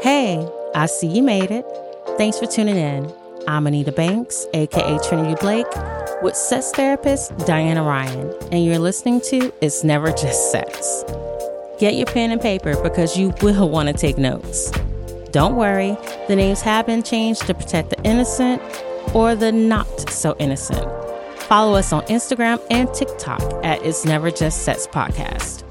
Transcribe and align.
Hey, 0.00 0.48
I 0.76 0.86
see 0.86 1.08
you 1.08 1.24
made 1.24 1.50
it. 1.50 1.66
Thanks 2.18 2.38
for 2.38 2.46
tuning 2.46 2.76
in. 2.76 3.12
I'm 3.48 3.66
Anita 3.66 3.90
Banks, 3.90 4.46
aka 4.54 4.96
Trinity 5.08 5.34
Blake, 5.40 5.66
with 6.22 6.36
sex 6.36 6.70
therapist 6.70 7.36
Diana 7.38 7.82
Ryan, 7.82 8.32
and 8.52 8.64
you're 8.64 8.78
listening 8.78 9.20
to 9.22 9.52
It's 9.60 9.82
Never 9.82 10.12
Just 10.12 10.52
Sex. 10.52 11.02
Get 11.80 11.94
your 11.96 12.06
pen 12.06 12.30
and 12.30 12.40
paper 12.40 12.80
because 12.80 13.18
you 13.18 13.34
will 13.42 13.68
want 13.70 13.88
to 13.88 13.92
take 13.92 14.18
notes. 14.18 14.70
Don't 15.32 15.56
worry, 15.56 15.96
the 16.28 16.36
names 16.36 16.60
have 16.60 16.86
been 16.86 17.02
changed 17.02 17.48
to 17.48 17.54
protect 17.54 17.90
the 17.90 18.00
innocent 18.04 18.62
or 19.14 19.34
the 19.34 19.50
not 19.50 20.08
so 20.10 20.36
innocent. 20.38 20.86
Follow 21.42 21.74
us 21.76 21.92
on 21.92 22.02
Instagram 22.04 22.64
and 22.70 22.92
TikTok 22.94 23.42
at 23.64 23.84
It's 23.84 24.04
Never 24.04 24.30
Just 24.30 24.62
Sex 24.62 24.86
Podcast. 24.86 25.64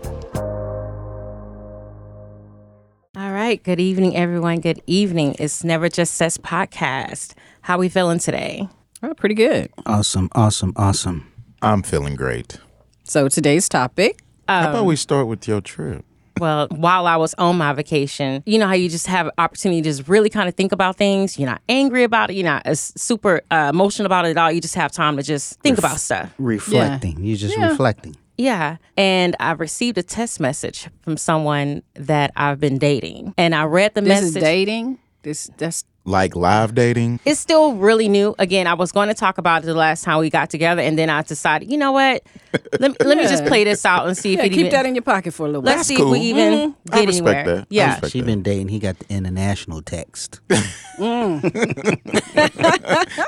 Right. 3.48 3.64
Good 3.64 3.80
evening, 3.80 4.14
everyone. 4.18 4.60
Good 4.60 4.82
evening. 4.88 5.38
It's 5.40 5.64
Never 5.64 5.88
Just 5.88 6.16
Sex 6.16 6.38
Podcast. 6.38 7.34
How 7.62 7.78
we 7.78 7.88
feeling 7.88 8.20
today? 8.20 8.68
Oh, 9.02 9.14
pretty 9.14 9.36
good. 9.36 9.72
Awesome, 9.86 10.28
awesome, 10.36 10.74
awesome. 10.76 11.32
I'm 11.62 11.82
feeling 11.82 12.18
great. 12.18 12.58
So 13.06 13.30
today's 13.30 13.70
topic. 13.70 14.20
How 14.50 14.72
about 14.72 14.84
we 14.86 14.98
start 14.98 15.28
with 15.28 15.48
your 15.48 15.62
trip? 15.62 16.04
Well, 16.42 16.68
while 16.72 17.08
I 17.08 17.16
was 17.16 17.34
on 17.36 17.58
my 17.58 17.72
vacation, 17.72 18.44
you 18.46 18.60
know 18.60 18.68
how 18.68 18.74
you 18.74 18.90
just 18.90 19.08
have 19.08 19.30
opportunity 19.38 19.82
to 19.82 19.90
just 19.92 20.10
really 20.10 20.30
kind 20.30 20.50
of 20.50 20.56
think 20.56 20.74
about 20.74 20.98
things. 20.98 21.40
You're 21.40 21.50
not 21.50 21.62
angry 21.70 22.04
about 22.04 22.30
it. 22.30 22.34
You're 22.34 22.44
not 22.44 22.64
as 22.66 22.92
super 22.98 23.44
uh, 23.50 23.72
emotional 23.74 24.08
about 24.08 24.26
it 24.26 24.32
at 24.32 24.38
all. 24.38 24.52
You 24.52 24.60
just 24.60 24.76
have 24.76 24.92
time 24.92 25.16
to 25.16 25.24
just 25.24 25.58
think 25.62 25.78
about 25.78 26.02
stuff. 26.02 26.34
Reflecting. 26.38 27.24
You're 27.24 27.38
just 27.38 27.58
Yeah. 27.58 27.70
reflecting. 27.70 28.18
Yeah. 28.38 28.78
And 28.96 29.36
I 29.40 29.52
received 29.52 29.98
a 29.98 30.04
text 30.04 30.40
message 30.40 30.90
from 31.02 31.18
someone 31.18 31.82
that 31.96 32.32
I've 32.36 32.60
been 32.60 32.78
dating. 32.78 33.34
And 33.38 33.56
I 33.56 33.64
read 33.64 33.96
the 33.96 34.02
This 34.02 34.22
message. 34.22 34.38
is 34.38 34.44
dating. 34.44 35.00
This 35.24 35.50
that's 35.58 35.84
Like 36.06 36.36
live 36.36 36.74
dating? 36.76 37.20
it's 37.26 37.40
still 37.40 37.74
really 37.74 38.08
new. 38.08 38.34
Again, 38.40 38.66
I 38.68 38.76
was 38.76 38.92
going 38.94 39.08
to 39.10 39.14
talk 39.16 39.40
about 39.40 39.64
it 39.64 39.66
the 39.66 39.74
last 39.74 40.04
time 40.06 40.20
we 40.20 40.30
got 40.30 40.50
together, 40.50 40.82
and 40.82 40.98
then 40.98 41.10
I 41.10 41.22
decided, 41.24 41.70
you 41.70 41.78
know 41.78 41.92
what? 41.92 42.24
Let, 42.80 42.92
me- 42.92 42.98
let 43.06 43.18
me 43.18 43.24
just 43.24 43.46
play 43.46 43.64
this 43.66 43.84
out 43.86 44.08
and 44.08 44.16
see 44.16 44.34
if 44.34 44.38
yeah. 44.40 44.46
it 44.46 44.50
Keep 44.50 44.58
even. 44.60 44.72
that 44.72 44.86
in 44.86 44.96
your 44.96 45.02
pocket 45.02 45.34
for 45.34 45.44
a 45.44 45.50
little 45.50 45.64
while. 45.64 45.76
let's 45.76 45.88
see 45.88 45.98
cool. 45.98 46.14
if 46.14 46.20
we 46.22 46.28
even 46.28 46.54
mm-hmm. 46.72 46.94
I 46.94 47.00
get 47.00 47.08
respect 47.08 47.38
anywhere. 47.40 47.56
that. 47.58 47.68
Yeah. 47.70 47.92
respect 47.92 48.12
She 48.14 48.22
been 48.22 48.42
dating. 48.44 48.70
He 48.70 48.80
got 48.80 49.00
the 49.00 49.06
international 49.14 49.82
text. 49.82 50.40
Mm. 50.98 51.44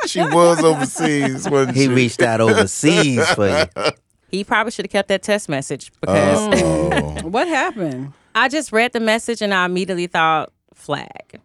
She 0.08 0.22
was 0.22 0.64
overseas, 0.64 1.48
wasn't 1.48 1.78
He 1.78 1.84
she? 1.84 1.88
reached 1.90 2.22
out 2.24 2.42
overseas 2.42 3.24
for 3.32 3.48
you. 3.48 3.66
He 4.32 4.44
probably 4.44 4.72
should 4.72 4.86
have 4.86 4.92
kept 4.92 5.10
that 5.10 5.24
text 5.24 5.50
message 5.50 5.92
because 6.02 6.50
Oh. 6.54 7.16
What 7.24 7.48
happened? 7.48 8.14
I 8.36 8.48
just 8.50 8.72
read 8.72 8.94
the 8.94 9.00
message 9.00 9.42
and 9.42 9.54
I 9.54 9.66
immediately 9.66 10.08
thought 10.08 10.52
flag, 10.74 11.40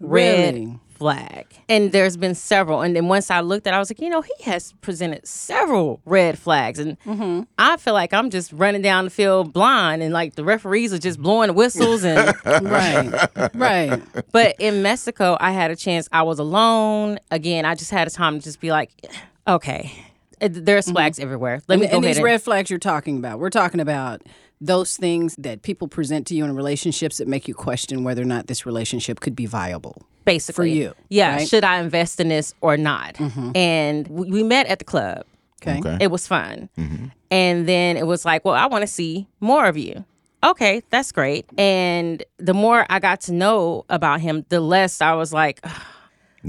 red 0.00 0.54
Really? 0.54 0.78
flag. 0.88 1.46
And 1.68 1.92
there's 1.92 2.16
been 2.16 2.34
several. 2.34 2.80
And 2.80 2.96
then 2.96 3.06
once 3.08 3.30
I 3.30 3.40
looked 3.40 3.66
at, 3.66 3.72
it, 3.72 3.76
I 3.76 3.78
was 3.78 3.90
like, 3.90 4.00
you 4.00 4.08
know, 4.08 4.20
he 4.22 4.32
has 4.44 4.72
presented 4.80 5.26
several 5.28 6.00
red 6.04 6.38
flags, 6.38 6.78
and 6.80 6.98
Mm-hmm. 7.00 7.42
I 7.58 7.76
feel 7.76 7.94
like 7.94 8.12
I'm 8.12 8.30
just 8.30 8.52
running 8.52 8.82
down 8.82 9.04
the 9.04 9.10
field 9.10 9.52
blind, 9.52 10.02
and 10.02 10.12
like 10.12 10.34
the 10.34 10.42
referees 10.44 10.92
are 10.92 10.98
just 10.98 11.20
blowing 11.20 11.48
the 11.48 11.52
whistles 11.52 12.02
and. 12.04 12.34
right. 12.62 13.28
Right. 13.54 14.02
But 14.32 14.56
in 14.58 14.82
Mexico, 14.82 15.36
I 15.40 15.52
had 15.52 15.70
a 15.70 15.76
chance. 15.76 16.08
I 16.10 16.22
was 16.22 16.38
alone. 16.40 17.18
Again, 17.30 17.64
I 17.64 17.74
just 17.76 17.90
had 17.92 18.08
a 18.08 18.10
time 18.10 18.38
to 18.38 18.44
just 18.44 18.58
be 18.60 18.70
like, 18.72 18.90
okay, 19.46 19.92
It- 20.40 20.68
are 20.68 20.82
flags 20.82 21.18
everywhere. 21.18 21.60
Let 21.68 21.78
Mm-hmm. 21.78 21.80
And, 21.80 21.80
me 21.82 21.86
go 21.88 21.96
and 21.96 22.04
ahead 22.04 22.10
these 22.14 22.16
and 22.18 22.24
red 22.24 22.42
flags 22.42 22.70
you're 22.70 22.78
talking 22.78 23.18
about, 23.18 23.38
we're 23.38 23.50
talking 23.50 23.80
about 23.80 24.22
those 24.60 24.96
things 24.96 25.36
that 25.36 25.62
people 25.62 25.86
present 25.88 26.26
to 26.28 26.34
you 26.34 26.44
in 26.44 26.54
relationships 26.56 27.18
that 27.18 27.28
make 27.28 27.46
you 27.46 27.54
question 27.54 28.02
whether 28.04 28.22
or 28.22 28.24
not 28.26 28.48
this 28.48 28.66
relationship 28.66 29.20
could 29.20 29.36
be 29.36 29.46
viable. 29.46 30.02
basically 30.24 30.54
for 30.54 30.66
you, 30.66 30.94
Yeah, 31.08 31.36
right? 31.36 31.48
should 31.48 31.62
I 31.64 31.78
invest 31.80 32.18
in 32.20 32.28
this 32.28 32.54
or 32.60 32.76
not? 32.76 33.18
And 33.54 34.06
we, 34.08 34.30
we 34.30 34.42
met 34.42 34.66
at 34.66 34.78
the 34.80 34.84
club. 34.84 35.24
Okay. 35.62 35.78
Okay. 35.78 35.98
It 36.00 36.10
was 36.10 36.26
fun. 36.26 36.68
And 37.30 37.68
then 37.68 37.96
it 37.96 38.06
was 38.06 38.24
like, 38.24 38.44
well, 38.44 38.54
I 38.54 38.66
want 38.66 38.82
to 38.82 38.86
see 38.86 39.26
more 39.40 39.66
of 39.66 39.76
you. 39.76 40.04
Okay, 40.44 40.82
that's 40.90 41.10
great. 41.12 41.46
And 41.58 42.22
the 42.38 42.54
more 42.54 42.86
I 42.90 42.98
got 43.00 43.20
to 43.22 43.32
know 43.32 43.84
about 43.88 44.20
him, 44.20 44.44
the 44.50 44.60
less 44.60 45.00
I 45.00 45.14
was 45.14 45.32
like, 45.32 45.58
"Ugh, 45.64 45.72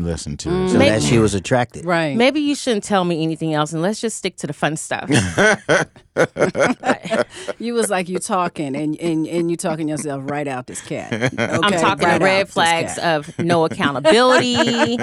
Listen 0.03 0.37
to 0.37 0.49
Mm. 0.49 0.63
this. 0.63 0.71
So 0.73 0.77
Make- 0.77 0.89
that 0.91 1.01
she 1.03 1.17
was 1.19 1.33
attracted. 1.33 1.85
Right. 1.85 2.15
maybe 2.15 2.39
you 2.39 2.55
shouldn't 2.55 2.83
tell 2.83 3.03
me 3.05 3.21
anything 3.23 3.53
else 3.53 3.73
and 3.73 3.81
let's 3.81 3.99
just 4.01 4.17
stick 4.17 4.35
to 4.37 4.47
the 4.47 4.53
fun 4.53 4.77
stuff. 4.77 5.09
You 7.59 7.73
was 7.73 7.89
like 7.89 8.09
you 8.09 8.19
talking 8.19 8.75
and, 8.75 8.95
and, 8.99 9.27
and 9.27 9.49
you 9.51 9.57
talking 9.57 9.87
yourself 9.89 10.23
right 10.29 10.47
out 10.47 10.67
this 10.67 10.81
cat. 10.81 11.11
Okay? 11.39 11.43
I'm 11.63 11.71
talking 11.79 12.07
right 12.07 12.17
the 12.19 12.23
red 12.25 12.49
flags 12.49 12.97
of 12.99 13.37
no 13.39 13.65
accountability. 13.65 14.97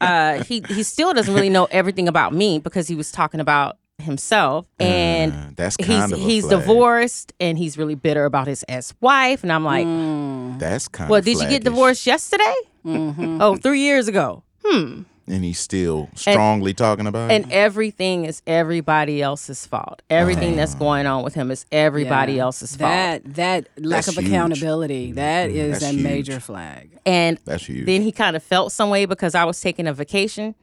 uh, 0.00 0.42
he 0.44 0.62
he 0.68 0.82
still 0.82 1.12
doesn't 1.12 1.32
really 1.34 1.48
know 1.50 1.66
everything 1.70 2.08
about 2.08 2.32
me 2.34 2.58
because 2.58 2.88
he 2.88 2.94
was 2.94 3.10
talking 3.12 3.40
about 3.40 3.78
himself 4.02 4.66
and 4.78 5.32
Uh, 5.32 5.36
that's 5.56 5.76
he's 5.80 6.04
of 6.04 6.12
a 6.12 6.16
he's 6.16 6.44
flag. 6.46 6.60
divorced 6.60 7.32
and 7.40 7.56
he's 7.58 7.76
really 7.78 7.94
bitter 7.94 8.24
about 8.24 8.46
his 8.46 8.64
ex-wife 8.68 9.42
and 9.42 9.52
I'm 9.52 9.64
like, 9.64 9.86
That's 10.58 10.88
kind 10.88 11.10
well, 11.10 11.18
of 11.20 11.24
did 11.24 11.38
you 11.40 11.48
get 11.48 11.64
divorced 11.64 12.06
yesterday? 12.06 12.54
Mm-hmm. 12.84 13.40
Oh, 13.40 13.56
three 13.56 13.80
years 13.80 14.08
ago. 14.08 14.42
Hmm 14.64 15.02
and 15.28 15.44
he's 15.44 15.60
still 15.60 16.10
strongly 16.16 16.74
talking 16.74 17.06
about 17.06 17.30
And 17.30 17.46
it? 17.46 17.52
everything 17.52 18.24
is 18.24 18.42
everybody 18.44 19.22
else's 19.22 19.64
fault. 19.64 20.02
Everything 20.10 20.56
that's 20.56 20.74
going 20.74 21.06
on 21.06 21.22
with 21.22 21.34
him 21.34 21.52
is 21.52 21.64
everybody 21.70 22.34
Yeah. 22.34 22.42
else's 22.42 22.74
fault. 22.74 22.90
That 22.90 23.34
that 23.36 23.68
lack 23.78 24.04
That's 24.04 24.08
of 24.08 24.14
huge. 24.16 24.26
accountability, 24.32 25.12
that 25.12 25.48
is 25.50 25.80
That's 25.80 25.84
a 25.84 25.94
huge. 25.94 26.02
major 26.02 26.40
flag. 26.40 26.90
And 27.06 27.38
That's 27.44 27.64
huge. 27.66 27.86
then 27.86 28.02
he 28.02 28.10
kind 28.10 28.34
of 28.34 28.42
felt 28.42 28.72
some 28.72 28.90
way 28.90 29.06
because 29.06 29.36
I 29.36 29.44
was 29.44 29.60
taking 29.60 29.86
a 29.86 29.92
vacation 29.94 30.46
that, 30.46 30.56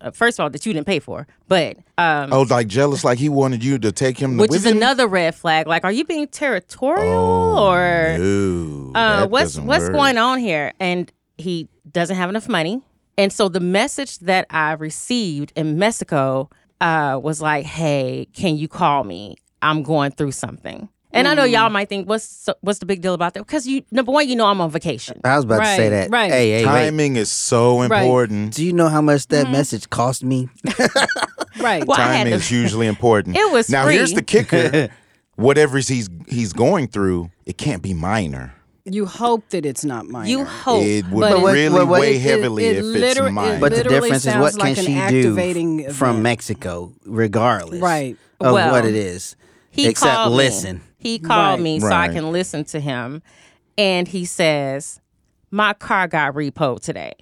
uh, 0.00 0.10
first 0.10 0.38
of 0.38 0.44
all, 0.44 0.50
that 0.50 0.64
you 0.64 0.72
didn't 0.72 0.86
pay 0.86 0.98
for, 1.00 1.26
but 1.48 1.76
um, 1.98 2.32
oh, 2.32 2.42
like 2.42 2.66
jealous, 2.68 3.02
like 3.04 3.18
he 3.18 3.28
wanted 3.28 3.62
you 3.64 3.78
to 3.78 3.90
take 3.92 4.18
him 4.18 4.36
which 4.36 4.54
is 4.54 4.64
him? 4.66 4.76
another 4.76 5.06
red 5.08 5.34
flag. 5.34 5.66
Like, 5.66 5.84
are 5.84 5.92
you 5.92 6.04
being 6.04 6.28
territorial 6.28 7.56
Oh, 7.58 7.72
or 7.72 8.18
no, 8.18 8.92
uh, 8.94 9.26
what's 9.26 9.58
what's 9.58 9.84
work. 9.84 9.92
going 9.92 10.18
on 10.18 10.38
here? 10.38 10.72
And 10.78 11.10
he 11.36 11.68
doesn't 11.90 12.16
have 12.16 12.30
enough 12.30 12.48
money, 12.48 12.80
and 13.16 13.32
so 13.32 13.48
the 13.48 13.60
message 13.60 14.18
that 14.20 14.46
I 14.50 14.72
received 14.72 15.52
in 15.56 15.78
Mexico 15.78 16.48
uh, 16.80 17.18
was 17.22 17.40
like, 17.42 17.64
"Hey, 17.66 18.28
can 18.32 18.56
you 18.56 18.68
call 18.68 19.04
me? 19.04 19.36
I'm 19.62 19.82
going 19.82 20.12
through 20.12 20.32
something." 20.32 20.88
And 21.10 21.26
I 21.26 21.34
know 21.34 21.44
Mm. 21.46 21.52
y'all 21.52 21.70
might 21.70 21.88
think, 21.88 22.06
"What's 22.08 22.48
what's 22.60 22.80
the 22.80 22.86
big 22.86 23.00
deal 23.00 23.14
about 23.14 23.32
that?" 23.34 23.40
Because 23.46 23.66
you 23.66 23.82
number 23.90 24.12
one, 24.12 24.28
you 24.28 24.36
know 24.36 24.46
I'm 24.46 24.60
on 24.60 24.70
vacation. 24.70 25.20
I 25.24 25.36
was 25.36 25.44
about 25.46 25.60
to 25.60 25.64
say 25.76 25.88
that. 25.88 26.10
right. 26.10 26.30
Hey, 26.30 26.50
hey, 26.50 26.66
wait. 26.66 26.70
Timing 26.70 27.16
is 27.16 27.30
so 27.30 27.80
important. 27.82 28.44
Right. 28.48 28.52
Do 28.54 28.64
you 28.64 28.72
know 28.74 28.88
how 28.88 29.00
much 29.00 29.22
Mm-hmm. 29.28 29.44
that 29.44 29.50
message 29.50 29.88
cost 29.90 30.22
me? 30.22 30.48
Right. 31.60 31.84
Well, 31.86 31.96
Timing 31.96 32.32
is 32.32 32.46
hugely 32.46 32.86
important. 32.94 33.36
It 33.36 33.50
was 33.50 33.68
now. 33.68 33.84
free. 33.84 33.94
Here's 33.94 34.12
the 34.12 34.22
kicker: 34.22 34.88
whatever 35.36 35.78
he's 35.78 36.08
he's 36.28 36.52
going 36.52 36.86
through, 36.88 37.30
it 37.46 37.58
can't 37.58 37.82
be 37.82 37.94
minor. 37.94 38.54
You 38.84 39.04
hope 39.06 39.48
that 39.50 39.66
it's 39.66 39.84
not 39.84 40.06
minor. 40.06 40.28
You 40.28 40.44
hope, 40.44 40.82
it 40.84 41.06
would 41.10 41.20
but 41.20 41.42
really 41.52 41.68
what- 41.74 41.88
what- 41.88 42.00
weigh 42.00 42.16
it- 42.16 42.20
heavily 42.22 42.64
it 42.66 42.76
if 42.76 42.84
liter- 42.84 43.24
it's 43.26 43.32
minor. 43.32 43.58
But 43.58 43.74
the 43.74 43.82
difference 43.84 44.24
is 44.24 44.34
what 44.36 44.54
like 44.56 44.76
can 44.76 44.84
an 44.86 44.90
she 44.92 44.98
activating 44.98 45.76
do 45.78 45.90
from. 45.90 46.22
Mexico, 46.22 46.92
regardless 47.04 47.80
Right. 47.80 48.16
of 48.40 48.52
Well, 48.54 48.70
what 48.70 48.84
it 48.86 48.94
is. 48.94 49.34
he 49.70 49.88
except 49.88 50.30
listen. 50.30 50.76
Me. 50.76 50.82
He 50.98 51.18
called 51.18 51.60
Right. 51.60 51.62
me 51.62 51.80
so 51.80 51.86
I 51.92 52.08
can 52.08 52.32
listen 52.32 52.64
to 52.66 52.80
him, 52.80 53.22
and 53.76 54.08
he 54.08 54.24
says, 54.24 55.00
"My 55.50 55.72
car 55.72 56.08
got 56.08 56.34
repoed 56.34 56.80
today." 56.80 57.14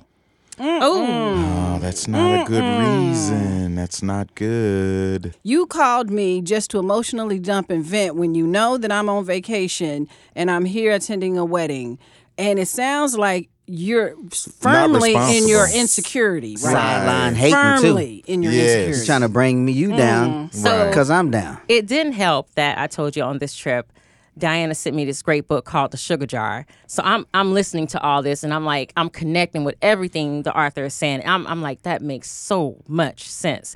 Oh, 0.59 1.07
oh, 1.07 1.79
that's 1.81 2.09
not 2.09 2.41
a 2.41 2.45
good 2.49 2.65
reason. 2.81 3.75
That's 3.75 4.03
not 4.03 4.35
good. 4.35 5.35
You 5.43 5.67
called 5.67 6.09
me 6.11 6.41
just 6.41 6.71
to 6.71 6.79
emotionally 6.79 7.39
dump 7.39 7.69
and 7.71 7.85
vent 7.85 8.17
when 8.17 8.35
you 8.35 8.47
know 8.47 8.79
that 8.79 8.91
I'm 8.91 9.11
on 9.11 9.25
vacation 9.27 10.09
and 10.35 10.51
I'm 10.51 10.65
here 10.65 10.93
attending 10.93 11.37
a 11.37 11.45
wedding. 11.45 11.99
And 12.39 12.59
it 12.59 12.69
sounds 12.69 13.19
like 13.19 13.51
you're 13.67 14.15
firmly 14.61 15.11
in 15.15 15.49
your 15.49 15.63
responsible. 15.63 15.81
insecurity, 15.81 16.57
right? 16.63 16.73
Sideline 16.73 17.35
hating 17.35 17.55
firmly 17.55 18.23
too. 18.27 18.33
in 18.33 18.43
your 18.43 18.53
Yes. 18.53 18.65
insecurity. 18.71 19.07
Trying 19.07 19.21
to 19.23 19.29
bring 19.29 19.65
me 19.65 19.73
you 19.73 19.97
down 19.97 20.49
mm-hmm. 20.49 20.57
So- 20.57 20.89
because 20.89 21.11
I'm 21.11 21.31
down. 21.31 21.59
it 21.69 21.87
didn't 21.87 22.13
help 22.13 22.49
that 22.55 22.79
I 22.79 22.87
told 22.87 23.17
you 23.17 23.23
on 23.23 23.39
this 23.39 23.57
trip. 23.57 23.93
Diana 24.39 24.75
sent 24.75 24.95
me 24.95 25.05
this 25.05 25.23
great 25.23 25.49
book 25.49 25.65
called 25.65 25.93
The 25.93 25.97
Sugar 25.97 26.27
Jar. 26.27 26.67
So 26.87 27.03
I'm 27.05 27.27
I'm 27.33 27.55
listening 27.55 27.87
to 27.89 28.01
all 28.03 28.23
this 28.23 28.45
and 28.45 28.53
I'm 28.53 28.65
like 28.65 28.93
I'm 28.97 29.09
connecting 29.09 29.65
with 29.65 29.77
everything 29.81 30.43
the 30.43 30.57
author 30.59 30.85
is 30.85 30.95
saying. 30.95 31.23
I'm 31.25 31.47
I'm 31.47 31.63
like 31.63 31.83
that 31.83 32.03
makes 32.03 32.31
so 32.31 32.83
much 32.87 33.23
sense. 33.29 33.71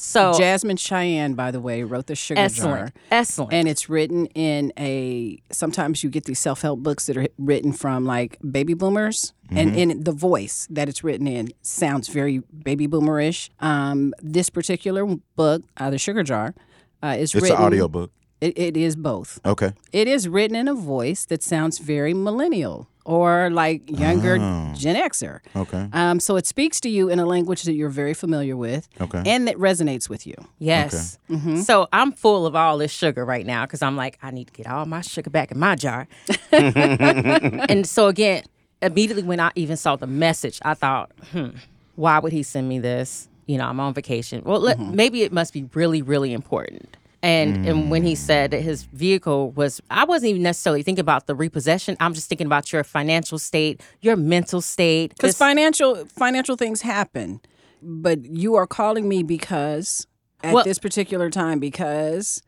So 0.00 0.32
Jasmine 0.38 0.76
Cheyenne, 0.76 1.34
by 1.34 1.50
the 1.50 1.60
way, 1.60 1.82
wrote 1.82 2.06
the 2.06 2.14
Sugar 2.14 2.40
excellent, 2.40 2.94
Jar. 2.94 3.02
excellent. 3.10 3.52
And 3.52 3.68
it's 3.68 3.88
written 3.88 4.26
in 4.26 4.72
a. 4.78 5.40
Sometimes 5.50 6.04
you 6.04 6.10
get 6.10 6.24
these 6.24 6.38
self 6.38 6.62
help 6.62 6.80
books 6.80 7.06
that 7.06 7.16
are 7.16 7.26
written 7.38 7.72
from 7.72 8.04
like 8.04 8.38
baby 8.48 8.74
boomers, 8.74 9.32
and 9.50 9.74
in 9.76 10.04
the 10.04 10.12
voice 10.12 10.66
that 10.70 10.88
it's 10.88 11.02
written 11.02 11.26
in 11.26 11.48
sounds 11.62 12.08
very 12.08 12.38
baby 12.62 12.86
boomerish. 12.86 13.50
Um, 13.60 14.14
this 14.20 14.50
particular 14.50 15.04
book, 15.34 15.62
uh, 15.76 15.90
the 15.90 15.98
Sugar 15.98 16.22
Jar, 16.22 16.54
uh, 17.02 17.16
is 17.18 17.34
It's 17.34 17.42
written. 17.42 17.56
an 17.58 17.62
audiobook. 17.64 18.12
It, 18.40 18.58
it 18.58 18.76
is 18.76 18.96
both. 18.96 19.40
Okay. 19.44 19.72
It 19.92 20.08
is 20.08 20.28
written 20.28 20.56
in 20.56 20.68
a 20.68 20.74
voice 20.74 21.24
that 21.26 21.42
sounds 21.42 21.78
very 21.78 22.12
millennial 22.12 22.86
or 23.06 23.50
like 23.50 23.88
younger 23.88 24.36
Gen 24.74 24.96
Xer. 24.96 25.40
Okay. 25.54 25.88
Um, 25.92 26.20
so 26.20 26.36
it 26.36 26.44
speaks 26.46 26.80
to 26.80 26.90
you 26.90 27.08
in 27.08 27.18
a 27.18 27.24
language 27.24 27.62
that 27.62 27.72
you're 27.74 27.88
very 27.88 28.12
familiar 28.14 28.56
with 28.56 28.88
Okay. 29.00 29.22
and 29.24 29.46
that 29.48 29.56
resonates 29.56 30.08
with 30.08 30.26
you. 30.26 30.34
Yes. 30.58 31.18
So 31.64 31.88
I'm 31.92 32.12
full 32.12 32.46
of 32.46 32.54
all 32.56 32.76
this 32.78 32.90
sugar 32.92 33.24
right 33.24 33.46
now 33.46 33.64
because 33.64 33.80
I'm 33.80 33.96
like, 33.96 34.18
I 34.22 34.30
need 34.32 34.48
to 34.48 34.52
get 34.52 34.66
all 34.66 34.84
my 34.86 35.00
sugar 35.00 35.30
back 35.30 35.50
in 35.52 35.58
my 35.58 35.74
jar. 35.76 36.06
and 36.52 37.86
so 37.86 38.08
again, 38.08 38.42
immediately 38.82 39.22
when 39.22 39.40
I 39.40 39.50
even 39.54 39.76
saw 39.76 39.96
the 39.96 40.06
message, 40.06 40.58
I 40.62 40.74
thought, 40.74 41.10
hmm, 41.32 41.50
why 41.94 42.18
would 42.18 42.32
he 42.32 42.42
send 42.42 42.68
me 42.68 42.78
this? 42.80 43.28
You 43.46 43.58
know, 43.58 43.66
I'm 43.66 43.78
on 43.80 43.94
vacation. 43.94 44.42
Well, 44.44 44.60
let, 44.60 44.78
maybe 44.80 45.22
it 45.22 45.32
must 45.32 45.52
be 45.52 45.68
really, 45.74 46.02
really 46.02 46.32
important. 46.32 46.96
And 47.22 47.66
and 47.66 47.90
when 47.90 48.02
he 48.02 48.12
mm. 48.12 48.18
said 48.18 48.50
that 48.52 48.60
his 48.60 48.84
vehicle 48.84 49.50
was, 49.52 49.80
I 49.90 50.04
wasn't 50.04 50.30
even 50.30 50.42
necessarily 50.42 50.82
thinking 50.82 51.00
about 51.00 51.26
the 51.26 51.34
repossession. 51.34 51.96
I'm 51.98 52.14
just 52.14 52.28
thinking 52.28 52.46
about 52.46 52.72
your 52.72 52.84
financial 52.84 53.38
state, 53.38 53.80
your 54.00 54.16
mental 54.16 54.60
state. 54.60 55.10
Because 55.10 55.36
financial 55.36 56.04
financial 56.06 56.56
things 56.56 56.82
happen, 56.82 57.40
but 57.82 58.24
you 58.24 58.54
are 58.54 58.66
calling 58.66 59.08
me 59.08 59.22
because 59.22 60.06
at 60.42 60.54
Well- 60.54 60.64
this 60.64 60.78
particular 60.78 61.30
time 61.30 61.58
because 61.58 62.42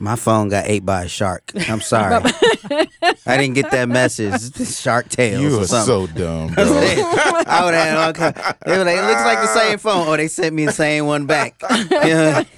My 0.00 0.14
phone 0.16 0.48
got 0.48 0.66
ate 0.66 0.86
by 0.86 1.04
a 1.04 1.08
shark. 1.08 1.50
I'm 1.68 1.80
sorry. 1.80 2.14
I 3.26 3.36
didn't 3.36 3.54
get 3.54 3.70
that 3.72 3.88
message. 3.88 4.54
Shark 4.68 5.08
Tales 5.08 5.42
You 5.42 5.58
or 5.58 5.62
are 5.62 5.66
something. 5.66 5.86
so 5.86 6.18
dumb, 6.18 6.48
bro. 6.54 6.64
I 6.64 7.62
would 7.64 7.74
have 7.74 7.88
had 7.88 7.96
all 7.96 8.12
kind. 8.12 8.56
They 8.64 8.78
were 8.78 8.84
like, 8.84 8.96
it 8.96 9.02
looks 9.06 9.22
like 9.24 9.40
the 9.40 9.46
same 9.48 9.78
phone. 9.78 10.06
Oh, 10.06 10.16
they 10.16 10.28
sent 10.28 10.54
me 10.54 10.66
the 10.66 10.72
same 10.72 11.06
one 11.06 11.26
back. 11.26 11.60
Yeah. 11.90 12.44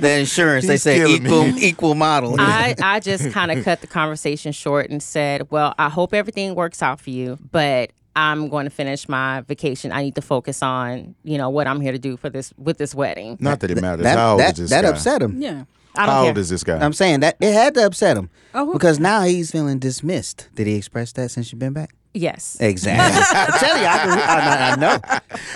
The 0.00 0.18
insurance, 0.20 0.66
they 0.66 0.74
He's 0.74 0.82
say 0.82 0.96
killing 0.96 1.26
equal 1.26 1.44
me. 1.44 1.62
equal 1.62 1.94
model. 1.94 2.36
I, 2.38 2.74
I 2.82 3.00
just 3.00 3.30
kind 3.32 3.50
of 3.50 3.62
cut 3.64 3.82
the 3.82 3.86
conversation 3.86 4.50
short 4.52 4.88
and 4.88 5.02
said, 5.02 5.50
Well, 5.50 5.74
I 5.78 5.90
hope 5.90 6.14
everything 6.14 6.54
works 6.54 6.82
out 6.82 7.00
for 7.00 7.10
you, 7.10 7.38
but 7.52 7.90
I'm 8.16 8.48
going 8.48 8.64
to 8.64 8.70
finish 8.70 9.10
my 9.10 9.42
vacation. 9.42 9.92
I 9.92 10.02
need 10.02 10.14
to 10.14 10.22
focus 10.22 10.62
on, 10.62 11.14
you 11.22 11.36
know, 11.36 11.50
what 11.50 11.66
I'm 11.66 11.82
here 11.82 11.92
to 11.92 11.98
do 11.98 12.16
for 12.16 12.30
this 12.30 12.54
with 12.56 12.78
this 12.78 12.94
wedding. 12.94 13.36
Not 13.40 13.60
that 13.60 13.70
it 13.70 13.80
matters. 13.82 14.04
that 14.04 14.16
How 14.16 14.32
old 14.32 14.40
that, 14.40 14.52
is 14.52 14.58
this 14.58 14.70
that 14.70 14.86
upset 14.86 15.20
him. 15.20 15.40
yeah. 15.40 15.64
I 15.96 16.06
don't 16.06 16.14
How 16.14 16.20
care. 16.22 16.28
old 16.30 16.38
is 16.38 16.48
this 16.48 16.62
guy? 16.64 16.78
I'm 16.78 16.92
saying 16.92 17.20
that 17.20 17.36
it 17.40 17.52
had 17.52 17.74
to 17.74 17.86
upset 17.86 18.16
him 18.16 18.30
Oh, 18.54 18.72
because 18.72 18.98
now 19.00 19.22
he's 19.22 19.50
feeling 19.50 19.78
dismissed. 19.78 20.48
Did 20.54 20.66
he 20.66 20.74
express 20.76 21.12
that 21.12 21.30
since 21.30 21.52
you've 21.52 21.58
been 21.58 21.72
back? 21.72 21.94
Yes. 22.14 22.56
Exactly. 22.60 23.38
I'm 23.38 23.58
telling 23.58 23.82
you, 23.82 23.88
I, 23.88 23.98
can, 23.98 24.18
I, 24.18 24.70
I 24.72 24.76
know. 24.76 24.98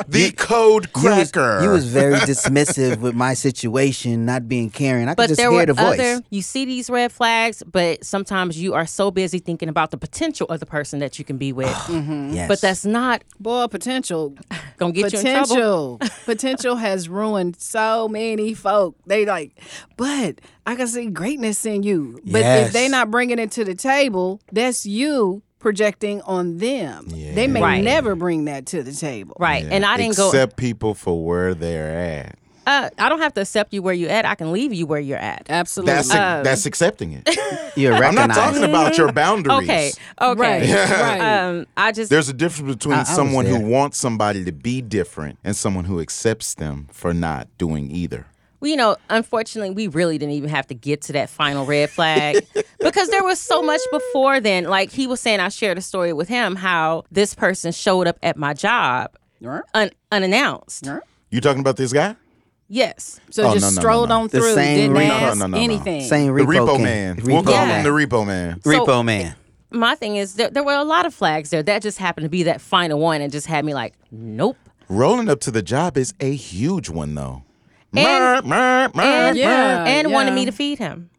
the 0.08 0.30
code 0.32 0.88
You 0.96 1.10
was, 1.10 1.30
cracker. 1.32 1.62
you 1.64 1.70
was 1.70 1.86
very 1.86 2.14
dismissive 2.20 3.00
with 3.00 3.14
my 3.14 3.34
situation, 3.34 4.24
not 4.26 4.48
being 4.48 4.70
caring. 4.70 5.08
I 5.08 5.12
could 5.12 5.16
But 5.16 5.28
just 5.28 5.38
there 5.38 5.50
hear 5.50 5.60
were 5.60 5.66
the 5.66 5.74
voice. 5.74 5.98
other, 6.00 6.22
you 6.30 6.42
see 6.42 6.64
these 6.64 6.88
red 6.90 7.12
flags, 7.12 7.62
but 7.64 8.04
sometimes 8.04 8.60
you 8.60 8.74
are 8.74 8.86
so 8.86 9.10
busy 9.10 9.38
thinking 9.38 9.68
about 9.68 9.90
the 9.90 9.96
potential 9.98 10.46
of 10.48 10.60
the 10.60 10.66
person 10.66 10.98
that 11.00 11.18
you 11.18 11.24
can 11.24 11.36
be 11.38 11.52
with. 11.52 11.66
Mm-hmm. 11.94 12.34
Yes. 12.34 12.48
But 12.48 12.60
that's 12.60 12.84
not 12.84 13.22
Boy, 13.38 13.66
potential 13.68 14.34
going 14.78 14.92
to 14.94 15.02
get 15.02 15.12
you 15.12 15.18
in 15.20 15.24
trouble. 15.24 15.98
potential 15.98 15.98
potential 16.24 16.76
has 16.76 17.08
ruined 17.08 17.56
so 17.60 18.08
many 18.08 18.54
folk. 18.54 18.96
They 19.06 19.24
like, 19.26 19.60
but 19.96 20.40
I 20.66 20.74
can 20.74 20.86
see 20.88 21.06
greatness 21.06 21.64
in 21.66 21.82
you. 21.82 22.18
But 22.24 22.40
Yes. 22.40 22.66
if 22.68 22.72
they 22.72 22.88
not 22.88 23.10
bringing 23.10 23.38
it 23.38 23.50
to 23.52 23.64
the 23.64 23.74
table, 23.74 24.40
that's 24.52 24.84
you 24.86 25.42
projecting 25.64 26.20
on 26.22 26.58
them. 26.58 27.06
They 27.08 27.46
may 27.46 27.62
Right. 27.62 27.82
never 27.82 28.14
bring 28.14 28.44
that 28.44 28.66
to 28.66 28.82
the 28.82 28.92
table. 28.92 29.34
Right. 29.40 29.64
And 29.68 29.82
I 29.82 29.96
didn't 29.96 30.14
go, 30.18 30.28
accept 30.28 30.58
people 30.58 30.92
for 30.92 31.24
where 31.24 31.54
they're 31.54 32.20
at. 32.26 32.38
uh, 32.66 32.90
I 32.98 33.08
don't 33.08 33.20
have 33.20 33.32
to 33.34 33.40
accept 33.40 33.72
you 33.72 33.80
where 33.80 33.94
you're 33.94 34.10
at. 34.10 34.26
I 34.26 34.34
can 34.34 34.52
leave 34.52 34.74
you 34.74 34.84
where 34.84 35.00
you're 35.00 35.16
at. 35.18 35.46
Absolutely. 35.48 35.94
That's 35.94 36.08
that's 36.10 36.66
accepting 36.66 37.12
it. 37.24 37.38
You're 37.76 37.94
I'm 37.94 38.14
not 38.14 38.30
talking 38.30 38.62
about 38.62 38.96
your 38.98 39.10
boundaries. 39.22 39.58
Okay. 39.62 39.90
Okay. 40.20 40.40
Right. 40.40 40.70
right. 40.70 41.20
Um, 41.48 41.66
I 41.76 41.90
just, 41.92 42.08
There's 42.10 42.28
a 42.28 42.32
difference 42.32 42.74
between 42.76 42.94
I- 42.94 43.00
I 43.00 43.04
someone 43.04 43.46
who 43.46 43.58
wants 43.60 43.96
somebody 43.98 44.44
to 44.44 44.52
be 44.52 44.80
different 44.82 45.38
and 45.42 45.56
someone 45.56 45.84
who 45.86 45.98
accepts 45.98 46.54
them 46.54 46.86
for 46.92 47.12
not 47.14 47.48
doing 47.58 47.90
either. 47.90 48.26
Well, 48.64 48.70
you 48.70 48.78
know, 48.78 48.96
unfortunately, 49.10 49.72
we 49.74 49.88
really 49.88 50.16
didn't 50.16 50.36
even 50.36 50.48
have 50.48 50.66
to 50.68 50.74
get 50.74 51.02
to 51.02 51.12
that 51.12 51.28
final 51.28 51.66
red 51.66 51.90
flag 51.90 52.46
because 52.80 53.10
there 53.10 53.22
was 53.22 53.38
so 53.38 53.60
much 53.60 53.82
before 53.92 54.40
then. 54.40 54.64
Like 54.64 54.90
he 54.90 55.06
was 55.06 55.20
saying, 55.20 55.38
I 55.38 55.50
shared 55.50 55.76
a 55.76 55.82
story 55.82 56.14
with 56.14 56.28
him 56.28 56.56
how 56.56 57.04
this 57.10 57.34
person 57.34 57.72
showed 57.72 58.06
up 58.06 58.18
at 58.22 58.38
my 58.38 58.54
job 58.54 59.10
un- 59.74 59.90
unannounced. 60.10 60.88
You 61.30 61.42
talking 61.42 61.60
about 61.60 61.76
this 61.76 61.92
guy? 61.92 62.16
Yes. 62.70 63.20
So 63.28 63.42
Oh, 63.50 63.52
just 63.52 63.64
no, 63.64 63.68
no, 63.68 63.74
no, 63.74 63.80
strolled 63.82 64.08
no. 64.08 64.14
on 64.20 64.28
The 64.28 64.40
through, 64.40 64.54
same 64.54 64.94
didn't 64.94 64.96
repo- 64.96 65.10
ask 65.10 65.38
No, 65.38 65.46
no, 65.46 65.46
no, 65.48 65.58
no. 65.58 65.62
anything. 65.62 66.00
Same 66.08 66.34
The 66.34 66.42
repo, 66.44 66.66
repo 66.66 66.76
king. 66.76 66.84
man. 66.84 67.16
Repo 67.18 67.26
We'll 67.26 67.42
call 67.42 67.52
Yeah. 67.52 67.76
him 67.76 67.82
the 67.84 67.90
repo 67.90 68.26
man. 68.26 68.60
Repo 68.60 68.86
So- 68.86 69.02
man. 69.02 69.34
My 69.72 69.94
thing 69.94 70.16
is, 70.16 70.36
there, 70.36 70.48
there 70.48 70.64
were 70.64 70.72
a 70.72 70.84
lot 70.84 71.04
of 71.04 71.12
flags 71.12 71.50
there. 71.50 71.62
That 71.62 71.82
just 71.82 71.98
happened 71.98 72.24
to 72.24 72.30
be 72.30 72.44
that 72.44 72.62
final 72.62 72.98
one 72.98 73.20
and 73.20 73.30
just 73.30 73.46
had 73.46 73.62
me 73.62 73.74
like, 73.74 73.92
nope. 74.10 74.56
Rolling 74.88 75.28
up 75.28 75.40
to 75.40 75.50
the 75.50 75.60
job 75.62 75.98
is 75.98 76.14
a 76.20 76.34
huge 76.34 76.88
one, 76.88 77.14
though. 77.14 77.42
And- 77.96 78.52
And, 78.52 79.36
Yeah, 79.36 79.84
and 79.86 80.12
wanted 80.12 80.34
me 80.34 80.44
to 80.46 80.52
feed 80.52 80.78
him. 80.78 81.10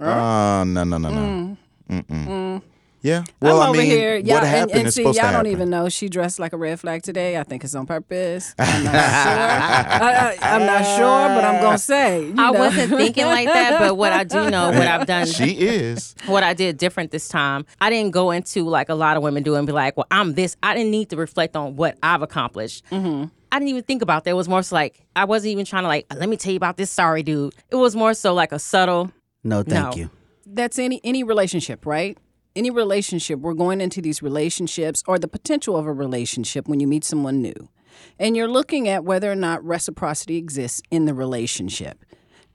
Uh, 0.00 0.64
no, 0.66 0.84
no, 0.84 0.98
no, 0.98 1.10
no. 1.10 1.56
Mm-mm. 1.90 2.62
Yeah. 3.02 3.24
Well, 3.40 3.60
I'm 3.60 3.66
I 3.66 3.68
over 3.70 3.78
mean, 3.78 3.90
here. 3.90 4.16
Y'all, 4.16 4.36
what 4.38 4.44
happened 4.46 4.78
and 4.78 4.86
is 4.88 4.94
see, 4.94 5.02
y'all 5.02 5.12
to 5.12 5.18
don't 5.20 5.32
happen. 5.32 5.46
even 5.50 5.70
know 5.70 5.88
she 5.88 6.08
dressed 6.08 6.38
like 6.38 6.52
a 6.52 6.56
red 6.56 6.78
flag 6.78 7.02
today. 7.02 7.36
I 7.36 7.42
think 7.42 7.64
it's 7.64 7.74
on 7.74 7.84
purpose. 7.84 8.54
I'm 8.60 8.84
not 8.84 8.92
sure. 8.92 9.02
I, 9.02 10.36
am 10.40 10.66
not 10.66 10.84
sure, 10.84 11.28
but 11.34 11.44
I'm 11.44 11.60
gonna 11.60 11.78
say. 11.78 12.26
you 12.26 12.34
I 12.38 12.52
know. 12.52 12.58
wasn't 12.60 12.90
thinking 12.90 13.26
like 13.26 13.48
that, 13.48 13.80
but 13.80 13.96
what 13.96 14.12
I 14.12 14.22
do 14.22 14.48
know, 14.50 14.68
what 14.70 14.86
I've 14.86 15.06
done 15.08 15.26
She 15.26 15.46
is. 15.52 16.14
what 16.26 16.44
I 16.44 16.54
did 16.54 16.78
different 16.78 17.10
this 17.10 17.26
time, 17.28 17.66
I 17.80 17.90
didn't 17.90 18.12
go 18.12 18.30
into 18.30 18.68
like 18.68 18.88
a 18.88 18.94
lot 18.94 19.16
of 19.16 19.24
women 19.24 19.42
do 19.42 19.56
and 19.56 19.66
be 19.66 19.72
like, 19.72 19.96
well, 19.96 20.06
I'm 20.12 20.34
this. 20.34 20.56
I 20.62 20.72
didn't 20.74 20.92
need 20.92 21.10
to 21.10 21.16
reflect 21.16 21.56
on 21.56 21.74
what 21.74 21.98
I've 22.04 22.22
accomplished. 22.22 22.84
Mm-hmm. 22.92 23.24
I 23.52 23.58
didn't 23.58 23.68
even 23.68 23.82
think 23.84 24.00
about 24.02 24.24
that. 24.24 24.30
It 24.30 24.34
was 24.34 24.48
more 24.48 24.62
so 24.62 24.74
like, 24.74 25.06
I 25.14 25.26
wasn't 25.26 25.52
even 25.52 25.66
trying 25.66 25.82
to 25.84 25.88
like, 25.88 26.06
let 26.14 26.28
me 26.28 26.36
tell 26.38 26.52
you 26.52 26.56
about 26.56 26.78
this 26.78 26.90
sorry 26.90 27.22
dude. 27.22 27.54
It 27.70 27.76
was 27.76 27.94
more 27.94 28.14
so 28.14 28.32
like 28.32 28.50
a 28.50 28.58
subtle, 28.58 29.12
No, 29.44 29.62
thank 29.62 29.94
No. 29.94 30.02
you. 30.02 30.10
That's 30.46 30.78
any 30.78 31.00
any 31.04 31.22
relationship, 31.22 31.84
right? 31.86 32.16
Any 32.56 32.70
relationship. 32.70 33.38
We're 33.40 33.54
going 33.54 33.80
into 33.80 34.00
these 34.02 34.22
relationships 34.22 35.04
or 35.06 35.18
the 35.18 35.28
potential 35.28 35.76
of 35.76 35.86
a 35.86 35.92
relationship 35.92 36.66
when 36.66 36.80
you 36.80 36.86
meet 36.86 37.04
someone 37.04 37.40
new, 37.42 37.68
and 38.18 38.36
you're 38.36 38.48
looking 38.48 38.88
at 38.88 39.04
whether 39.04 39.30
or 39.30 39.36
not 39.36 39.64
reciprocity 39.64 40.36
exists 40.38 40.82
in 40.90 41.04
the 41.04 41.14
relationship. 41.14 42.04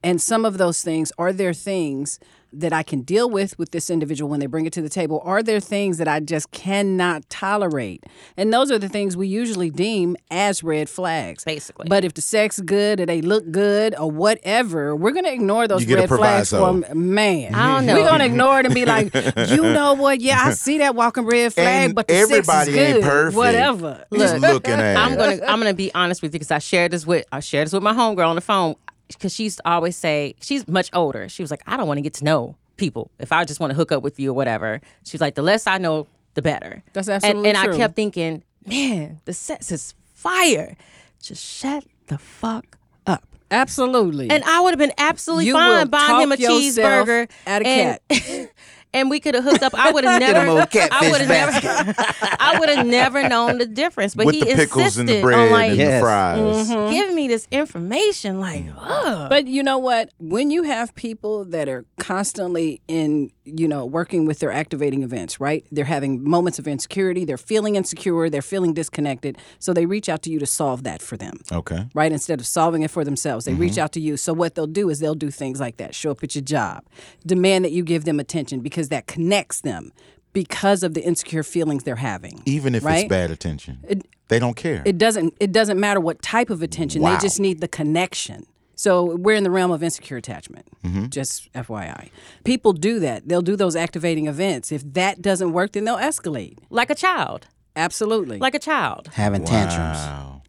And 0.03 0.21
some 0.21 0.45
of 0.45 0.57
those 0.57 0.83
things 0.83 1.11
are 1.17 1.33
there 1.33 1.53
things 1.53 2.19
that 2.53 2.73
I 2.73 2.83
can 2.83 3.01
deal 3.01 3.29
with 3.29 3.57
with 3.59 3.71
this 3.71 3.89
individual 3.89 4.29
when 4.29 4.39
they 4.39 4.45
bring 4.45 4.65
it 4.65 4.73
to 4.73 4.81
the 4.81 4.89
table? 4.89 5.21
Are 5.23 5.43
there 5.43 5.59
things 5.59 5.97
that 5.97 6.07
I 6.07 6.19
just 6.19 6.51
cannot 6.51 7.29
tolerate? 7.29 8.03
And 8.35 8.53
those 8.53 8.71
are 8.71 8.79
the 8.79 8.89
things 8.89 9.15
we 9.17 9.27
usually 9.27 9.69
deem 9.69 10.15
as 10.31 10.63
red 10.63 10.89
flags. 10.89 11.43
basically. 11.43 11.87
But 11.89 12.03
if 12.05 12.13
the 12.13 12.21
sex 12.21 12.57
is 12.57 12.63
good 12.63 12.99
or 12.99 13.05
they 13.05 13.21
look 13.21 13.49
good 13.51 13.95
or 13.97 14.09
whatever, 14.11 14.95
we're 14.95 15.11
gonna 15.11 15.29
ignore 15.31 15.67
those 15.67 15.81
You 15.81 15.87
get 15.87 15.97
a 15.99 16.01
red 16.01 16.09
flags 16.09 16.49
proviso. 16.49 16.81
from 16.89 17.13
man. 17.15 17.53
I 17.55 17.75
don't 17.75 17.85
know. 17.85 17.95
We're 17.95 18.07
gonna 18.09 18.25
ignore 18.25 18.59
it 18.59 18.65
and 18.65 18.75
be 18.75 18.85
like, 18.85 19.13
you 19.49 19.61
know 19.61 19.93
what? 19.93 20.21
Yeah, 20.21 20.41
I 20.43 20.53
see 20.53 20.77
that 20.79 20.95
walking 20.95 21.25
red 21.25 21.53
flag, 21.53 21.67
And 21.85 21.95
but 21.95 22.07
the 22.07 22.15
everybody 22.15 22.43
sex 22.45 22.67
is 22.69 22.75
good. 22.75 22.95
ain't 22.97 23.03
perfect. 23.03 23.37
Whatever. 23.37 24.05
Just 24.13 24.37
looking 24.39 24.73
at 24.73 24.97
I'm 24.97 25.13
it. 25.13 25.17
gonna 25.17 25.51
I'm 25.51 25.59
gonna 25.59 25.73
be 25.73 25.93
honest 25.93 26.21
with 26.21 26.29
you 26.33 26.39
because 26.39 26.51
I 26.51 26.59
shared 26.59 26.91
this 26.91 27.05
with 27.05 27.25
I 27.31 27.39
shared 27.39 27.67
this 27.67 27.73
with 27.73 27.83
my 27.83 27.93
homegirl 27.93 28.27
on 28.27 28.35
the 28.35 28.41
phone 28.41 28.75
because 29.07 29.33
she 29.33 29.43
used 29.43 29.57
to 29.57 29.69
always 29.69 29.95
say 29.95 30.35
she's 30.41 30.67
much 30.67 30.89
older. 30.93 31.27
She 31.29 31.41
was 31.43 31.51
like, 31.51 31.61
I 31.67 31.77
don't 31.77 31.87
want 31.87 31.97
to 31.97 32.01
get 32.01 32.13
to 32.15 32.23
know 32.25 32.55
people. 32.77 33.11
If 33.19 33.31
I 33.31 33.43
just 33.45 33.59
want 33.59 33.71
to 33.71 33.75
hook 33.75 33.91
up 33.91 34.03
with 34.03 34.19
you 34.19 34.31
or 34.31 34.33
whatever, 34.33 34.81
she's 35.03 35.21
like, 35.21 35.35
the 35.35 35.41
less 35.41 35.67
I 35.67 35.77
know, 35.77 36.07
the 36.35 36.41
better. 36.41 36.83
That's 36.93 37.07
And, 37.07 37.15
absolutely 37.15 37.49
and 37.49 37.57
I 37.57 37.65
true. 37.65 37.77
kept 37.77 37.95
thinking, 37.95 38.43
man, 38.65 39.19
the 39.25 39.33
sex 39.33 39.71
is 39.71 39.93
fire. 40.13 40.75
Just 41.21 41.43
shut 41.43 41.85
the 42.07 42.17
fuck 42.17 42.77
up. 43.05 43.23
Absolutely. 43.49 44.29
And 44.29 44.43
I 44.43 44.61
would 44.61 44.71
have 44.71 44.79
been 44.79 44.93
absolutely 44.97 45.47
You 45.47 45.53
fine 45.53 45.87
buying 45.87 46.21
him 46.21 46.31
a 46.31 46.37
cheeseburger 46.37 47.29
at 47.45 47.61
a 47.63 47.65
and, 47.67 47.99
and 48.93 49.09
we 49.09 49.19
could 49.19 49.35
have 49.35 49.43
hooked 49.43 49.63
up. 49.63 49.73
I 49.75 49.91
would 49.91 50.03
have 50.03 50.19
never. 50.19 50.45
him 50.45 50.57
a 50.57 50.67
catfish 50.67 50.89
I 50.91 51.11
would 51.11 51.21
have 51.21 51.29
never. 51.29 51.93
I 52.39 52.59
would 52.59 52.69
have 52.69 52.85
never 52.85 53.27
known 53.27 53.57
the 53.57 53.65
difference. 53.65 54.15
But 54.15 54.25
With 54.25 54.35
he 54.35 54.41
the 54.41 54.55
pickles 54.55 54.97
and 54.97 55.07
the 55.07 55.13
insisted 55.13 55.21
bread 55.23 55.39
on 55.39 55.51
like 55.51 55.69
and 55.71 55.77
Yes. 55.77 55.93
the 55.93 56.05
fries. 56.05 56.69
Mm-hmm. 56.69 56.91
give 56.91 57.13
me 57.13 57.27
this 57.27 57.47
information. 57.51 58.39
Like, 58.39 58.65
mm. 58.65 58.73
ugh. 58.77 59.29
But 59.29 59.47
you 59.47 59.63
know 59.63 59.77
what? 59.77 60.11
When 60.19 60.51
you 60.51 60.63
have 60.63 60.95
people 60.95 61.45
that 61.45 61.67
are 61.67 61.85
constantly 61.99 62.81
in, 62.87 63.31
you 63.43 63.67
know, 63.67 63.85
working 63.85 64.25
with 64.25 64.39
their 64.39 64.51
activating 64.51 65.03
events, 65.03 65.39
right? 65.39 65.65
They're 65.71 65.85
having 65.85 66.23
moments 66.23 66.59
of 66.59 66.67
insecurity, 66.67 67.25
they're 67.25 67.37
feeling 67.37 67.75
insecure, 67.75 68.29
they're 68.29 68.41
feeling 68.41 68.73
disconnected. 68.73 69.37
So 69.59 69.73
they 69.73 69.85
reach 69.85 70.09
out 70.09 70.21
to 70.23 70.31
you 70.31 70.39
to 70.39 70.45
solve 70.45 70.83
that 70.83 71.01
for 71.01 71.17
them. 71.17 71.39
Okay. 71.51 71.87
Right? 71.93 72.11
Instead 72.11 72.39
of 72.39 72.47
solving 72.47 72.83
it 72.83 72.91
for 72.91 73.03
themselves, 73.03 73.45
they 73.45 73.53
reach 73.53 73.73
mm-hmm. 73.73 73.81
out 73.81 73.91
to 73.93 73.99
you. 73.99 74.17
So 74.17 74.33
what 74.33 74.55
they'll 74.55 74.67
do 74.67 74.89
is 74.89 74.99
they'll 74.99 75.15
do 75.15 75.31
things 75.31 75.59
like 75.59 75.77
that. 75.77 75.95
Show 75.95 76.11
up 76.11 76.23
at 76.23 76.35
your 76.35 76.43
job, 76.43 76.83
demand 77.25 77.65
that 77.65 77.71
you 77.71 77.83
give 77.83 78.05
them 78.05 78.19
attention 78.19 78.59
because 78.61 78.76
that 78.89 79.07
connects 79.07 79.61
them 79.61 79.91
because 80.33 80.83
of 80.83 80.93
the 80.93 81.01
insecure 81.03 81.43
feelings 81.43 81.83
they're 81.83 81.95
having. 81.95 82.41
Even 82.45 82.75
if 82.75 82.83
Right? 82.83 82.99
it's 83.05 83.09
bad 83.09 83.31
attention, 83.31 83.79
they 84.27 84.39
don't 84.39 84.55
care. 84.55 84.83
It 84.85 84.97
doesn't 84.97 85.33
it 85.39 85.51
doesn't 85.51 85.79
matter 85.79 85.99
what 85.99 86.21
type 86.21 86.49
of 86.49 86.61
attention. 86.61 87.01
Wow. 87.01 87.13
They 87.15 87.21
just 87.21 87.39
need 87.39 87.59
the 87.61 87.67
connection. 87.67 88.45
So 88.75 89.15
we're 89.15 89.35
in 89.35 89.43
the 89.43 89.49
realm 89.49 89.71
of 89.71 89.81
insecure 89.81 90.17
attachment. 90.17 90.67
Mm-hmm. 90.83 91.07
Just 91.07 91.51
FYI, 91.53 92.11
people 92.43 92.73
do 92.73 92.99
that. 92.99 93.27
They'll 93.27 93.41
do 93.41 93.55
those 93.55 93.75
activating 93.75 94.27
events. 94.27 94.71
If 94.71 94.83
that 94.93 95.19
doesn't 95.21 95.51
work, 95.53 95.71
then 95.71 95.85
they'll 95.85 95.97
escalate. 95.97 96.59
Like 96.69 96.91
a 96.91 96.95
child. 96.95 97.47
Absolutely. 97.75 98.37
Like 98.37 98.53
a 98.53 98.59
child. 98.59 99.09
Having 99.13 99.45
tantrums. 99.45 99.97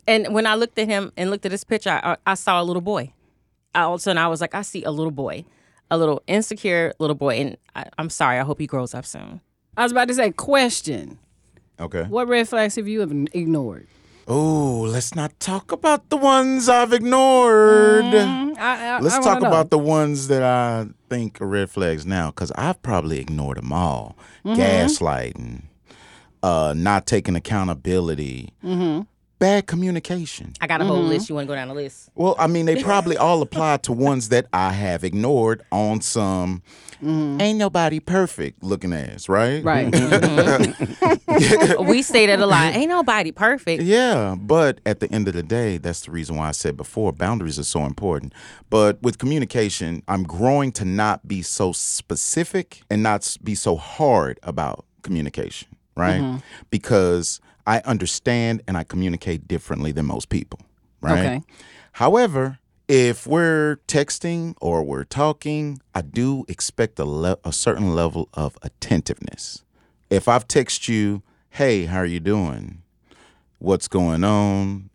And 0.07 0.35
when 0.35 0.47
I 0.47 0.55
looked 0.57 0.79
at 0.79 0.89
him 0.89 1.13
and 1.17 1.31
looked 1.31 1.47
at 1.47 1.53
his 1.53 1.65
picture, 1.65 1.91
I, 1.91 2.17
I 2.27 2.35
saw 2.35 2.61
a 2.61 2.65
little 2.65 2.81
boy. 2.83 3.13
I, 3.75 3.83
all 3.83 3.95
of 3.95 3.99
a 4.01 4.03
sudden, 4.03 4.19
I 4.19 4.29
was 4.29 4.41
like, 4.41 4.55
I 4.55 4.63
see 4.63 4.83
a 4.85 4.91
little 4.91 5.11
boy, 5.11 5.45
a 5.91 5.99
little 5.99 6.23
insecure 6.27 6.93
little 6.99 7.17
boy. 7.17 7.37
And 7.41 7.57
I, 7.75 7.87
I'm 7.99 8.11
sorry, 8.11 8.39
I 8.39 8.43
hope 8.43 8.61
he 8.61 8.67
grows 8.67 8.95
up 8.95 9.07
soon. 9.07 9.41
I 9.77 9.83
was 9.85 9.93
about 9.93 10.09
to 10.09 10.15
say, 10.15 10.31
question: 10.33 11.19
Okay. 11.81 12.05
What 12.05 12.29
red 12.29 12.49
flags 12.49 12.77
have 12.77 12.89
you 12.89 13.03
ever 13.03 13.15
ignored? 13.33 13.87
Oh, 14.31 14.87
let's 14.87 15.15
not 15.15 15.39
talk 15.41 15.73
about 15.73 16.11
the 16.11 16.19
ones 16.19 16.69
I've 16.69 16.93
ignored. 16.93 18.05
I, 18.15 18.53
I, 18.59 19.01
Let's 19.01 19.15
I 19.15 19.23
talk 19.23 19.41
know. 19.41 19.49
about 19.49 19.71
the 19.71 19.79
ones 19.79 20.29
that 20.29 20.43
I 20.43 20.89
think 21.09 21.41
are 21.41 21.47
red 21.47 21.71
flags 21.71 22.05
now, 22.05 22.27
because 22.31 22.53
I've 22.53 22.83
probably 22.83 23.21
ignored 23.21 23.57
them 23.57 23.73
all. 23.73 24.19
Mm-hmm. 24.45 24.61
Gaslighting, 24.61 25.63
uh, 26.43 26.75
not 26.77 27.07
taking 27.07 27.37
accountability, 27.37 28.53
Mm-hmm. 28.63 29.03
Bad 29.39 29.67
communication. 29.67 30.53
I 30.61 30.67
got 30.67 30.81
a 30.81 30.85
whole 30.85 30.99
mm-hmm. 30.99 31.09
list. 31.09 31.29
You 31.29 31.35
want 31.35 31.47
to 31.47 31.49
go 31.49 31.55
down 31.55 31.69
the 31.69 31.75
list? 31.75 32.11
Well, 32.15 32.35
I 32.39 32.47
mean, 32.47 32.67
they 32.67 32.83
probably 32.83 33.17
all 33.17 33.43
apply 33.43 33.79
to 33.79 33.93
ones 33.93 34.29
that 34.31 34.47
I 34.53 34.73
have 34.73 35.05
ignored 35.05 35.63
on 35.71 36.01
some 36.01 36.63
mm-hmm. 37.03 37.41
ain't 37.41 37.59
nobody 37.59 38.01
perfect 38.01 38.63
looking 38.63 38.93
ass, 38.93 39.29
right? 39.29 39.65
Mm-hmm. 39.69 41.31
Right. 41.31 41.87
we 41.87 42.03
say 42.03 42.27
that 42.27 42.41
a 42.41 42.47
lot. 42.47 42.75
Ain't 42.75 42.89
nobody 42.89 43.33
perfect. 43.33 43.83
Yeah, 43.83 44.35
but 44.39 44.81
at 44.85 45.01
the 45.01 45.11
end 45.13 45.29
of 45.29 45.35
the 45.35 45.43
day, 45.43 45.79
that's 45.79 46.03
the 46.03 46.11
reason 46.11 46.37
why 46.37 46.49
I 46.49 46.53
said 46.53 46.77
before 46.77 47.13
boundaries 47.13 47.59
are 47.59 47.65
so 47.65 47.85
important. 47.85 48.33
But 48.71 49.01
with 49.03 49.19
communication, 49.19 50.03
I'm 50.09 50.25
growing 50.25 50.73
to 50.73 50.85
not 50.85 51.27
be 51.27 51.43
so 51.43 51.73
specific 51.73 52.83
and 52.91 53.03
not 53.03 53.37
be 53.43 53.55
so 53.55 53.77
hard 53.77 54.41
about 54.43 54.85
communication, 55.03 55.69
right? 55.97 56.21
Mm-hmm. 56.21 56.39
Because 56.71 57.41
I 57.69 57.83
understand 57.85 58.63
and 58.67 58.79
I 58.79 58.83
communicate 58.83 59.47
differently 59.47 59.93
than 59.93 60.07
most 60.07 60.31
people, 60.31 60.61
right? 61.03 61.19
Okay. 61.19 61.43
However, 61.93 62.61
if 62.89 63.27
we're 63.27 63.77
texting 63.87 64.55
or 64.63 64.83
we're 64.83 65.05
talking, 65.05 65.79
I 65.95 66.01
do 66.01 66.47
expect 66.49 66.99
a, 66.99 67.05
le- 67.05 67.37
a 67.45 67.53
certain 67.53 67.95
level 67.95 68.31
of 68.33 68.57
attentiveness. 68.63 69.65
If 70.09 70.29
I've 70.29 70.49
texted 70.49 70.89
you, 70.89 71.23
hey, 71.51 71.85
how 71.85 71.99
are 71.99 72.07
you 72.07 72.21
doing? 72.21 72.83
What's 73.59 73.87
going 73.87 74.25
on? 74.25 74.89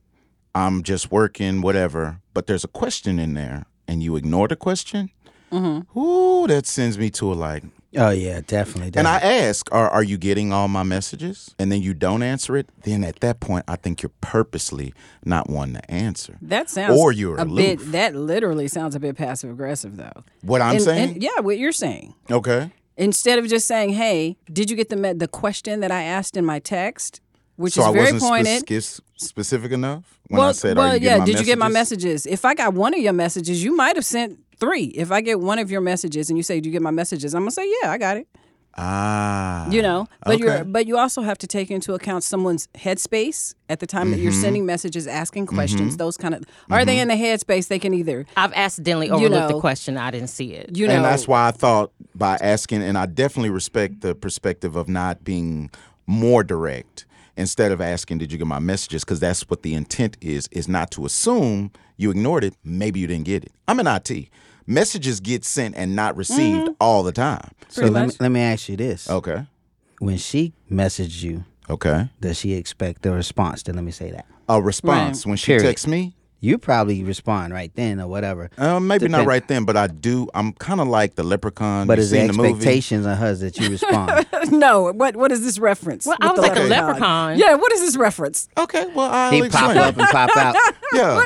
I'm 0.56 0.82
just 0.82 1.12
working, 1.12 1.62
whatever. 1.62 2.22
But 2.34 2.48
there's 2.48 2.63
a 2.63 2.70
question 2.70 3.20
in 3.20 3.36
there 3.36 3.65
and 3.88 4.01
you 4.01 4.15
ignore 4.15 4.48
the 4.48 4.56
question, 4.56 5.12
mm-hmm. 5.51 6.00
ooh, 6.00 6.48
that 6.48 6.65
sends 6.65 6.98
me 6.98 7.12
to 7.12 7.32
a 7.32 7.36
like, 7.36 7.65
Oh 7.96 8.10
yeah, 8.10 8.42
definitely. 8.46 8.92
and 9.00 9.08
I 9.08 9.18
ask, 9.20 9.68
are, 9.72 9.90
are 9.90 10.04
you 10.04 10.18
getting 10.18 10.52
all 10.52 10.68
my 10.68 10.84
messages? 10.84 11.54
And 11.60 11.72
then 11.72 11.82
you 11.82 11.94
don't 11.94 12.24
answer 12.24 12.58
it, 12.58 12.68
then 12.84 13.04
at 13.04 13.20
that 13.20 13.40
point, 13.40 13.66
I 13.68 13.76
think 13.76 14.02
you're 14.02 14.12
purposely 14.22 14.94
not 15.26 15.50
wanting 15.50 15.76
to 15.76 15.92
answer. 15.92 16.38
That 16.42 16.70
sounds 16.70 17.00
Or 17.00 17.12
you're 17.12 17.38
a 17.38 17.44
aloof. 17.44 17.80
bit. 17.80 17.92
That 17.92 18.16
literally 18.16 18.68
sounds 18.68 18.96
a 18.96 19.00
bit 19.00 19.16
passive 19.16 19.52
aggressive, 19.52 19.98
though. 19.98 20.24
What 20.42 20.62
I'm 20.62 20.76
And- 20.76 20.82
saying? 20.84 21.10
and- 21.14 21.24
yeah, 21.24 21.40
what 21.42 21.58
you're 21.58 21.72
saying. 21.72 22.16
okay. 22.32 22.72
Instead 22.96 23.40
of 23.40 23.48
just 23.48 23.66
saying, 23.68 23.90
"Hey, 23.94 24.38
did 24.52 24.70
you 24.70 24.76
get 24.76 24.90
the 24.90 24.96
me- 24.96 25.14
the 25.14 25.28
question 25.28 25.80
that 25.80 25.92
I 25.92 26.04
asked 26.04 26.38
in 26.38 26.46
my 26.46 26.60
text?" 26.60 27.22
Which 27.55 27.74
so 27.74 27.81
is 27.81 27.88
I 27.88 27.91
very 27.93 28.12
wasn't 28.13 28.22
pointed. 28.24 28.67
spec- 28.67 29.05
specific 29.17 29.72
enough 29.72 30.19
when 30.27 30.39
well, 30.39 30.50
I 30.50 30.53
said, 30.53 30.75
well, 30.77 30.88
"Are 30.91 30.95
you 30.98 31.01
yeah. 31.03 31.17
getting 31.17 31.19
my 31.19 31.25
did 31.25 31.39
you 31.39 31.45
get 31.45 31.57
my 31.60 31.67
messages?" 31.67 32.03
messages? 32.25 32.25
If 32.25 32.45
I 32.45 32.55
got 32.55 32.74
one 32.74 32.93
of 32.93 33.00
your 33.00 33.13
messages, 33.13 33.63
you 33.63 33.75
might 33.75 33.95
have 33.95 34.05
sent 34.05 34.39
three. 34.60 34.86
If 34.86 35.12
I 35.12 35.22
get 35.22 35.39
one 35.39 35.60
of 35.60 35.69
your 35.69 35.81
messages 35.81 36.29
and 36.29 36.38
you 36.38 36.43
say, 36.43 36.60
"Do 36.60 36.67
you 36.69 36.74
get 36.74 36.81
my 36.81 36.91
messages?" 36.91 37.33
I'm 37.36 37.41
gonna 37.43 37.51
say, 37.51 37.69
"Yeah, 37.81 37.91
I 37.91 37.98
got 38.00 38.17
it." 38.17 38.27
Ah, 38.75 39.69
You 39.69 39.83
know, 39.83 40.07
but 40.25 40.36
okay. 40.36 40.43
you're 40.43 40.63
but 40.63 40.88
you 40.88 40.98
also 40.98 41.22
have 41.22 41.38
to 41.38 41.48
take 41.48 41.69
into 41.69 41.93
account 41.93 42.24
someone's 42.24 42.67
headspace 42.74 43.53
at 43.69 43.79
the 43.79 43.86
time 43.86 44.10
that 44.10 44.15
Mm-hmm. 44.15 44.24
you're 44.24 44.31
sending 44.31 44.65
messages, 44.65 45.05
asking 45.05 45.45
questions, 45.45 45.98
those 45.98 46.17
kind 46.17 46.33
of. 46.33 46.43
Are 46.72 46.83
they 46.83 46.98
in 47.00 47.07
the 47.07 47.13
headspace? 47.13 47.67
They 47.67 47.77
can 47.77 47.93
either 47.93 48.25
I've 48.36 48.51
accidentally 48.53 49.12
overlooked 49.12 49.50
know- 49.50 49.55
the 49.55 49.60
question. 49.62 49.95
I 49.95 50.10
didn't 50.10 50.29
see 50.29 50.53
it. 50.53 50.75
you 50.75 50.88
know. 50.88 50.95
and 50.95 51.05
that's 51.05 51.27
why 51.27 51.48
I 51.48 51.51
thought 51.51 51.91
by 52.15 52.38
asking, 52.41 52.81
and 52.81 52.98
I 52.98 53.05
definitely 53.05 53.51
respect 53.51 54.01
the 54.01 54.15
perspective 54.15 54.75
of 54.75 54.89
not 54.89 55.24
being 55.24 55.69
more 56.07 56.43
direct 56.43 57.05
instead 57.38 57.72
of 57.72 57.82
asking, 57.82 58.18
"Did 58.20 58.32
you 58.32 58.38
get 58.38 58.48
my 58.48 58.60
messages?" 58.60 59.04
Because 59.04 59.20
that's 59.20 59.42
what 59.50 59.63
the 59.63 59.74
intent 59.74 60.18
is: 60.22 60.48
is 60.52 60.68
not 60.68 60.92
to 60.92 61.06
assume 61.06 61.72
you 61.98 62.12
ignored 62.12 62.44
it. 62.44 62.56
Maybe 62.63 63.00
you 63.00 63.08
didn't 63.08 63.25
get 63.25 63.44
it. 63.44 63.52
I'm 63.68 63.80
in 63.80 63.88
IT. 63.88 64.30
Messages 64.66 65.20
get 65.20 65.44
sent 65.44 65.75
and 65.75 65.96
not 65.96 66.16
received 66.16 66.66
Mm-hmm. 66.68 66.74
all 66.80 67.04
the 67.04 67.12
time. 67.12 67.52
So 67.70 67.86
let 67.88 68.08
me, 68.08 68.13
let 68.20 68.30
me 68.30 68.40
ask 68.40 68.70
you 68.70 68.78
this: 68.78 69.10
Okay. 69.10 69.46
When 70.00 70.18
she 70.18 70.54
messaged 70.72 71.22
you, 71.24 71.44
Okay. 71.70 72.10
does 72.20 72.38
she 72.38 72.54
expect 72.54 73.06
a 73.06 73.12
response? 73.12 73.63
Then 73.63 73.75
let 73.75 73.84
me 73.84 73.92
say 73.92 74.12
that. 74.12 74.25
A 74.50 74.62
response 74.62 75.25
when 75.25 75.38
she 75.38 75.48
Period. 75.48 75.63
texts 75.63 75.88
me. 75.88 76.16
You 76.44 76.58
probably 76.58 77.06
respond 77.06 77.54
right 77.54 77.72
then 77.74 78.02
or 78.02 78.08
whatever. 78.08 78.50
Uh, 78.58 78.78
maybe 78.78 79.08
not 79.08 79.26
right 79.26 79.48
then, 79.48 79.64
but 79.64 79.78
I 79.78 79.88
do. 79.88 80.28
I'm 80.34 80.52
kind 80.52 80.82
of 80.82 80.90
like 80.90 81.16
the 81.16 81.24
leprechaun. 81.24 81.88
But 81.88 82.00
you 82.00 82.04
is 82.04 82.10
the 82.12 82.18
seen 82.18 82.28
the 82.28 82.34
movie? 82.34 82.50
expectations 82.50 83.06
on 83.06 83.16
hers 83.16 83.40
that 83.40 83.58
you 83.58 83.70
respond? 83.70 84.28
no. 84.52 84.92
What 84.92 85.16
what 85.16 85.32
is 85.32 85.42
this 85.46 85.58
reference? 85.58 86.06
Well, 86.06 86.18
I 86.20 86.32
was 86.34 86.36
the 86.36 86.42
like 86.42 86.58
a 86.58 86.64
leprechaun. 86.64 87.40
Yeah. 87.40 87.56
What 87.56 87.72
is 87.72 87.80
this 87.80 87.96
reference? 87.96 88.50
Okay, 88.58 88.86
well, 88.94 89.10
I'll 89.10 89.32
he 89.32 89.48
pop 89.48 89.74
up 89.74 89.98
and 89.98 90.08
pop 90.10 90.36
out. 90.36 90.76
Yeah. 90.94 91.26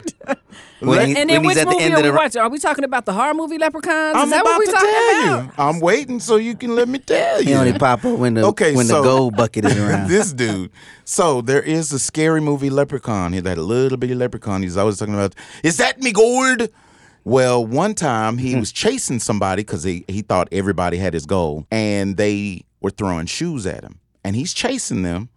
When, 0.79 1.07
he- 1.07 1.17
And 1.17 1.29
then 1.29 1.43
he's 1.43 1.55
which 1.55 1.65
movie 1.65 1.91
are 1.91 2.03
we 2.03 2.12
watching? 2.12 2.41
Are 2.41 2.50
we 2.50 2.60
talking 2.60 2.84
about 2.84 3.05
the 3.05 3.13
horror 3.13 3.34
movie 3.34 3.57
Leprechauns? 3.57 4.15
I'm 4.15 4.25
is 4.25 4.29
that 4.29 4.41
about 4.41 4.51
what 4.51 4.60
we 4.60 4.65
talking 4.65 4.89
tell 4.89 5.24
about? 5.24 5.46
you. 5.46 5.51
I'm 5.57 5.79
waiting 5.79 6.19
so 6.19 6.36
you 6.36 6.55
can 6.55 6.75
let 6.75 6.88
me 6.88 7.00
tell 7.00 7.41
He 7.41 7.50
you. 7.50 7.55
only 7.55 7.74
pop 7.74 8.05
up 8.05 8.19
when 8.19 8.36
the 8.36 8.46
Okay, 8.48 8.75
when 8.75 8.86
so 8.86 9.01
the 9.01 9.07
gold 9.07 9.36
bucket 9.36 9.65
is 9.65 9.77
around. 9.79 10.07
this 10.07 10.34
dude. 10.34 10.72
So 11.03 11.41
there 11.41 11.62
is 11.63 11.91
a 11.93 12.00
scary 12.00 12.41
movie 12.41 12.69
Leprechaun. 12.69 13.31
He 13.31 13.38
had 13.38 13.46
that 13.46 13.57
little 13.57 13.98
bitty 13.98 14.13
leprechaun. 14.13 14.62
He's 14.62 14.77
always 14.77 14.98
talking 14.98 15.15
about. 15.15 15.34
Is 15.63 15.77
that 15.77 16.00
me 16.01 16.12
gold? 16.12 16.69
Well, 17.24 17.65
one 17.65 17.93
time 17.93 18.38
he 18.38 18.53
hmm. 18.53 18.60
was 18.60 18.72
chasing 18.72 19.19
somebody 19.19 19.62
because 19.63 19.84
he 19.84 20.05
he 20.07 20.22
thought 20.22 20.48
everybody 20.51 20.98
had 20.98 21.13
his 21.13 21.25
gold, 21.25 21.65
and 21.72 22.17
they 22.17 22.63
were 22.81 22.91
throwing 22.91 23.25
shoes 23.25 23.65
at 23.65 23.84
him, 23.84 24.00
and 24.24 24.36
he's 24.36 24.53
chasing 24.53 25.01
them. 25.01 25.29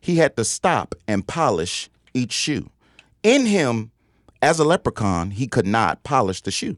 He 0.00 0.16
had 0.16 0.36
to 0.36 0.44
stop 0.44 0.94
and 1.06 1.26
polish 1.26 1.90
each 2.14 2.32
shoe. 2.32 2.70
In 3.22 3.44
him, 3.46 3.90
as 4.42 4.58
a 4.58 4.64
leprechaun, 4.64 5.30
he 5.32 5.46
could 5.46 5.66
not 5.66 6.02
polish 6.04 6.40
the 6.42 6.50
shoe. 6.50 6.76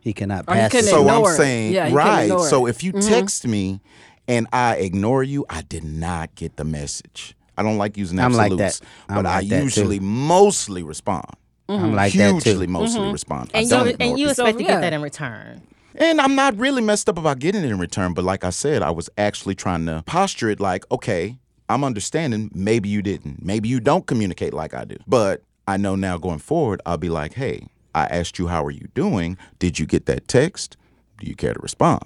he 0.00 0.12
cannot 0.12 0.44
Or 0.48 0.54
he 0.54 0.60
pass. 0.60 0.74
it. 0.74 0.84
So 0.84 1.08
I'm 1.08 1.22
it. 1.24 1.36
saying, 1.36 1.72
Yeah, 1.72 1.92
right. 1.92 2.28
So 2.40 2.66
if 2.66 2.82
you 2.84 2.92
Mm-hmm. 2.92 3.08
text 3.08 3.46
me 3.46 3.80
and 4.28 4.46
I 4.52 4.76
ignore 4.76 5.22
you, 5.22 5.46
I 5.48 5.62
did 5.62 5.84
not 5.84 6.34
get 6.34 6.56
the 6.56 6.64
message. 6.64 7.34
I 7.56 7.62
don't 7.62 7.78
like 7.78 7.96
using 7.96 8.18
I'm 8.18 8.34
absolutes, 8.34 8.80
like 8.80 8.88
that. 9.08 9.12
I'm 9.14 9.22
but 9.22 9.26
I 9.26 9.36
like 9.40 9.48
that, 9.48 9.56
too. 9.58 9.62
usually 9.64 10.00
mostly 10.00 10.82
respond. 10.82 11.24
I'm 11.68 11.94
like 11.94 12.12
that 12.14 12.32
Hugely 12.42 12.66
too. 12.66 12.72
mostly 12.72 13.10
respond. 13.10 13.50
I 13.54 13.60
And 13.60 13.70
don't 13.70 13.86
you 13.88 13.96
and 14.00 14.18
you 14.18 14.28
people. 14.28 14.30
expect 14.44 14.58
to 14.58 14.64
yeah. 14.64 14.70
get 14.72 14.80
that 14.82 14.92
in 14.92 15.00
return. 15.02 15.62
And 15.94 16.20
I'm 16.20 16.34
not 16.34 16.56
really 16.58 16.82
messed 16.82 17.08
up 17.08 17.16
about 17.16 17.38
getting 17.38 17.62
it 17.62 17.70
in 17.70 17.78
return, 17.78 18.12
but 18.12 18.24
like 18.24 18.44
I 18.44 18.50
said, 18.50 18.82
I 18.82 18.90
was 18.90 19.08
actually 19.16 19.54
trying 19.54 19.86
to 19.86 20.02
posture 20.04 20.50
it 20.50 20.58
like, 20.60 20.84
okay, 20.90 21.38
I'm 21.68 21.84
understanding. 21.84 22.50
Maybe 22.52 22.88
you 22.90 23.00
didn't. 23.00 23.42
Maybe 23.44 23.68
you 23.70 23.80
don't 23.80 24.04
communicate 24.06 24.52
like 24.52 24.74
I 24.74 24.84
do. 24.84 24.96
But 25.06 25.42
I 25.66 25.76
know 25.76 25.96
now 25.96 26.18
going 26.18 26.38
forward, 26.38 26.80
I'll 26.84 26.98
be 26.98 27.08
like, 27.08 27.34
hey, 27.34 27.68
I 27.94 28.04
asked 28.04 28.38
you, 28.38 28.48
how 28.48 28.64
are 28.64 28.70
you 28.70 28.88
doing? 28.94 29.38
Did 29.58 29.78
you 29.78 29.86
get 29.86 30.06
that 30.06 30.28
text? 30.28 30.76
Do 31.18 31.26
you 31.26 31.34
care 31.34 31.54
to 31.54 31.60
respond? 31.60 32.02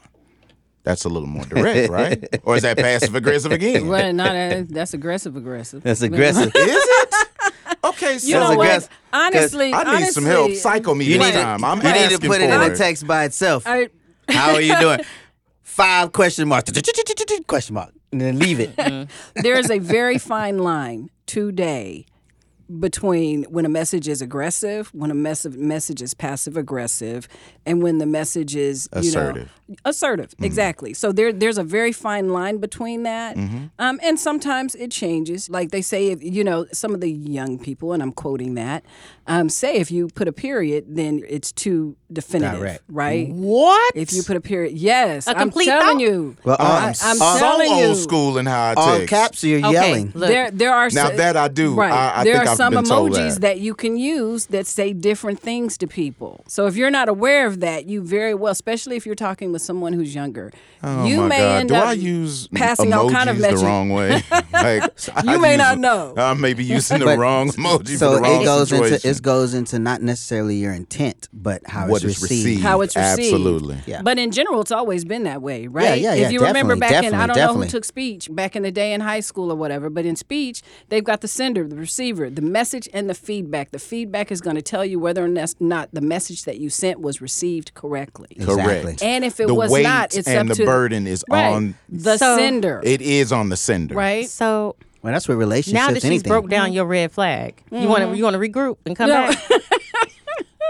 That's 0.84 1.04
a 1.04 1.08
little 1.08 1.28
more 1.28 1.44
direct, 1.44 1.90
right? 1.90 2.40
Or 2.44 2.56
is 2.56 2.62
that 2.62 2.76
passive 2.76 3.14
aggressive 3.14 3.52
again? 3.52 3.88
Well, 3.88 4.12
no, 4.12 4.24
that, 4.24 4.68
that's 4.68 4.94
aggressive 4.94 5.36
aggressive. 5.36 5.82
That's 5.82 6.02
aggressive. 6.02 6.52
Is 6.54 6.54
it? 6.56 7.14
Okay, 7.84 8.18
so 8.18 8.28
You 8.28 8.34
know 8.34 8.56
what? 8.56 8.88
Honestly, 9.12 9.72
I 9.72 9.84
need 9.84 9.88
honestly, 9.88 10.12
some 10.12 10.24
help. 10.24 10.52
Psycho 10.52 10.94
me 10.94 11.06
this 11.06 11.32
time. 11.34 11.64
I'm 11.64 11.78
you 11.78 11.92
need 11.92 12.10
to 12.10 12.18
put 12.18 12.40
it 12.40 12.50
in 12.50 12.60
for 12.60 12.72
a 12.72 12.76
text 12.76 13.06
by 13.06 13.24
itself. 13.24 13.64
I, 13.66 13.88
How 14.28 14.54
are 14.54 14.60
you 14.60 14.76
doing? 14.80 15.00
Five 15.62 16.12
question 16.12 16.48
mark. 16.48 16.66
Question 17.46 17.74
mark. 17.74 17.92
And 18.10 18.20
then 18.20 18.38
leave 18.38 18.58
it. 18.58 18.74
there 19.36 19.58
is 19.58 19.70
a 19.70 19.78
very 19.78 20.18
fine 20.18 20.58
line 20.58 21.10
today 21.26 22.06
between 22.78 23.44
when 23.44 23.64
a 23.64 23.68
message 23.68 24.08
is 24.08 24.20
aggressive, 24.20 24.88
when 24.94 25.10
a 25.10 25.14
mess- 25.14 25.46
message 25.46 26.02
is 26.02 26.12
passive 26.14 26.56
aggressive, 26.56 27.26
and 27.64 27.82
when 27.82 27.98
the 27.98 28.06
message 28.06 28.54
is 28.56 28.88
you 28.94 29.00
Assertive. 29.00 29.50
Know, 29.68 29.74
assertive, 29.84 30.34
exactly. 30.40 30.94
So 30.94 31.12
there, 31.12 31.32
there's 31.32 31.58
a 31.58 31.62
very 31.64 31.92
fine 31.92 32.30
line 32.30 32.58
between 32.58 33.02
that, 33.04 33.36
um, 33.78 33.98
and 34.02 34.18
sometimes 34.20 34.74
it 34.74 34.90
changes. 34.90 35.48
Like 35.50 35.70
they 35.70 35.82
say, 35.82 36.08
if, 36.08 36.22
you 36.22 36.44
know, 36.44 36.66
some 36.72 36.94
of 36.94 37.00
the 37.00 37.10
young 37.10 37.58
people, 37.58 37.92
and 37.92 38.02
I'm 38.02 38.12
quoting 38.12 38.54
that, 38.54 38.84
um, 39.26 39.48
say 39.48 39.76
if 39.76 39.90
you 39.90 40.08
put 40.08 40.28
a 40.28 40.32
period, 40.32 40.84
then 40.88 41.22
it's 41.28 41.52
too 41.52 41.96
definitive, 42.12 42.60
Direct. 42.60 42.82
right? 42.88 43.28
What? 43.30 43.92
If 43.96 44.12
you 44.12 44.22
put 44.22 44.36
a 44.36 44.40
period, 44.40 44.76
yes, 44.78 45.26
A 45.26 45.30
I'm 45.30 45.36
complete 45.38 45.66
telling 45.66 45.98
thought? 45.98 46.00
you. 46.00 46.36
Well, 46.44 46.56
I'm, 46.58 46.66
on, 46.66 46.82
I'm 46.88 46.94
so 47.16 47.38
telling 47.38 47.70
old 47.72 47.82
you. 47.82 47.94
school 48.02 48.38
in 48.38 48.46
how 48.46 48.70
I 48.70 48.74
on 48.74 48.98
text. 49.00 49.08
caps, 49.10 49.44
you're 49.44 49.58
Okay, 49.60 49.72
yelling. 49.72 50.12
look, 50.14 50.28
there, 50.28 50.50
there 50.50 50.72
are 50.74 50.88
Now 50.90 51.10
so- 51.10 51.16
that 51.16 51.36
I 51.36 51.48
do, 51.48 51.74
Right. 51.74 51.92
I, 51.92 52.20
I 52.20 52.24
there 52.24 52.34
think 52.34 52.46
are 52.46 52.50
I've 52.52 52.56
some 52.58 52.74
emojis 52.74 53.34
that. 53.34 53.40
that. 53.40 53.60
you 53.60 53.74
can 53.74 53.96
use 53.96 54.46
that 54.54 54.66
say 54.66 54.92
different 54.92 55.40
things 55.40 55.78
to 55.78 55.86
people. 55.86 56.44
So 56.46 56.66
if 56.66 56.76
you're 56.76 56.90
not 57.00 57.08
aware 57.08 57.46
of 57.46 57.60
that, 57.60 57.86
you 57.86 58.02
very 58.02 58.34
well, 58.34 58.52
especially 58.52 58.96
if 58.96 59.06
you're 59.06 59.14
talking 59.28 59.52
with 59.52 59.62
someone 59.62 59.92
who's 59.94 60.14
younger, 60.14 60.52
Oh 60.82 61.04
you 61.06 61.16
my 61.22 61.28
may 61.28 61.38
God. 61.38 61.60
end 61.60 61.68
Do 61.70 61.74
up 61.74 61.84
I 61.88 61.92
use 61.94 62.46
passing 62.48 62.90
emojis 62.90 62.96
all 62.96 63.10
kind 63.10 63.30
of 63.30 63.38
the 63.38 63.56
wrong 63.56 63.90
way? 63.90 64.10
like 64.52 64.82
You 65.24 65.32
I 65.32 65.36
may 65.38 65.52
use- 65.52 65.58
not 65.58 65.78
know. 65.78 66.14
I 66.16 66.34
may 66.34 66.54
be 66.54 66.64
using 66.64 66.98
the 67.00 67.04
But- 67.06 67.18
wrong 67.18 67.48
emoji 67.50 67.96
so 67.98 68.10
for 68.10 68.16
the 68.16 68.22
wrong 68.22 68.42
it 68.42 68.44
goes 68.44 68.68
situation. 68.68 68.94
into 68.94 69.08
it 69.08 69.22
goes 69.22 69.54
into 69.54 69.78
not 69.78 70.02
necessarily 70.02 70.56
your 70.56 70.72
intent, 70.72 71.28
but 71.32 71.62
how 71.66 71.88
what 71.88 72.04
it's 72.04 72.20
received. 72.22 72.30
received. 72.46 72.62
How 72.62 72.80
it's 72.82 72.94
received. 72.96 73.20
Absolutely. 73.34 73.78
Yeah. 73.86 74.02
But 74.02 74.18
in 74.18 74.30
general, 74.30 74.60
it's 74.60 74.72
always 74.72 75.04
been 75.04 75.24
that 75.24 75.42
way, 75.42 75.66
right? 75.66 76.00
yeah, 76.00 76.12
If 76.14 76.18
yeah, 76.20 76.26
If 76.26 76.32
you 76.32 76.40
remember 76.40 76.76
back 76.76 77.04
in, 77.04 77.14
I 77.14 77.26
don't 77.26 77.36
know 77.36 77.54
who 77.54 77.66
took 77.66 77.84
speech 77.84 78.28
back 78.30 78.54
in 78.56 78.62
the 78.62 78.70
day 78.72 78.92
in 78.92 79.00
high 79.00 79.20
school 79.20 79.50
or 79.52 79.56
whatever, 79.56 79.90
but 79.90 80.04
in 80.06 80.16
speech, 80.16 80.62
they've 80.90 81.04
got 81.04 81.20
the 81.22 81.28
sender, 81.28 81.66
the 81.66 81.76
receiver, 81.76 82.30
the 82.30 82.42
message, 82.48 82.88
and 82.92 83.08
the 83.08 83.14
feedback. 83.14 83.70
The 83.70 83.78
feedback 83.78 84.32
is 84.32 84.40
going 84.40 84.56
to 84.56 84.62
tell 84.62 84.84
you 84.84 84.98
whether 84.98 85.24
or 85.24 85.28
not 85.60 85.88
the 85.92 86.00
message 86.00 86.44
that 86.44 86.58
you 86.58 86.70
sent 86.70 87.00
was 87.00 87.20
received 87.20 87.74
correctly. 87.74 88.36
Correct. 88.40 88.84
Exactly. 88.84 89.08
And 89.08 89.24
if 89.24 89.38
it 89.40 89.46
the 89.46 89.54
was 89.54 89.70
weight 89.70 89.82
not, 89.84 90.14
it's 90.16 90.26
and 90.28 90.50
up 90.50 90.56
the 90.56 90.62
to 90.62 90.66
burden 90.66 91.06
is 91.06 91.24
right, 91.30 91.46
on. 91.52 91.74
the 91.88 92.16
So- 92.18 92.36
sender, 92.36 92.80
It 92.84 93.00
is 93.00 93.32
on 93.32 93.48
the 93.48 93.56
sender. 93.56 93.94
right? 93.94 94.28
So 94.28 94.76
Well, 95.02 95.12
that's 95.12 95.28
what 95.28 95.36
relationships. 95.36 95.74
now 95.74 95.88
that 95.88 95.96
she's 96.02 96.04
anything. 96.06 96.28
broke 96.30 96.48
down 96.48 96.72
your 96.72 96.84
red 96.86 97.12
flag, 97.12 97.62
you 97.70 97.86
want 97.88 98.00
to 98.00 98.06
mm-hmm. 98.06 98.14
you 98.16 98.24
want 98.24 98.34
to 98.34 98.40
regroup 98.40 98.78
and 98.86 98.96
come 98.96 99.08
No. 99.10 99.28
back. 99.28 99.38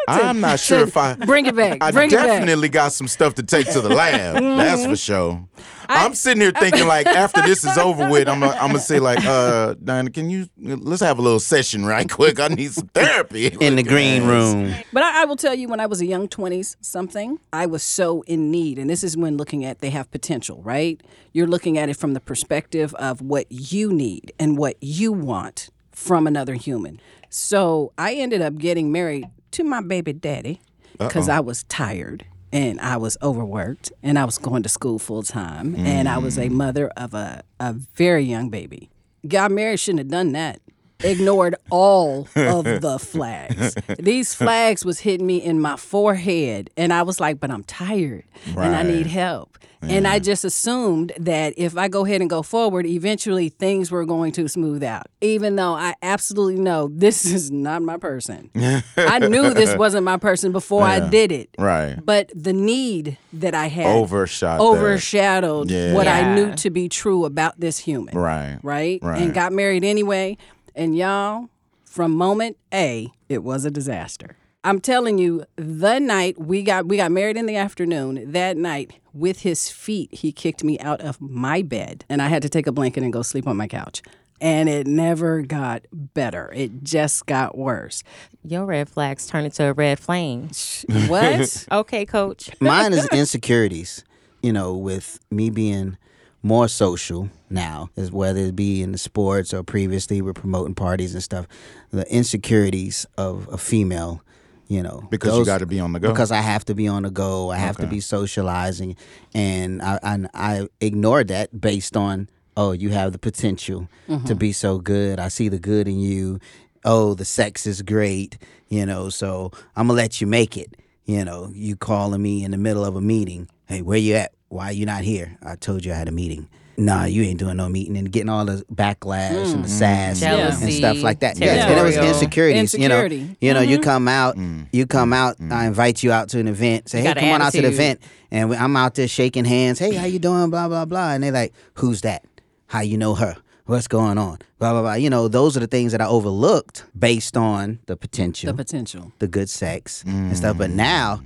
I'm 0.08 0.40
not 0.40 0.60
sure 0.60 0.80
if 0.80 0.96
I. 0.96 1.14
Bring 1.14 1.46
it 1.46 1.56
back. 1.56 1.78
I 1.80 1.90
Bring 1.90 2.10
it 2.10 2.14
back. 2.14 2.26
definitely 2.26 2.68
got 2.68 2.92
some 2.92 3.08
stuff 3.08 3.34
to 3.34 3.42
take 3.42 3.70
to 3.72 3.80
the 3.80 3.88
lab. 3.90 4.42
That's 4.42 4.86
for 4.86 4.96
sure. 4.96 5.48
I, 5.88 6.04
am 6.04 6.14
sitting 6.14 6.42
here 6.42 6.52
thinking 6.52 6.86
like 6.86 7.06
after 7.06 7.40
this 7.42 7.64
is 7.64 7.78
over 7.78 8.10
with, 8.10 8.28
I'm 8.28 8.40
gonna 8.40 8.56
I'm 8.60 8.76
say 8.78 9.00
like, 9.00 9.24
uh, 9.24 9.74
Diana, 9.82 10.10
can 10.10 10.28
you 10.28 10.48
let's 10.58 11.00
have 11.00 11.18
a 11.18 11.22
little 11.22 11.40
session 11.40 11.86
right 11.86 12.08
quick? 12.10 12.38
I 12.38 12.48
need 12.48 12.72
some 12.72 12.88
therapy 12.88 13.46
in 13.60 13.76
the 13.76 13.82
green 13.82 14.26
room. 14.26 14.74
But 14.92 15.02
I, 15.02 15.22
I 15.22 15.24
will 15.24 15.36
tell 15.36 15.54
you, 15.54 15.68
when 15.68 15.80
I 15.80 15.86
was 15.86 16.00
a 16.00 16.06
young 16.06 16.28
20s 16.28 16.76
something, 16.80 17.38
I 17.52 17.66
was 17.66 17.82
so 17.82 18.22
in 18.22 18.50
need. 18.50 18.78
And 18.78 18.90
this 18.90 19.02
is 19.02 19.16
when 19.16 19.36
looking 19.36 19.64
at 19.64 19.80
they 19.80 19.90
have 19.90 20.10
potential, 20.10 20.62
right? 20.62 21.00
You're 21.32 21.46
looking 21.46 21.78
at 21.78 21.88
it 21.88 21.96
from 21.96 22.12
the 22.12 22.20
perspective 22.20 22.94
of 22.94 23.22
what 23.22 23.46
you 23.48 23.92
need 23.92 24.32
and 24.38 24.58
what 24.58 24.76
you 24.80 25.12
want 25.12 25.70
from 25.90 26.26
another 26.26 26.54
human. 26.54 27.00
So 27.30 27.92
I 27.98 28.14
ended 28.14 28.42
up 28.42 28.56
getting 28.56 28.92
married 28.92 29.28
to 29.52 29.64
my 29.64 29.80
baby 29.80 30.12
daddy 30.12 30.60
because 30.98 31.28
I 31.28 31.40
was 31.40 31.64
tired 31.64 32.24
and 32.52 32.80
I 32.80 32.96
was 32.96 33.16
overworked 33.22 33.92
and 34.02 34.18
I 34.18 34.24
was 34.24 34.38
going 34.38 34.62
to 34.62 34.68
school 34.68 34.98
full 34.98 35.22
time 35.22 35.74
and 35.76 36.08
I 36.08 36.18
was 36.18 36.38
a 36.38 36.48
mm. 36.48 36.52
mother 36.52 36.88
of 36.96 37.14
a, 37.14 37.42
a 37.60 37.72
very 37.72 38.24
young 38.24 38.50
baby. 38.50 38.90
Got 39.26 39.50
married, 39.50 39.80
shouldn't 39.80 40.00
have 40.00 40.08
done 40.08 40.32
that. 40.32 40.60
Ignored 41.04 41.54
all 41.70 42.26
of 42.34 42.64
the 42.80 42.98
flags. 43.00 43.74
These 44.00 44.34
flags 44.34 44.84
was 44.84 44.98
hitting 45.00 45.26
me 45.26 45.36
in 45.36 45.60
my 45.60 45.76
forehead 45.76 46.70
and 46.76 46.92
I 46.92 47.02
was 47.02 47.20
like, 47.20 47.38
but 47.38 47.52
I'm 47.52 47.62
tired 47.64 48.24
and 48.46 48.74
I 48.74 48.82
need 48.82 48.98
Right. 49.02 49.06
help. 49.06 49.58
And 49.80 50.08
I 50.08 50.18
just 50.18 50.44
assumed 50.44 51.12
that 51.20 51.54
if 51.56 51.76
I 51.78 51.86
go 51.86 52.04
ahead 52.04 52.20
and 52.20 52.28
go 52.28 52.42
forward, 52.42 52.84
eventually 52.84 53.48
things 53.48 53.92
were 53.92 54.04
going 54.04 54.32
to 54.32 54.48
smooth 54.48 54.82
out. 54.82 55.06
Even 55.20 55.54
though 55.54 55.74
I 55.74 55.94
absolutely 56.02 56.60
know 56.60 56.88
this 56.88 57.24
is 57.24 57.52
not 57.52 57.82
my 57.82 57.96
person. 57.96 58.50
I 58.96 59.20
knew 59.20 59.54
this 59.54 59.76
wasn't 59.78 60.02
my 60.04 60.16
person 60.16 60.50
before 60.50 60.82
I 60.82 60.98
did 60.98 61.30
it. 61.30 61.50
Right. 61.60 61.96
But 62.04 62.32
the 62.34 62.52
need 62.52 63.18
that 63.34 63.54
I 63.54 63.68
had 63.68 63.86
Overshot 63.86 64.58
overshadowed 64.58 65.70
Yeah. 65.70 65.94
what 65.94 66.08
I 66.08 66.34
knew 66.34 66.54
to 66.56 66.70
be 66.70 66.88
true 66.88 67.24
about 67.24 67.60
this 67.60 67.78
human. 67.78 68.18
Right. 68.18 68.58
Right? 68.64 68.98
Right. 69.00 69.22
And 69.22 69.32
got 69.32 69.52
married 69.52 69.84
anyway. 69.84 70.38
And 70.78 70.96
y'all, 70.96 71.48
from 71.84 72.12
moment 72.12 72.56
A, 72.72 73.08
it 73.28 73.42
was 73.42 73.64
a 73.64 73.70
disaster. 73.70 74.36
I'm 74.62 74.80
telling 74.80 75.18
you, 75.18 75.44
the 75.56 75.98
night 75.98 76.38
we 76.38 76.62
got 76.62 76.86
we 76.86 76.96
got 76.96 77.10
married 77.10 77.36
in 77.36 77.46
the 77.46 77.56
afternoon, 77.56 78.30
that 78.30 78.56
night 78.56 78.92
with 79.12 79.40
his 79.40 79.68
feet, 79.70 80.14
he 80.14 80.30
kicked 80.30 80.62
me 80.62 80.78
out 80.78 81.00
of 81.00 81.20
my 81.20 81.62
bed 81.62 82.04
and 82.08 82.22
I 82.22 82.28
had 82.28 82.42
to 82.42 82.48
take 82.48 82.68
a 82.68 82.72
blanket 82.72 83.02
and 83.02 83.12
go 83.12 83.22
sleep 83.22 83.48
on 83.48 83.56
my 83.56 83.66
couch. 83.66 84.02
And 84.40 84.68
it 84.68 84.86
never 84.86 85.42
got 85.42 85.82
better. 85.92 86.52
It 86.54 86.84
just 86.84 87.26
got 87.26 87.58
worse. 87.58 88.04
Your 88.44 88.64
red 88.64 88.88
flags 88.88 89.26
turn 89.26 89.44
into 89.44 89.64
a 89.64 89.72
red 89.72 89.98
flame. 89.98 90.50
What? 91.08 91.66
Okay, 91.72 92.06
coach. 92.06 92.50
Mine 92.60 92.92
is 92.92 93.08
insecurities. 93.08 94.04
You 94.44 94.52
know, 94.52 94.76
with 94.76 95.18
me 95.28 95.50
being 95.50 95.98
more 96.42 96.68
social 96.68 97.28
now, 97.50 97.90
is 97.96 98.12
whether 98.12 98.40
it 98.40 98.56
be 98.56 98.82
in 98.82 98.92
the 98.92 98.98
sports 98.98 99.52
or 99.52 99.62
previously 99.62 100.22
we're 100.22 100.32
promoting 100.32 100.74
parties 100.74 101.14
and 101.14 101.22
stuff. 101.22 101.46
The 101.90 102.10
insecurities 102.12 103.06
of 103.16 103.48
a 103.52 103.58
female, 103.58 104.22
you 104.68 104.82
know, 104.82 105.06
Because 105.10 105.36
you 105.38 105.44
got 105.44 105.58
to 105.58 105.66
be 105.66 105.80
on 105.80 105.92
the 105.92 106.00
go. 106.00 106.08
because 106.08 106.30
I 106.30 106.40
have 106.40 106.64
to 106.66 106.74
be 106.74 106.86
on 106.86 107.02
the 107.02 107.10
go. 107.10 107.50
I 107.50 107.56
have 107.56 107.76
to 107.78 107.86
be 107.86 108.00
socializing, 108.00 108.96
and 109.34 109.82
I, 109.82 109.98
I 110.02 110.18
I 110.34 110.68
ignored 110.80 111.28
that 111.28 111.60
based 111.60 111.96
on 111.96 112.28
oh 112.56 112.72
you 112.72 112.90
have 112.90 113.12
the 113.12 113.18
potential 113.18 113.88
to 114.06 114.12
mm-hmm. 114.12 114.34
be 114.34 114.52
so 114.52 114.78
good. 114.78 115.18
I 115.18 115.28
see 115.28 115.48
the 115.48 115.58
good 115.58 115.88
in 115.88 115.98
you. 115.98 116.38
Oh, 116.84 117.14
the 117.14 117.24
sex 117.24 117.66
is 117.66 117.82
great. 117.82 118.38
You 118.68 118.84
know, 118.86 119.08
so 119.08 119.50
I'm 119.74 119.88
gonna 119.88 119.96
let 119.96 120.20
you 120.20 120.26
make 120.26 120.56
it. 120.56 120.76
You 121.04 121.24
know, 121.24 121.50
you 121.54 121.74
calling 121.74 122.20
me 122.20 122.44
in 122.44 122.50
the 122.50 122.58
middle 122.58 122.84
of 122.84 122.94
a 122.94 123.00
meeting. 123.00 123.48
Hey, 123.66 123.80
where 123.82 123.98
you 123.98 124.14
at? 124.14 124.32
Why 124.48 124.70
you 124.70 124.86
not 124.86 125.02
here? 125.02 125.36
I 125.42 125.56
told 125.56 125.84
you 125.84 125.92
I 125.92 125.96
had 125.96 126.08
a 126.08 126.12
meeting. 126.12 126.48
Nah, 126.78 127.06
you 127.06 127.24
ain't 127.24 127.40
doing 127.40 127.56
no 127.56 127.68
meeting 127.68 127.96
and 127.96 128.10
getting 128.10 128.28
all 128.28 128.44
the 128.44 128.64
backlash 128.72 129.52
and 129.52 129.64
the 129.64 129.68
hmm. 129.68 129.74
sass 129.74 130.22
and- 130.22 130.62
and 130.62 130.72
stuff 130.72 131.02
like 131.02 131.20
that. 131.20 131.36
Yes, 131.36 131.68
and 131.68 131.76
it 131.76 131.82
was 131.82 131.94
territorial. 131.94 132.14
insecurities. 132.14 132.74
You 132.74 132.88
know, 132.88 133.04
Insecurity. 133.04 133.36
you 133.40 133.52
know, 133.52 133.60
you 133.60 133.76
mm-hmm. 133.78 133.84
come 133.84 134.06
out, 134.06 134.36
Mm. 134.36 134.68
you 134.70 134.86
come 134.86 135.10
mm. 135.10 135.16
out. 135.16 135.38
Mm. 135.38 135.52
I 135.52 135.66
invite 135.66 136.04
you 136.04 136.12
out 136.12 136.28
to 136.30 136.38
an 136.38 136.46
event. 136.46 136.88
Say, 136.88 137.02
You 137.02 137.08
hey, 137.08 137.14
come 137.14 137.30
on 137.30 137.42
out 137.42 137.52
to 137.54 137.62
the 137.62 137.68
event, 137.68 138.00
and 138.30 138.54
I'm 138.54 138.76
out 138.76 138.94
there 138.94 139.08
shaking 139.08 139.44
hands. 139.44 139.80
Hey, 139.80 139.92
how 139.94 140.06
you 140.06 140.20
doing? 140.20 140.50
Blah 140.50 140.68
blah 140.68 140.84
blah. 140.84 141.14
And 141.14 141.24
they 141.24 141.32
like, 141.32 141.52
who's 141.74 142.02
that? 142.02 142.24
How 142.68 142.80
you 142.80 142.96
know 142.96 143.16
her? 143.16 143.36
What's 143.66 143.88
going 143.88 144.16
on? 144.16 144.38
Blah 144.60 144.72
blah 144.72 144.82
blah. 144.82 144.94
You 144.94 145.10
know, 145.10 145.26
those 145.26 145.56
are 145.56 145.60
the 145.60 145.66
things 145.66 145.90
that 145.90 146.00
I 146.00 146.06
overlooked 146.06 146.84
based 146.96 147.36
on 147.36 147.80
the 147.86 147.96
potential, 147.96 148.52
the 148.52 148.56
potential. 148.56 149.12
the 149.18 149.26
good 149.26 149.50
sex 149.50 150.04
and 150.04 150.32
mm. 150.32 150.36
stuff. 150.36 150.56
But 150.56 150.70
now, 150.70 151.22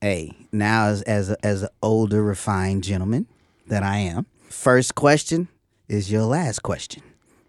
hey, 0.00 0.32
now 0.52 0.86
as 0.86 1.02
as 1.02 1.30
a, 1.30 1.46
as 1.46 1.62
an 1.62 1.68
older, 1.82 2.22
refined 2.22 2.84
gentleman 2.84 3.26
that 3.66 3.82
I 3.82 3.98
am, 3.98 4.26
first 4.48 4.94
question 4.94 5.48
is 5.88 6.10
your 6.10 6.22
last 6.22 6.62
question 6.62 7.02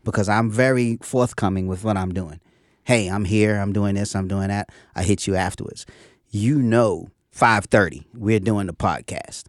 because 0.04 0.30
I'm 0.30 0.50
very 0.50 0.98
forthcoming 1.02 1.68
with 1.68 1.84
what 1.84 1.98
I'm 1.98 2.14
doing. 2.14 2.40
Hey, 2.84 3.08
I'm 3.08 3.26
here. 3.26 3.58
I'm 3.58 3.74
doing 3.74 3.96
this. 3.96 4.16
I'm 4.16 4.28
doing 4.28 4.48
that. 4.48 4.70
I 4.96 5.04
hit 5.04 5.28
you 5.28 5.36
afterwards. 5.36 5.86
You 6.32 6.62
know, 6.62 7.10
five 7.32 7.66
thirty, 7.66 8.08
we're 8.14 8.40
doing 8.40 8.68
the 8.68 8.74
podcast, 8.74 9.46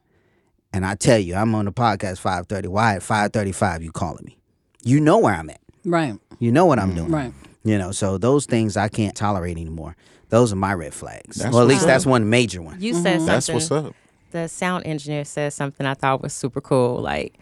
and 0.72 0.84
I 0.84 0.94
tell 0.94 1.18
you, 1.18 1.34
I'm 1.34 1.54
on 1.54 1.64
the 1.64 1.72
podcast 1.72 2.18
five 2.18 2.46
thirty. 2.46 2.68
Why 2.68 2.96
at 2.96 3.02
five 3.02 3.32
thirty 3.32 3.52
five 3.52 3.82
you 3.82 3.92
calling 3.92 4.24
me? 4.24 4.38
You 4.82 5.00
know 5.00 5.18
where 5.18 5.34
I'm 5.34 5.50
at. 5.50 5.60
Right. 5.84 6.18
You 6.38 6.52
know 6.52 6.66
what 6.66 6.78
I'm 6.78 6.88
mm-hmm. 6.88 6.96
doing. 6.96 7.12
Right. 7.12 7.32
You 7.64 7.76
know, 7.76 7.92
so 7.92 8.16
those 8.16 8.46
things 8.46 8.76
I 8.76 8.88
can't 8.88 9.14
tolerate 9.14 9.58
anymore. 9.58 9.96
Those 10.30 10.52
are 10.52 10.56
my 10.56 10.72
red 10.72 10.94
flags. 10.94 11.36
That's 11.36 11.52
well, 11.52 11.62
at 11.62 11.68
least 11.68 11.82
up. 11.82 11.88
that's 11.88 12.06
one 12.06 12.30
major 12.30 12.62
one. 12.62 12.80
You 12.80 12.94
said 12.94 13.18
mm-hmm. 13.18 13.26
something. 13.26 13.26
That's 13.26 13.48
what's 13.48 13.70
up. 13.70 13.94
The 14.30 14.48
sound 14.48 14.86
engineer 14.86 15.24
said 15.24 15.52
something 15.52 15.84
I 15.84 15.94
thought 15.94 16.22
was 16.22 16.32
super 16.32 16.60
cool, 16.60 17.00
like 17.00 17.34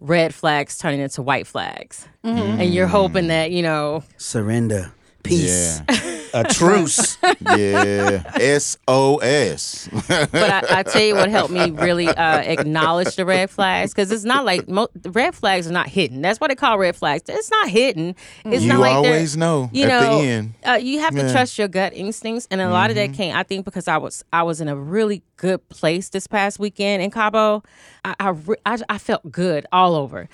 red 0.00 0.34
flags 0.34 0.76
turning 0.78 1.00
into 1.00 1.22
white 1.22 1.46
flags, 1.46 2.06
mm-hmm. 2.22 2.60
and 2.60 2.74
you're 2.74 2.86
hoping 2.86 3.28
that 3.28 3.50
you 3.50 3.62
know. 3.62 4.04
Surrender, 4.18 4.92
peace, 5.22 5.80
Yeah. 5.88 6.40
a 6.40 6.44
truce. 6.44 7.18
Yeah. 7.56 8.58
SOS. 8.58 9.88
But 10.08 10.34
I, 10.34 10.78
I 10.80 10.82
tell 10.82 11.02
you 11.02 11.14
what 11.14 11.28
helped 11.30 11.52
me 11.52 11.70
really 11.70 12.06
uh, 12.08 12.38
acknowledge 12.38 13.16
the 13.16 13.24
red 13.24 13.50
flags 13.50 13.92
because 13.92 14.10
it's 14.12 14.24
not 14.24 14.44
like 14.44 14.68
mo- 14.68 14.88
the 14.94 15.10
red 15.10 15.34
flags 15.34 15.66
are 15.68 15.72
not 15.72 15.88
hidden. 15.88 16.22
That's 16.22 16.40
what 16.40 16.48
they 16.48 16.54
call 16.54 16.78
red 16.78 16.96
flags. 16.96 17.24
It's 17.28 17.50
not 17.50 17.68
hidden. 17.68 18.14
It's 18.44 18.62
You 18.62 18.68
not 18.70 18.80
like 18.80 19.02
they're- 19.02 19.12
always 19.14 19.36
know 19.36 19.70
You 19.72 19.84
at 19.86 20.00
the 20.00 20.06
know, 20.10 20.20
end. 20.20 20.54
Uh, 20.66 20.72
you 20.80 21.00
have 21.00 21.10
to 21.12 21.16
Yeah. 21.18 21.24
Mm-hmm. 21.24 21.32
trust 21.32 21.58
your 21.58 21.68
gut 21.68 21.92
instincts, 21.94 22.46
and 22.50 22.60
a 22.60 22.68
lot 22.70 22.90
of 22.90 22.96
that 22.96 23.12
came, 23.14 23.34
I 23.34 23.42
think, 23.42 23.64
because 23.64 23.88
I 23.88 23.96
was 23.98 24.24
I 24.32 24.42
was 24.42 24.60
in 24.60 24.68
a 24.68 24.76
really 24.76 25.22
good 25.36 25.66
place 25.68 26.08
this 26.10 26.26
past 26.26 26.58
weekend 26.58 27.02
in 27.02 27.10
Cabo. 27.10 27.62
I 28.04 28.14
I, 28.20 28.28
re- 28.30 28.56
I, 28.66 28.78
I 28.88 28.98
felt 28.98 29.30
good 29.30 29.66
all 29.72 29.94
over. 29.94 30.28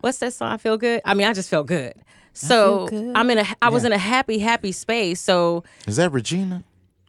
What's 0.00 0.18
that 0.18 0.32
song? 0.34 0.52
I 0.52 0.56
feel 0.56 0.76
good. 0.76 1.00
I 1.04 1.14
mean, 1.14 1.26
I 1.26 1.32
just 1.32 1.48
felt 1.50 1.66
good. 1.66 1.94
So 2.36 2.88
I'm 3.14 3.30
in 3.30 3.38
a 3.38 3.46
I 3.62 3.70
was 3.70 3.84
in 3.84 3.92
a 3.92 3.98
happy 3.98 4.38
happy 4.38 4.72
space. 4.72 5.20
So 5.20 5.64
Is 5.86 5.96
that 5.96 6.12
Regina? 6.12 6.64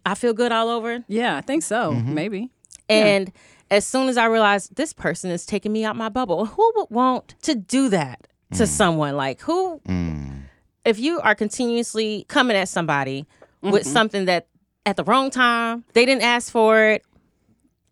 I 0.06 0.16
feel 0.16 0.34
good 0.34 0.52
all 0.52 0.70
over. 0.70 1.04
Yeah, 1.08 1.36
I 1.36 1.42
think 1.42 1.63
so. 1.63 1.92
Mm-hmm. 1.92 2.13
Maybe. 2.13 2.50
And 2.88 3.32
as 3.70 3.86
soon 3.86 4.08
as 4.08 4.16
I 4.16 4.26
realized 4.28 4.76
this 4.76 4.94
person 4.94 5.30
is 5.30 5.46
taking 5.46 5.74
me 5.74 5.84
out 5.84 5.98
my 5.98 6.08
bubble, 6.08 6.46
who 6.46 6.72
would 6.78 6.90
want 6.90 7.36
to 7.42 7.56
do 7.56 7.90
that 7.90 8.28
to 8.54 8.63
mm. 8.63 8.68
someone? 8.68 9.18
Like 9.18 9.42
who? 9.42 9.82
Mm. 9.88 10.44
If 10.86 11.00
you 11.00 11.20
are 11.20 11.36
continuously 11.36 12.26
coming 12.30 12.56
at 12.56 12.70
somebody 12.70 13.26
with 13.62 13.84
mm-hmm. 13.84 13.92
something 13.92 14.26
that 14.26 14.48
at 14.86 14.96
the 14.96 15.04
wrong 15.04 15.30
time 15.30 15.84
they 15.92 16.06
didn't 16.06 16.24
ask 16.24 16.50
for 16.50 16.82
it, 16.82 17.04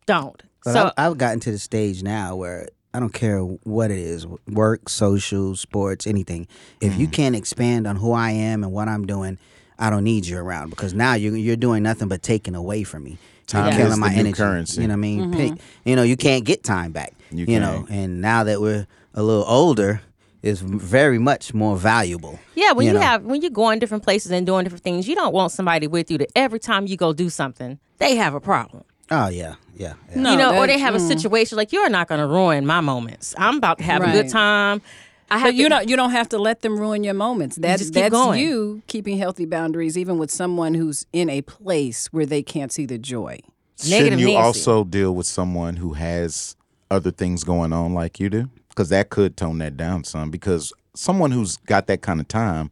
don't. 0.06 0.42
But 0.64 0.74
so 0.74 0.86
I've, 0.86 1.12
I've 1.12 1.18
gotten 1.18 1.42
to 1.42 1.52
the 1.52 1.60
stage 1.60 2.02
now 2.02 2.38
where 2.38 2.70
I 2.96 3.00
don't 3.00 3.14
care 3.14 3.40
what 3.42 3.92
it 3.92 3.98
is, 3.98 4.26
work, 4.48 4.88
social, 4.90 5.56
sports, 5.56 6.08
anything. 6.08 6.48
If 6.80 6.94
Mm. 6.94 7.00
you 7.00 7.08
can't 7.08 7.36
expand 7.36 7.88
on 7.88 7.98
who 7.98 8.14
I 8.14 8.32
am 8.32 8.64
and 8.64 8.72
what 8.72 8.88
I'm 8.88 9.06
doing, 9.06 9.38
I 9.78 9.90
don't 9.90 10.06
need 10.06 10.26
you 10.26 10.38
around 10.38 10.70
because 10.70 10.94
now 10.94 11.14
you're 11.16 11.36
you're 11.36 11.58
doing 11.58 11.84
nothing 11.84 12.08
but 12.08 12.24
taking 12.24 12.56
away 12.56 12.84
from 12.84 13.04
me. 13.04 13.18
Time 13.48 13.66
You're 13.66 13.72
is 13.72 13.78
killing 13.78 13.92
the 13.92 13.98
my 13.98 14.14
new 14.14 14.20
energy. 14.22 14.34
currency. 14.34 14.82
You 14.82 14.88
know 14.88 14.94
what 14.94 14.98
I 14.98 15.02
mean? 15.02 15.20
Mm-hmm. 15.22 15.34
Pick- 15.56 15.62
you 15.84 15.96
know, 15.98 16.04
you 16.04 16.16
can't 16.18 16.46
get 16.46 16.64
time 16.64 16.92
back. 16.94 17.14
You 17.32 17.46
You, 17.46 17.60
know, 17.60 17.86
and 17.90 18.22
now 18.22 18.44
that 18.46 18.62
we're 18.62 18.88
a 19.14 19.22
little 19.22 19.46
older, 19.46 20.02
is 20.42 20.62
very 20.62 21.18
much 21.20 21.54
more 21.54 21.76
valuable. 21.76 22.40
Yeah, 22.56 22.72
when 22.72 22.86
you, 22.88 22.94
know. 22.94 23.00
have 23.02 23.24
when 23.24 23.42
you're 23.42 23.50
going 23.52 23.80
different 23.80 24.04
places 24.04 24.32
and 24.32 24.46
doing 24.46 24.64
different 24.64 24.84
things, 24.84 25.08
you 25.08 25.16
don't 25.16 25.34
want 25.34 25.52
somebody 25.52 25.88
with 25.88 26.10
you 26.12 26.18
that 26.20 26.32
every 26.36 26.60
time 26.60 26.88
you 26.88 26.96
go 26.98 27.14
do 27.14 27.30
something, 27.30 27.80
they 27.98 28.16
have 28.16 28.34
a 28.36 28.40
problem. 28.40 28.84
Oh 29.12 29.28
yeah, 29.28 29.56
yeah. 29.76 29.94
yeah. 30.10 30.20
No, 30.20 30.32
you 30.32 30.38
know, 30.38 30.58
or 30.58 30.68
they 30.68 30.80
have 30.80 30.96
a 30.96 31.00
mm. 31.00 31.08
situation 31.08 31.58
like 31.58 31.72
you're 31.72 31.90
not 31.90 32.08
going 32.08 32.22
to 32.22 32.28
ruin 32.28 32.66
my 32.66 32.82
moments. 32.82 33.36
I'm 33.38 33.58
about 33.58 33.78
to 33.78 33.84
have 33.84 34.02
a 34.02 34.12
good 34.12 34.30
time. 34.30 34.82
I 35.30 35.40
have 35.40 35.48
But 35.50 35.56
you 35.56 35.64
to- 35.64 35.70
don't 35.70 35.90
you 35.90 35.96
don't 35.96 36.12
have 36.12 36.30
to 36.30 36.38
let 36.38 36.62
them 36.62 36.80
ruin 36.80 37.04
your 37.04 37.14
moments. 37.14 37.56
That's 37.56 37.82
just 37.82 37.94
keep 37.94 38.04
that's 38.04 38.14
going. 38.14 38.40
you 38.40 38.82
keeping 38.88 39.18
healthy 39.18 39.46
boundaries, 39.46 39.98
even 39.98 40.18
with 40.18 40.32
someone 40.32 40.74
who's 40.74 41.06
in 41.14 41.30
a 41.30 41.42
place 41.42 42.08
where 42.14 42.26
they 42.26 42.44
can't 42.44 42.72
see 42.72 42.86
the 42.86 42.98
joy. 42.98 43.40
Negative 43.84 43.90
Shouldn't 43.90 44.22
you 44.22 44.28
Nancy. 44.28 44.38
also 44.38 44.84
deal 44.84 45.14
with 45.14 45.26
someone 45.26 45.76
who 45.78 45.94
has 45.94 46.56
other 46.90 47.12
things 47.12 47.44
going 47.44 47.74
on 47.74 47.94
like 47.94 48.20
you 48.20 48.30
do? 48.30 48.50
Because 48.70 48.90
that 48.90 49.10
could 49.10 49.36
tone 49.36 49.58
that 49.60 49.76
down 49.78 50.04
some. 50.04 50.32
Because 50.32 50.72
someone 50.96 51.32
who's 51.32 51.58
got 51.58 51.88
that 51.88 52.02
kind 52.02 52.20
of 52.20 52.28
time, 52.28 52.72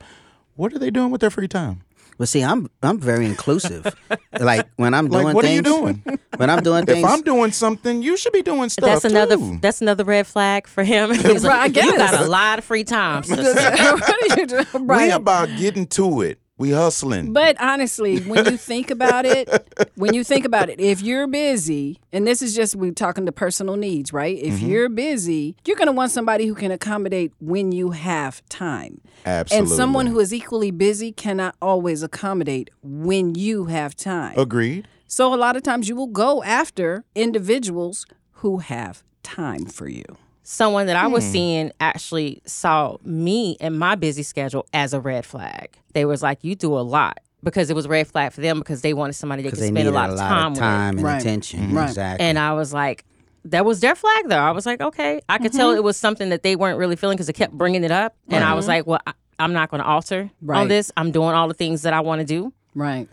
what 0.55 0.73
are 0.73 0.79
they 0.79 0.91
doing 0.91 1.11
with 1.11 1.21
their 1.21 1.29
free 1.29 1.47
time? 1.47 1.81
But 2.17 2.29
see, 2.29 2.43
I'm 2.43 2.69
I'm 2.81 2.99
very 2.99 3.25
inclusive. 3.25 3.93
like 4.39 4.67
when 4.75 4.93
I'm 4.93 5.07
Like, 5.13 5.23
doing 5.23 5.35
what 5.35 5.45
are 5.45 5.47
you 5.53 5.61
things, 5.61 5.75
doing? 5.77 6.03
When 6.37 6.49
I'm 6.49 6.61
doing 6.61 6.85
things, 6.85 6.99
If 7.03 7.05
I'm 7.09 7.21
doing 7.21 7.51
something, 7.51 8.01
you 8.01 8.17
should 8.17 8.33
be 8.33 8.41
doing 8.43 8.69
stuff 8.69 8.85
that's 8.85 9.05
another 9.05 9.35
too. 9.37 9.57
that's 9.61 9.81
another 9.81 10.03
red 10.03 10.27
flag 10.27 10.67
for 10.67 10.83
him. 10.83 11.11
He's 11.13 11.43
Right, 11.43 11.45
I 11.57 11.59
like, 11.67 11.75
you 11.75 11.97
got 11.97 12.13
a 12.21 12.25
lot 12.27 12.59
of 12.59 12.65
free 12.65 12.83
time. 12.83 13.23
sister." 13.23 13.43
what 13.53 14.31
are 14.31 14.39
you 14.39 14.45
doing? 14.45 14.87
We 14.87 15.09
about 15.11 15.49
getting 15.57 15.87
to 15.87 16.21
it. 16.21 16.39
We 16.63 16.71
hustling. 16.71 17.33
But 17.33 17.59
honestly, 17.61 18.19
when 18.21 18.45
you 18.45 18.55
think 18.57 18.89
about 18.89 19.25
it, 19.25 19.49
when 19.95 20.13
you 20.13 20.23
think 20.23 20.45
about 20.45 20.69
it, 20.69 20.79
if 20.79 21.01
you're 21.01 21.27
busy, 21.27 21.99
and 22.13 22.25
this 22.25 22.41
is 22.41 22.55
just 22.55 22.73
we 22.77 22.91
talking 22.91 23.25
to 23.25 23.33
personal 23.33 23.75
needs, 23.75 24.13
right? 24.13 24.37
If 24.37 24.53
Mm-hmm. 24.55 24.67
you're 24.69 24.87
busy, 24.89 25.57
you're 25.65 25.75
going 25.75 25.87
to 25.87 25.91
want 25.91 26.11
somebody 26.11 26.45
who 26.45 26.55
can 26.55 26.71
accommodate 26.71 27.33
when 27.41 27.73
you 27.73 27.91
have 27.91 28.41
time. 28.47 29.01
Absolutely. 29.25 29.57
And 29.57 29.67
someone 29.75 30.07
who 30.07 30.19
is 30.19 30.33
equally 30.33 30.71
busy 30.71 31.11
cannot 31.11 31.55
always 31.61 32.01
accommodate 32.01 32.69
when 32.81 33.35
you 33.35 33.65
have 33.65 33.93
time. 33.95 34.33
Agreed. 34.39 34.87
So 35.05 35.33
a 35.33 35.35
lot 35.35 35.57
of 35.57 35.63
times 35.63 35.89
you 35.89 35.95
will 35.97 36.07
go 36.07 36.43
after 36.43 37.03
individuals 37.15 38.05
who 38.41 38.59
have 38.59 39.03
time 39.21 39.65
for 39.65 39.87
you. 39.89 40.05
Someone 40.43 40.87
that 40.87 40.95
I 40.97 41.05
Hmm. 41.07 41.13
was 41.13 41.25
seeing 41.25 41.71
actually 41.79 42.41
saw 42.45 42.97
me 43.03 43.57
and 43.61 43.77
my 43.79 43.95
busy 43.95 44.23
schedule 44.23 44.65
as 44.73 44.93
a 44.93 44.99
red 44.99 45.25
flag. 45.25 45.69
They 45.93 46.05
was 46.05 46.21
like, 46.21 46.39
"You 46.43 46.55
do 46.55 46.73
a 46.77 46.81
lot." 46.81 47.19
Because 47.43 47.69
it 47.69 47.75
was 47.75 47.85
a 47.85 47.89
red 47.89 48.07
flag 48.07 48.31
for 48.31 48.39
them 48.41 48.59
because 48.59 48.81
they 48.81 48.93
wanted 48.93 49.13
somebody 49.13 49.43
they 49.43 49.49
could 49.49 49.59
they 49.59 49.63
spend 49.67 49.75
need 49.75 49.87
a 49.87 49.91
lot 49.91 50.09
of 50.09 50.17
time, 50.17 50.51
with. 50.53 50.59
time 50.59 50.97
and 50.97 51.05
Right. 51.05 51.19
attention. 51.21 51.73
Right. 51.73 51.89
Exactly. 51.89 52.25
And 52.25 52.39
I 52.39 52.53
was 52.53 52.73
like, 52.73 53.03
that 53.45 53.65
was 53.65 53.81
their 53.81 53.95
flag, 53.95 54.29
though. 54.29 54.37
I 54.37 54.51
was 54.51 54.65
like, 54.65 54.79
okay. 54.79 55.19
I 55.27 55.37
could 55.39 55.51
tell 55.51 55.71
it 55.71 55.83
was 55.83 55.97
something 55.97 56.29
that 56.29 56.43
they 56.43 56.55
weren't 56.55 56.77
really 56.79 56.95
feeling 56.95 57.15
because 57.17 57.27
they 57.27 57.33
kept 57.33 57.51
bringing 57.51 57.83
it 57.83 57.91
up. 57.91 58.15
And 58.29 58.45
I 58.45 58.53
was 58.53 58.65
like, 58.69 58.87
well, 58.87 59.01
I, 59.05 59.11
I'm 59.39 59.51
not 59.51 59.69
going 59.71 59.81
to 59.83 59.87
alter 59.87 60.29
Right. 60.41 60.59
on 60.61 60.67
this. 60.69 60.89
I'm 60.95 61.11
doing 61.11 61.31
all 61.35 61.49
the 61.49 61.53
things 61.53 61.81
that 61.81 61.93
I 61.93 61.99
want 61.99 62.19
to 62.19 62.25
do. 62.25 62.53
Right. 62.75 63.09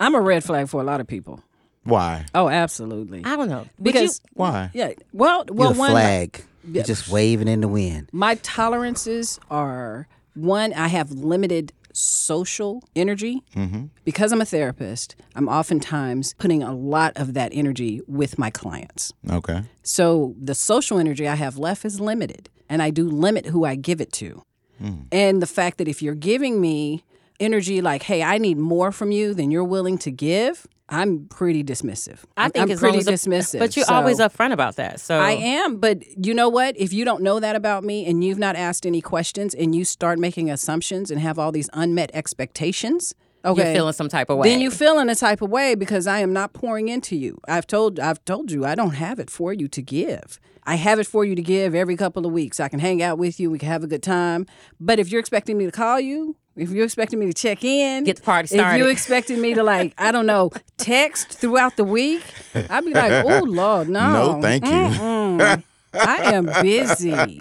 I'm 0.00 0.14
a 0.14 0.20
red 0.20 0.44
flag 0.44 0.68
for 0.68 0.80
a 0.80 0.84
lot 0.84 1.00
of 1.02 1.06
people. 1.06 1.40
Why? 1.84 2.24
Oh, 2.34 2.48
absolutely. 2.48 3.22
I 3.24 3.36
don't 3.36 3.50
know. 3.50 3.66
Would 3.78 3.82
Because 3.82 4.22
Why? 4.32 4.70
yeah, 4.72 4.92
well, 5.12 5.44
well, 5.50 5.68
You're 5.70 5.76
a 5.76 5.78
one 5.78 5.90
flag. 5.90 6.42
You're 6.64 6.84
just 6.84 7.08
waving 7.08 7.48
in 7.48 7.60
the 7.60 7.68
wind. 7.68 8.08
my 8.12 8.36
tolerances 8.36 9.38
are 9.50 10.08
one. 10.34 10.72
I 10.72 10.88
have 10.88 11.10
limited 11.12 11.72
social 11.92 12.82
energy 12.94 13.42
mm-hmm. 13.54 13.86
because 14.04 14.32
I'm 14.32 14.40
a 14.40 14.44
therapist. 14.44 15.16
I'm 15.34 15.48
oftentimes 15.48 16.34
putting 16.38 16.62
a 16.62 16.74
lot 16.74 17.12
of 17.16 17.34
that 17.34 17.50
energy 17.52 18.00
with 18.06 18.38
my 18.38 18.50
clients. 18.50 19.12
Okay. 19.28 19.62
So 19.82 20.34
the 20.40 20.54
social 20.54 20.98
energy 20.98 21.26
I 21.26 21.34
have 21.34 21.58
left 21.58 21.84
is 21.84 22.00
limited, 22.00 22.48
and 22.68 22.82
I 22.82 22.90
do 22.90 23.08
limit 23.08 23.46
who 23.46 23.64
I 23.64 23.74
give 23.74 24.00
it 24.00 24.12
to. 24.14 24.42
Mm. 24.82 25.06
And 25.10 25.42
the 25.42 25.46
fact 25.46 25.78
that 25.78 25.88
if 25.88 26.02
you're 26.02 26.14
giving 26.14 26.60
me 26.60 27.04
energy 27.40 27.80
like, 27.80 28.04
hey, 28.04 28.22
I 28.22 28.38
need 28.38 28.58
more 28.58 28.92
from 28.92 29.10
you 29.10 29.34
than 29.34 29.50
you're 29.50 29.64
willing 29.64 29.98
to 29.98 30.10
give, 30.10 30.66
I'm 30.90 31.26
pretty 31.28 31.62
dismissive. 31.62 32.20
I 32.36 32.48
think 32.48 32.62
I'm 32.64 32.70
as 32.70 32.80
pretty 32.80 32.98
as 32.98 33.06
dismissive. 33.06 33.58
But 33.58 33.76
you're 33.76 33.84
So- 33.84 33.94
always 33.94 34.18
upfront 34.20 34.52
about 34.52 34.76
that. 34.76 35.00
So 35.00 35.18
I 35.18 35.32
am, 35.32 35.76
but 35.76 36.02
you 36.24 36.32
know 36.34 36.48
what? 36.48 36.74
If 36.78 36.92
you 36.92 37.04
don't 37.04 37.22
know 37.22 37.40
that 37.40 37.56
about 37.56 37.84
me 37.84 38.06
and 38.06 38.24
you've 38.24 38.38
not 38.38 38.56
asked 38.56 38.86
any 38.86 39.00
questions 39.00 39.54
and 39.54 39.74
you 39.74 39.84
start 39.84 40.18
making 40.18 40.50
assumptions 40.50 41.10
and 41.10 41.20
have 41.20 41.38
all 41.38 41.52
these 41.52 41.68
unmet 41.74 42.10
expectations, 42.14 43.14
okay, 43.44 43.64
you're 43.66 43.74
feeling 43.74 43.92
some 43.92 44.08
type 44.08 44.30
of 44.30 44.38
way. 44.38 44.48
then 44.48 44.60
you 44.60 44.70
feel 44.70 44.98
in 44.98 45.10
a 45.10 45.14
type 45.14 45.42
of 45.42 45.50
way 45.50 45.74
because 45.74 46.06
I 46.06 46.20
am 46.20 46.32
not 46.32 46.54
pouring 46.54 46.88
into 46.88 47.16
you. 47.16 47.38
I've 47.46 47.66
told 47.66 48.00
I've 48.00 48.24
told 48.24 48.50
you 48.50 48.64
I 48.64 48.74
don't 48.74 48.94
have 48.94 49.18
it 49.18 49.28
for 49.30 49.52
you 49.52 49.68
to 49.68 49.82
give. 49.82 50.40
I 50.64 50.74
have 50.74 50.98
it 50.98 51.06
for 51.06 51.24
you 51.24 51.34
to 51.34 51.42
give 51.42 51.74
every 51.74 51.96
couple 51.96 52.26
of 52.26 52.32
weeks. 52.32 52.60
I 52.60 52.68
can 52.68 52.78
hang 52.78 53.02
out 53.02 53.16
with 53.18 53.40
you, 53.40 53.50
we 53.50 53.58
can 53.58 53.68
have 53.68 53.82
a 53.84 53.86
good 53.86 54.02
time. 54.02 54.46
But 54.80 54.98
if 54.98 55.10
you're 55.10 55.20
expecting 55.20 55.56
me 55.56 55.64
to 55.66 55.72
call 55.72 55.98
you, 56.00 56.36
if 56.58 56.70
you're 56.70 56.84
expecting 56.84 57.18
me 57.18 57.26
to 57.26 57.34
check 57.34 57.64
in, 57.64 58.04
Get 58.04 58.16
the 58.16 58.22
party 58.22 58.48
started. 58.48 58.74
If 58.74 58.78
you're 58.78 58.90
expecting 58.90 59.40
me 59.40 59.54
to 59.54 59.62
like, 59.62 59.94
I 59.98 60.12
don't 60.12 60.26
know, 60.26 60.50
text 60.76 61.28
throughout 61.38 61.76
the 61.76 61.84
week, 61.84 62.22
I'd 62.54 62.84
be 62.84 62.92
like, 62.92 63.24
oh 63.24 63.44
Lord, 63.44 63.88
no. 63.88 64.12
No, 64.34 64.42
thank 64.42 64.64
you. 64.64 65.62
I 65.94 66.16
am 66.34 66.46
busy. 66.62 67.40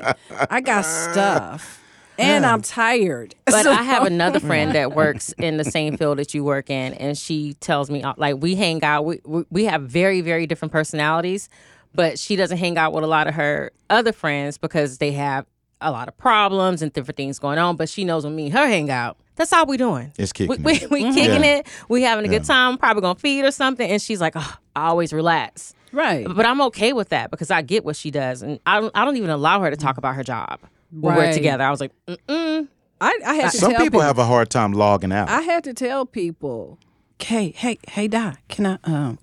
I 0.49 0.61
got 0.61 0.81
stuff. 0.83 1.83
And 2.19 2.45
I'm 2.47 2.61
tired. 2.63 3.35
But 3.45 3.63
So- 3.63 3.71
I 3.71 3.83
have 3.83 4.05
another 4.07 4.39
friend 4.49 4.73
that 4.73 4.95
works 4.95 5.33
in 5.33 5.57
the 5.57 5.63
same 5.63 5.97
field 5.97 6.17
that 6.17 6.33
you 6.33 6.43
work 6.43 6.69
in, 6.69 6.93
and 6.95 7.15
she 7.17 7.53
tells 7.55 7.91
me 7.91 8.01
uh, 8.01 8.13
like 8.17 8.37
we 8.39 8.55
hang 8.55 8.83
out. 8.83 9.05
We 9.05 9.19
we, 9.23 9.43
we 9.51 9.65
have 9.65 9.83
very 9.83 10.21
very 10.21 10.47
different 10.47 10.71
personalities, 10.71 11.47
but 11.93 12.17
she 12.17 12.35
doesn't 12.35 12.57
hang 12.57 12.75
out 12.77 12.91
with 12.93 13.03
a 13.03 13.07
lot 13.07 13.27
of 13.27 13.35
her 13.35 13.71
other 13.91 14.11
friends 14.13 14.57
because 14.57 14.97
they 14.97 15.11
have 15.11 15.45
a 15.81 15.91
lot 15.91 16.07
of 16.07 16.17
problems 16.17 16.81
and 16.81 16.91
different 16.93 17.17
things 17.17 17.39
going 17.39 17.57
on. 17.59 17.75
But 17.75 17.89
she 17.89 18.03
knows 18.03 18.23
when 18.23 18.35
me 18.35 18.45
and 18.45 18.53
her 18.53 18.67
hang 18.67 18.89
out, 18.89 19.17
that's 19.35 19.53
all 19.53 19.65
we 19.65 19.77
doing. 19.77 20.11
It's 20.17 20.33
kicking 20.33 20.63
we, 20.63 20.73
it. 20.75 20.89
we 20.89 21.03
kicking 21.13 21.43
Yeah. 21.43 21.57
it. 21.57 21.67
We 21.89 22.01
having 22.01 22.25
a 22.25 22.27
good 22.27 22.43
time. 22.43 22.77
Probably 22.77 23.01
gonna 23.01 23.19
feed 23.19 23.43
or 23.45 23.51
something. 23.51 23.89
And 23.89 24.01
she's 24.01 24.19
like, 24.21 24.33
oh, 24.35 24.55
I 24.75 24.87
always 24.87 25.13
relax. 25.13 25.73
right. 25.91 26.25
But 26.27 26.45
I'm 26.45 26.61
okay 26.63 26.93
with 26.93 27.09
that 27.09 27.31
because 27.31 27.51
I 27.51 27.61
get 27.61 27.85
what 27.85 27.95
she 27.95 28.11
does, 28.11 28.41
and 28.41 28.59
I 28.65 28.79
don't. 28.81 28.91
I 28.95 29.05
don't 29.05 29.17
even 29.17 29.29
allow 29.29 29.59
her 29.61 29.69
to 29.69 29.77
talk 29.77 29.97
about 29.97 30.15
her 30.15 30.23
job 30.23 30.59
when 30.91 31.15
we're 31.15 31.33
together. 31.33 31.63
I 31.63 31.69
was 31.71 31.79
like, 31.79 31.91
Mm-mm. 32.07 32.67
I, 32.99 33.19
I 33.25 33.33
had 33.35 33.51
to 33.51 33.57
Some 33.57 33.71
tell 33.73 33.81
people 33.81 34.01
have 34.01 34.17
a 34.17 34.25
hard 34.25 34.49
time 34.49 34.73
logging 34.73 35.11
out. 35.11 35.29
I 35.29 35.41
had 35.41 35.63
to 35.65 35.73
tell 35.75 36.05
people, 36.07 36.79
hey, 37.21 37.51
hey, 37.55 37.77
hey, 37.87 38.07
Doc, 38.07 38.39
can 38.49 38.65
I, 38.65 38.77
um, 38.85 39.19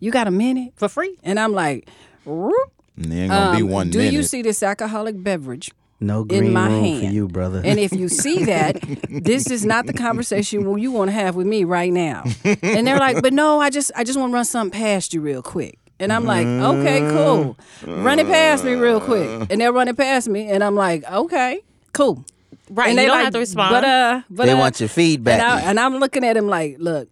you 0.00 0.10
got 0.10 0.26
a 0.26 0.32
minute? 0.32 0.72
for 0.76 0.88
free. 0.88 1.16
And 1.22 1.38
I'm 1.38 1.52
like, 1.52 1.88
"Whoop." 2.24 2.52
and 2.96 3.06
there 3.12 3.22
ain't 3.22 3.30
gonna 3.30 3.56
be 3.56 3.62
Um, 3.62 3.68
one 3.70 3.90
do 3.90 3.98
minute. 3.98 4.14
you 4.14 4.22
see 4.24 4.42
this 4.42 4.62
alcoholic 4.64 5.22
beverage? 5.22 5.70
No 6.00 6.24
green 6.24 6.52
my 6.52 6.66
room 6.66 6.84
hand. 6.84 7.00
for 7.06 7.12
you, 7.12 7.28
brother. 7.28 7.62
And 7.64 7.78
if 7.78 7.92
you 7.92 8.08
see 8.08 8.44
that, 8.44 8.78
this 9.08 9.50
is 9.50 9.64
not 9.64 9.86
the 9.86 9.92
conversation 9.92 10.78
you 10.78 10.90
want 10.92 11.08
to 11.08 11.12
have 11.12 11.34
with 11.36 11.46
me 11.46 11.64
right 11.64 11.92
now. 11.92 12.24
And 12.44 12.86
they're 12.86 12.98
like, 12.98 13.22
but 13.22 13.32
no, 13.32 13.60
I 13.60 13.70
just 13.70 13.90
I 13.96 14.04
just 14.04 14.18
want 14.18 14.30
to 14.30 14.34
run 14.34 14.44
something 14.44 14.78
past 14.78 15.14
you 15.14 15.20
real 15.20 15.42
quick. 15.42 15.78
And 16.00 16.12
I'm 16.12 16.24
like, 16.24 16.46
okay, 16.46 16.98
cool. 17.00 17.56
Run 17.86 18.18
it 18.18 18.26
past 18.26 18.64
me 18.64 18.72
real 18.72 19.00
quick. 19.00 19.48
And 19.50 19.60
they're 19.60 19.72
running 19.72 19.94
past 19.94 20.28
me, 20.28 20.48
and 20.50 20.62
I'm 20.62 20.74
like, 20.74 21.04
okay, 21.10 21.60
cool. 21.92 22.24
Right, 22.70 22.88
And 22.88 22.94
you 22.94 23.02
they 23.02 23.06
don't 23.06 23.16
like, 23.16 23.24
have 23.24 23.32
to 23.34 23.38
respond. 23.38 23.70
But 23.72 23.84
uh, 23.84 24.22
but 24.30 24.46
they 24.46 24.52
uh, 24.52 24.58
want 24.58 24.80
your 24.80 24.88
feedback. 24.88 25.38
and, 25.40 25.42
I, 25.42 25.60
and 25.70 25.78
I'm 25.80 25.98
looking 25.98 26.24
at 26.24 26.36
him 26.36 26.48
like, 26.48 26.76
look, 26.78 27.08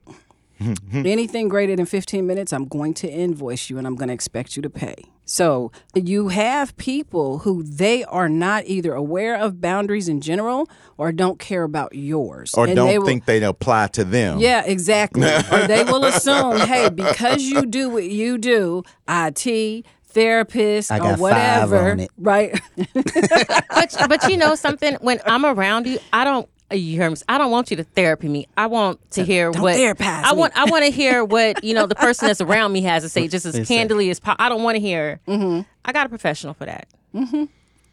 anything 0.93 1.49
greater 1.49 1.75
than 1.77 1.87
15 1.87 2.27
minutes, 2.27 2.53
I'm 2.53 2.67
going 2.67 2.95
to 2.95 3.09
invoice 3.11 3.71
you 3.71 3.79
and 3.79 3.87
I'm 3.87 3.97
going 3.97 4.09
to 4.09 4.15
expect 4.15 4.57
you 4.57 4.63
to 4.63 4.71
pay. 4.71 4.95
So 5.25 5.71
you 5.95 6.29
have 6.29 6.77
people 6.77 7.39
who 7.39 7.63
they 7.63 8.05
are 8.05 8.29
not 8.29 8.65
either 8.67 8.93
aware 8.93 9.37
of 9.37 9.61
boundaries 9.61 10.09
in 10.09 10.21
general 10.21 10.69
or 10.99 11.13
don't 11.13 11.39
care 11.39 11.63
about 11.63 11.95
yours. 11.95 12.53
or 12.55 12.67
And 12.67 12.75
don't 12.77 12.89
they 12.89 12.99
will- 12.99 13.07
think 13.07 13.25
they 13.25 13.43
apply 13.43 13.87
to 13.89 14.05
them. 14.05 14.41
Yeah, 14.41 14.63
exactly. 14.65 15.23
or 15.53 15.67
they 15.69 15.85
will 15.85 16.05
assume, 16.05 16.59
hey, 16.59 16.91
because 16.91 17.43
you 17.45 17.67
do 17.67 17.89
what 17.89 18.05
you 18.05 18.37
do, 18.37 18.83
IT, 19.09 19.87
therapist, 20.07 20.91
I 20.93 20.99
got 20.99 21.05
or 21.05 21.31
five 21.31 21.71
whatever, 21.71 21.91
on 21.93 22.01
it. 22.01 22.11
right? 22.19 22.61
but 22.95 23.97
but 24.09 24.29
you 24.29 24.37
know 24.37 24.55
something 24.55 24.95
when 25.01 25.21
I'm 25.27 25.45
around 25.47 25.87
you, 25.87 25.99
I 26.13 26.25
don't. 26.25 26.49
You 26.73 27.01
hear 27.01 27.11
me? 27.11 27.17
I 27.29 27.39
don't 27.39 27.51
want 27.51 27.71
you 27.71 27.77
to 27.79 27.85
therapy 27.85 28.29
me. 28.29 28.47
I 28.57 28.67
want 28.67 28.99
to 29.13 29.25
hear 29.25 29.51
Don't 29.51 29.63
what 29.63 29.77
therapize 29.77 30.23
I 30.25 30.33
me. 30.33 30.39
want. 30.39 30.57
I 30.57 30.65
want 30.67 30.85
to 30.85 30.91
hear 30.91 31.25
what 31.37 31.63
you 31.65 31.75
know 31.75 31.87
the 31.87 31.95
person 31.95 32.27
that's 32.29 32.41
around 32.41 32.73
me 32.73 32.83
has 32.83 33.03
to 33.03 33.09
say, 33.09 33.29
just 33.29 33.47
as 33.47 33.55
They 33.55 33.65
candidly 33.65 34.11
as 34.11 34.21
possible. 34.21 34.45
I 34.45 34.49
don't 34.49 34.63
want 34.63 34.77
to 34.77 34.81
hear. 34.81 35.21
Mm-hmm. 35.29 35.63
I 35.85 35.93
got 35.93 36.07
a 36.07 36.09
professional 36.09 36.55
for 36.55 36.65
that. 36.67 36.89
Mm-hmm. 37.15 37.45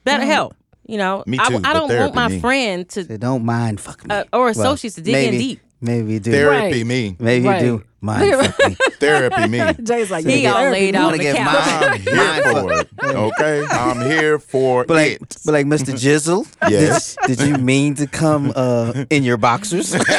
That'll 0.05 0.25
help. 0.25 0.55
You 0.87 0.97
know, 0.97 1.23
Me 1.27 1.37
I, 1.39 1.47
too, 1.49 1.55
I 1.57 1.59
but 1.61 1.73
don't 1.73 1.97
want 1.99 2.15
my 2.15 2.27
me. 2.29 2.39
friend 2.39 2.89
to 2.89 3.03
They 3.03 3.17
don't 3.17 3.45
mind 3.45 3.79
fucking 3.79 4.07
me. 4.07 4.15
uh, 4.15 4.23
or 4.33 4.45
Well, 4.45 4.49
associates 4.49 4.95
to 4.95 5.01
dig 5.01 5.33
in 5.33 5.39
deep. 5.39 5.59
Maybe 5.81 6.13
you 6.13 6.19
do. 6.19 6.31
Therapy 6.31 6.77
Right. 6.79 6.85
me. 6.85 7.15
Maybe 7.19 7.47
Right. 7.47 7.61
you 7.63 7.79
do. 7.79 7.83
Mind 8.01 8.33
fuck 8.45 8.69
me. 8.69 8.75
Therapy 8.99 9.47
me. 9.47 9.59
Jay's 9.83 10.09
like, 10.09 10.25
He 10.25 10.43
yeah, 10.43 10.51
all 10.51 10.57
therapy. 10.59 10.79
laid 10.79 10.95
out 10.95 11.03
wanna 11.03 11.11
on 11.13 11.17
the 11.17 11.23
get 11.23 11.35
couch. 11.35 11.81
mine? 11.81 12.07
I'm 12.07 12.43
here 12.43 12.53
for 12.53 12.73
it. 12.73 12.89
Okay, 13.03 13.65
I'm 13.69 14.01
here 14.09 14.39
for 14.39 14.85
But 14.85 14.93
like, 14.93 15.11
it. 15.21 15.37
but 15.45 15.51
like, 15.51 15.65
Mr. 15.65 15.93
Jizzle, 15.93 16.47
Yes. 16.69 17.17
did, 17.27 17.37
did 17.37 17.47
you 17.47 17.57
mean 17.57 17.95
to 17.95 18.07
come 18.07 18.53
uh, 18.55 19.03
in 19.09 19.23
your 19.23 19.35
boxers? 19.37 19.93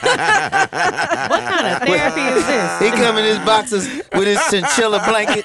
What 0.00 1.42
kind 1.42 1.66
of 1.66 1.82
therapy 1.88 2.20
is 2.20 2.46
this? 2.46 2.78
he 2.80 2.90
come 2.90 3.18
in 3.18 3.24
his 3.24 3.38
boxers 3.40 3.86
with 4.12 4.26
his 4.26 4.40
chinchilla 4.50 5.02
blanket. 5.08 5.44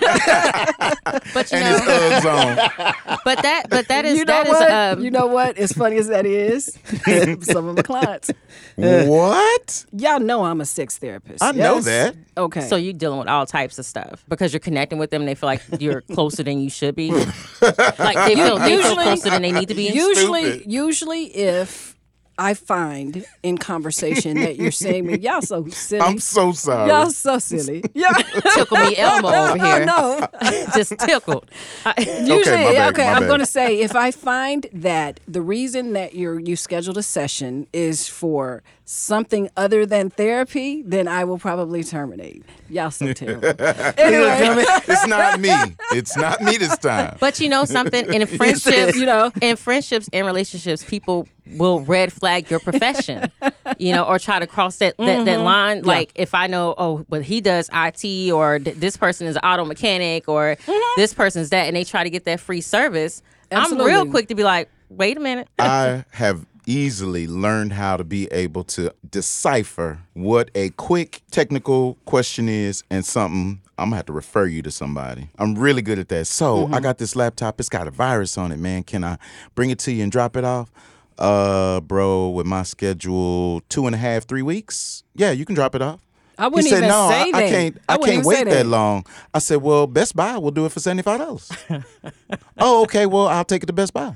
But 1.33 1.51
you 1.51 1.57
and 1.57 1.67
his 1.67 1.85
know, 1.85 2.09
Uggs 2.21 2.25
on. 2.25 3.17
but 3.25 3.41
that, 3.41 3.63
but 3.69 3.87
that 3.87 4.05
is 4.05 4.17
You 4.17 4.25
know 4.25 4.33
that 4.43 4.47
is 4.47 4.53
what? 4.53 4.71
um, 4.71 5.03
you 5.03 5.11
know 5.11 5.27
what? 5.27 5.57
As 5.57 5.71
funny 5.73 5.97
as 5.97 6.07
that 6.07 6.25
is, 6.25 6.77
some 7.45 7.67
of 7.67 7.75
my 7.75 7.81
clients, 7.81 8.31
What? 8.75 9.85
y'all 9.91 10.19
know 10.19 10.43
I'm 10.45 10.61
a 10.61 10.65
sex 10.65 10.97
therapist. 10.97 11.43
I 11.43 11.51
know 11.51 11.75
yes? 11.75 11.85
that. 11.85 12.15
Okay. 12.37 12.61
So 12.61 12.75
you're 12.75 12.93
dealing 12.93 13.19
with 13.19 13.27
all 13.27 13.45
types 13.45 13.77
of 13.79 13.85
stuff 13.85 14.23
because 14.27 14.53
you're 14.53 14.59
connecting 14.59 14.97
with 14.99 15.11
them. 15.11 15.21
and 15.21 15.29
They 15.29 15.35
feel 15.35 15.47
like 15.47 15.61
you're 15.79 16.01
closer 16.13 16.43
than 16.43 16.59
you 16.59 16.69
should 16.69 16.95
be. 16.95 17.11
like 17.11 17.27
they 17.61 18.35
feel, 18.35 18.57
they 18.57 18.69
feel 18.69 18.77
Usually- 18.77 19.03
closer 19.03 19.29
than 19.29 19.41
they 19.41 19.51
need 19.51 19.67
to 19.69 19.75
be. 19.75 19.89
usually, 19.89 20.43
Stupid. 20.59 20.71
usually, 20.71 21.23
if 21.35 21.92
I 22.37 22.55
find 22.55 23.25
in 23.43 23.57
conversation 23.59 24.39
that 24.41 24.55
you're 24.55 24.71
saying 24.71 25.05
me, 25.05 25.17
y'all 25.19 25.41
so 25.41 25.67
silly. 25.67 26.01
I'm 26.01 26.19
so 26.19 26.51
sorry. 26.51 26.89
y'all 26.89 27.11
so 27.11 27.37
silly. 27.39 27.83
Yeah. 27.93 28.11
tickle 28.55 28.77
me 28.77 28.97
Elmo 28.97 29.27
over 29.33 29.63
here. 29.63 29.85
no. 29.85 30.27
Just 30.75 30.97
tickled. 30.99 31.49
I- 31.85 31.93
Usually, 32.25 32.55
my 32.57 32.87
okay, 32.87 33.03
bad, 33.03 33.13
my 33.13 33.17
I'm 33.19 33.27
going 33.27 33.39
to 33.39 33.45
say 33.45 33.79
if 33.81 33.95
I 33.95 34.09
find 34.11 34.65
that 34.73 35.19
the 35.27 35.41
reason 35.41 35.93
that 35.93 36.15
you're 36.15 36.39
you 36.39 36.55
scheduled 36.55 36.97
a 36.97 37.03
session 37.03 37.67
is 37.71 38.07
for 38.07 38.63
something 38.85 39.49
other 39.55 39.85
than 39.85 40.09
therapy, 40.09 40.81
then 40.85 41.07
I 41.07 41.23
will 41.23 41.37
probably 41.37 41.83
terminate. 41.83 42.43
Y'all 42.69 42.91
so 42.91 43.13
terrible. 43.13 43.47
anyway, 43.47 44.65
it's 44.87 45.07
not 45.07 45.39
me. 45.39 45.53
It's 45.91 46.17
not 46.17 46.41
me 46.41 46.57
this 46.57 46.77
time. 46.77 47.17
but 47.19 47.39
you 47.39 47.49
know 47.49 47.65
something 47.65 48.13
in 48.13 48.25
friendships, 48.37 48.97
You 48.97 49.05
know. 49.05 49.31
in 49.41 49.55
friendships 49.55 50.09
and 50.11 50.25
relationships, 50.25 50.83
people 50.83 51.27
will 51.55 51.81
red 51.81 52.11
flag 52.11 52.49
your 52.49 52.59
profession, 52.59 53.29
you 53.77 53.93
know, 53.93 54.03
or 54.03 54.19
try 54.19 54.39
to 54.39 54.47
cross 54.47 54.77
that 54.77 54.97
that, 54.97 55.25
that 55.25 55.27
mm-hmm. 55.27 55.43
line. 55.43 55.81
Like 55.83 56.11
if 56.15 56.33
I 56.33 56.47
know, 56.47 56.73
oh, 56.77 57.05
but 57.09 57.23
he 57.23 57.41
does 57.41 57.69
IT, 57.73 58.31
or 58.31 58.59
th- 58.59 58.77
this 58.77 58.97
person 58.97 59.27
is 59.27 59.35
an 59.35 59.41
auto 59.43 59.65
mechanic, 59.65 60.27
or 60.27 60.55
mm-hmm. 60.55 61.01
this 61.01 61.13
person's 61.13 61.49
that, 61.49 61.67
and 61.67 61.75
they 61.75 61.83
try 61.83 62.03
to 62.03 62.09
get 62.09 62.25
that 62.25 62.39
free 62.39 62.61
service. 62.61 63.21
I'm 63.51 63.77
real 63.77 64.07
quick 64.07 64.29
to 64.29 64.35
be 64.35 64.43
like, 64.43 64.69
wait 64.89 65.15
a 65.15 65.19
minute. 65.19 65.47
I 65.59 66.05
have 66.11 66.45
easily 66.65 67.27
learned 67.27 67.73
how 67.73 67.97
to 67.97 68.03
be 68.03 68.27
able 68.31 68.63
to 68.63 68.93
decipher 69.09 69.99
what 70.13 70.49
a 70.55 70.69
quick 70.71 71.21
technical 71.31 71.97
question 72.05 72.49
is 72.49 72.83
and 72.89 73.05
something 73.05 73.61
I'm 73.77 73.87
gonna 73.87 73.97
have 73.97 74.05
to 74.05 74.13
refer 74.13 74.45
you 74.45 74.61
to 74.61 74.71
somebody. 74.71 75.29
I'm 75.39 75.55
really 75.55 75.81
good 75.81 75.97
at 75.97 76.09
that. 76.09 76.25
So 76.27 76.69
I 76.71 76.79
got 76.79 76.99
this 76.99 77.15
laptop, 77.15 77.59
it's 77.59 77.69
got 77.69 77.87
a 77.87 77.91
virus 77.91 78.37
on 78.37 78.51
it, 78.51 78.57
man. 78.57 78.83
Can 78.83 79.03
I 79.03 79.17
bring 79.55 79.71
it 79.71 79.79
to 79.79 79.91
you 79.91 80.03
and 80.03 80.11
drop 80.11 80.35
it 80.35 80.43
off? 80.43 80.71
Uh 81.17 81.79
bro, 81.81 82.29
with 82.29 82.45
my 82.45 82.63
schedule 82.63 83.61
two 83.69 83.85
and 83.85 83.95
a 83.95 83.97
half, 83.97 84.25
three 84.25 84.41
weeks. 84.41 85.03
Yeah, 85.15 85.31
you 85.31 85.45
can 85.45 85.55
drop 85.55 85.75
it 85.75 85.81
off. 85.81 85.99
I 86.37 86.47
wouldn't 86.47 86.65
he 86.65 86.69
said, 86.71 86.77
even 86.79 86.89
"No, 86.89 87.09
say 87.09 87.21
I, 87.21 87.31
that. 87.31 87.35
I 87.35 87.49
can't. 87.49 87.77
I 87.87 87.93
I, 87.93 87.97
can't 87.97 88.25
wait 88.25 88.45
that. 88.45 88.49
that. 88.51 88.65
long." 88.65 89.05
I 89.33 89.39
said, 89.39 89.57
"Well, 89.61 89.85
Best 89.85 90.15
Buy 90.15 90.37
will 90.37 90.51
do 90.51 90.65
it 90.65 90.71
for 90.71 90.79
seventy 90.79 91.03
five 91.03 91.19
dollars." 91.19 91.51
oh, 92.57 92.83
okay. 92.83 93.05
Well, 93.05 93.27
I'll 93.27 93.45
take 93.45 93.63
it 93.63 93.67
to 93.67 93.73
Best 93.73 93.93
Buy. 93.93 94.15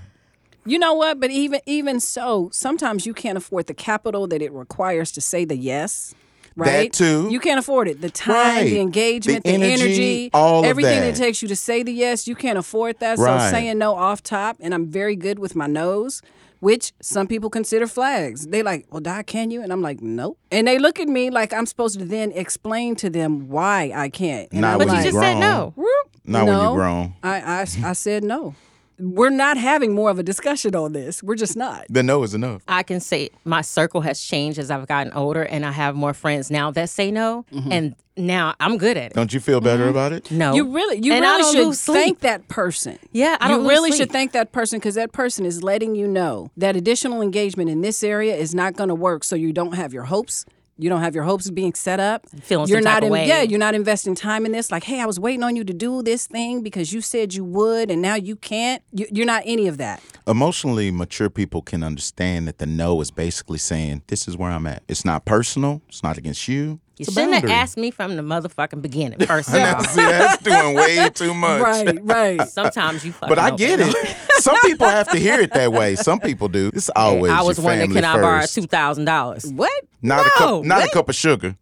You 0.68 0.78
know 0.80 0.94
what? 0.94 1.20
But 1.20 1.32
even 1.32 1.62
even 1.66 2.00
so, 2.00 2.50
sometimes 2.52 3.06
you 3.06 3.14
can't 3.14 3.38
afford 3.38 3.68
the 3.68 3.74
capital 3.74 4.28
that 4.28 4.42
it 4.42 4.52
requires 4.52 5.12
to 5.14 5.22
say 5.22 5.46
the 5.46 5.56
yes. 5.58 6.14
Right? 6.56 6.92
too. 6.92 7.28
You 7.30 7.40
can't 7.40 7.60
afford 7.60 7.88
it. 7.88 8.02
The 8.02 8.10
time, 8.10 8.34
Right. 8.36 8.64
the 8.64 8.80
engagement, 8.80 9.44
The 9.44 9.52
the, 9.52 9.56
energy, 9.64 9.84
energy, 9.84 10.30
all 10.34 10.60
of 10.62 10.66
everything 10.66 11.02
that. 11.02 11.10
it 11.10 11.16
takes 11.16 11.44
you 11.44 11.48
to 11.50 11.56
say 11.56 11.84
the 11.84 11.94
yes, 11.94 12.28
you 12.28 12.34
can't 12.36 12.58
afford 12.58 13.00
that. 13.00 13.20
Right. 13.20 13.48
So 13.50 13.52
saying 13.52 13.78
no 13.78 13.94
off 13.94 14.24
top, 14.24 14.58
and 14.60 14.74
I'm 14.74 14.88
very 14.88 15.16
good 15.16 15.38
with 15.40 15.56
my 15.56 15.68
nose 15.68 16.22
which 16.60 16.92
some 17.02 17.28
people 17.28 17.52
consider 17.52 17.86
flags. 17.86 18.48
They 18.48 18.64
like, 18.64 18.88
well, 18.90 19.00
Doc, 19.00 19.28
can 19.28 19.52
you? 19.52 19.62
And 19.62 19.72
I'm 19.72 19.84
like, 19.84 20.02
nope. 20.02 20.40
And 20.52 20.68
they 20.68 20.80
look 20.80 21.00
at 21.00 21.08
me 21.08 21.30
like 21.30 21.54
I'm 21.54 21.68
supposed 21.68 22.00
to 22.00 22.06
then 22.06 22.32
explain 22.32 22.96
to 22.96 23.12
them 23.12 23.48
why 23.48 23.92
I 23.96 24.10
can't. 24.10 24.52
And 24.52 24.62
Not 24.62 24.72
I'm 24.74 24.78
But 24.80 24.88
when 24.88 24.88
you 24.88 24.94
like, 24.96 25.04
just 25.04 25.14
grown. 25.18 25.24
said 25.36 25.40
no. 25.40 25.74
Whoop. 25.76 25.88
Not 26.26 26.48
when 26.48 26.58
you're 26.60 26.74
grown. 26.76 27.14
I, 27.22 27.42
I, 27.42 27.62
I 27.62 27.94
said 27.94 28.24
no. 28.24 28.56
We're 29.00 29.30
not 29.30 29.58
having 29.58 29.94
more 29.94 30.10
of 30.10 30.18
a 30.18 30.24
discussion 30.24 30.76
on 30.76 30.94
this. 30.94 31.22
We're 31.22 31.36
just 31.36 31.56
not. 31.56 31.86
The 31.90 32.04
no 32.04 32.24
is 32.24 32.34
enough. 32.34 32.64
I 32.68 32.84
can 32.84 33.00
say 33.00 33.30
my 33.46 33.62
circle 33.62 34.02
has 34.02 34.20
changed 34.20 34.58
as 34.58 34.72
I've 34.72 34.88
gotten 34.88 35.14
older, 35.14 35.44
and 35.44 35.66
I 35.66 35.72
have 35.72 35.96
more 35.96 36.14
friends 36.14 36.50
now 36.50 36.72
that 36.72 36.90
say 36.90 37.12
no, 37.12 37.46
mm-hmm. 37.52 37.72
and 37.72 37.96
now 38.18 38.56
I'm 38.60 38.78
good 38.78 38.98
at 38.98 39.12
it. 39.12 39.14
Don't 39.14 39.32
you 39.32 39.40
feel 39.40 39.62
better 39.62 39.84
mm-hmm. 39.84 39.92
about 39.92 40.14
it? 40.14 40.32
No, 40.32 40.54
You 40.54 40.74
really, 40.74 41.00
you 41.04 41.14
And 41.14 41.24
I 41.24 41.38
really 41.38 41.76
should 41.76 41.94
thank 41.94 42.20
that 42.22 42.48
person. 42.48 42.98
Yeah, 43.12 43.38
I 43.40 43.48
don't 43.48 43.60
You 43.60 43.64
lose 43.64 43.70
really 43.70 43.92
sleep. 43.92 44.02
should 44.02 44.12
thank 44.12 44.32
that 44.32 44.52
person 44.52 44.80
because 44.80 44.96
that 44.96 45.12
person 45.12 45.46
is 45.46 45.64
letting 45.64 45.96
you 45.96 46.08
know 46.08 46.52
that 46.58 46.76
additional 46.76 47.22
engagement 47.22 47.70
in 47.70 47.82
this 47.82 48.04
area 48.04 48.36
is 48.36 48.56
not 48.56 48.76
going 48.76 48.90
to 48.90 48.96
work. 48.96 49.24
So 49.24 49.36
you 49.36 49.54
don't 49.54 49.76
have 49.76 49.94
your 49.94 50.06
hopes. 50.06 50.46
You 50.80 50.90
don't 50.90 51.02
have 51.02 51.16
your 51.16 51.24
hopes 51.24 51.50
being 51.50 51.74
set 51.74 52.00
up. 52.00 52.28
Feeling 52.42 52.68
you're 52.68 52.80
some 52.80 52.84
not 52.86 53.04
of 53.04 53.08
in, 53.08 53.12
way. 53.14 53.28
Yeah, 53.28 53.42
you're 53.42 53.60
not 53.60 53.74
investing 53.74 54.14
time 54.14 54.46
in 54.46 54.52
this. 54.52 54.72
Like, 54.72 54.84
hey, 54.84 55.02
I 55.02 55.06
was 55.06 55.20
waiting 55.20 55.44
on 55.44 55.56
you 55.56 55.64
to 55.64 55.74
do 55.74 56.04
this 56.04 56.28
thing 56.28 56.62
because 56.62 56.94
you 56.94 57.02
said 57.02 57.34
you 57.34 57.44
would, 57.44 57.90
and 57.90 58.02
now 58.02 58.16
you 58.16 58.36
can't. 58.36 58.84
You, 58.92 59.08
you're 59.12 59.26
not 59.26 59.42
any 59.46 59.68
of 59.68 59.78
that. 59.78 60.02
Emotionally 60.28 60.92
mature 60.92 61.30
people 61.30 61.62
can 61.62 61.84
understand 61.84 62.48
that 62.48 62.60
the 62.60 62.66
no 62.68 63.02
is 63.02 63.10
basically 63.12 63.58
saying, 63.58 64.04
"This 64.08 64.28
is 64.28 64.38
where 64.38 64.52
I'm 64.52 64.68
at. 64.68 64.84
It's 64.88 65.04
not 65.04 65.26
personal. 65.26 65.82
It's 65.90 66.04
not 66.04 66.18
against 66.18 66.48
you. 66.48 66.80
You 66.98 67.06
shouldn't 67.06 67.34
have 67.34 67.44
boundary." 67.44 67.52
asked 67.52 67.78
me 67.78 67.92
from 67.92 68.16
the 68.16 68.22
motherfucking 68.24 68.82
beginning. 68.82 69.20
First 69.28 69.50
of 69.50 69.56
all, 69.56 69.84
See, 69.84 70.02
that's 70.02 70.44
doing 70.44 70.76
way 70.76 71.10
too 71.14 71.34
much. 71.34 71.62
Right, 71.62 72.00
right. 72.04 72.42
sometimes 72.50 73.06
you. 73.06 73.14
But 73.20 73.40
I 73.40 73.56
get 73.56 73.78
don't 73.78 73.90
it. 73.90 74.16
Some 74.40 74.60
people 74.62 74.88
have 74.88 75.10
to 75.10 75.18
hear 75.18 75.40
it 75.40 75.54
that 75.54 75.72
way. 75.72 75.96
Some 75.96 76.20
people 76.20 76.50
do. 76.50 76.72
It's 76.74 76.90
always 76.96 77.32
I 77.32 77.42
was 77.42 77.58
your 77.58 77.66
wondering, 77.66 77.90
family 77.92 78.02
can 78.02 78.18
I 78.18 78.22
borrow 78.22 78.46
two 78.46 78.68
thousand 78.68 79.06
dollars? 79.06 79.46
what? 79.46 79.72
Not 80.02 80.26
a 80.26 80.30
cup, 80.32 80.64
not 80.64 80.80
what? 80.80 80.90
a 80.90 80.92
cup 80.92 81.10
of 81.10 81.16
sugar, 81.16 81.56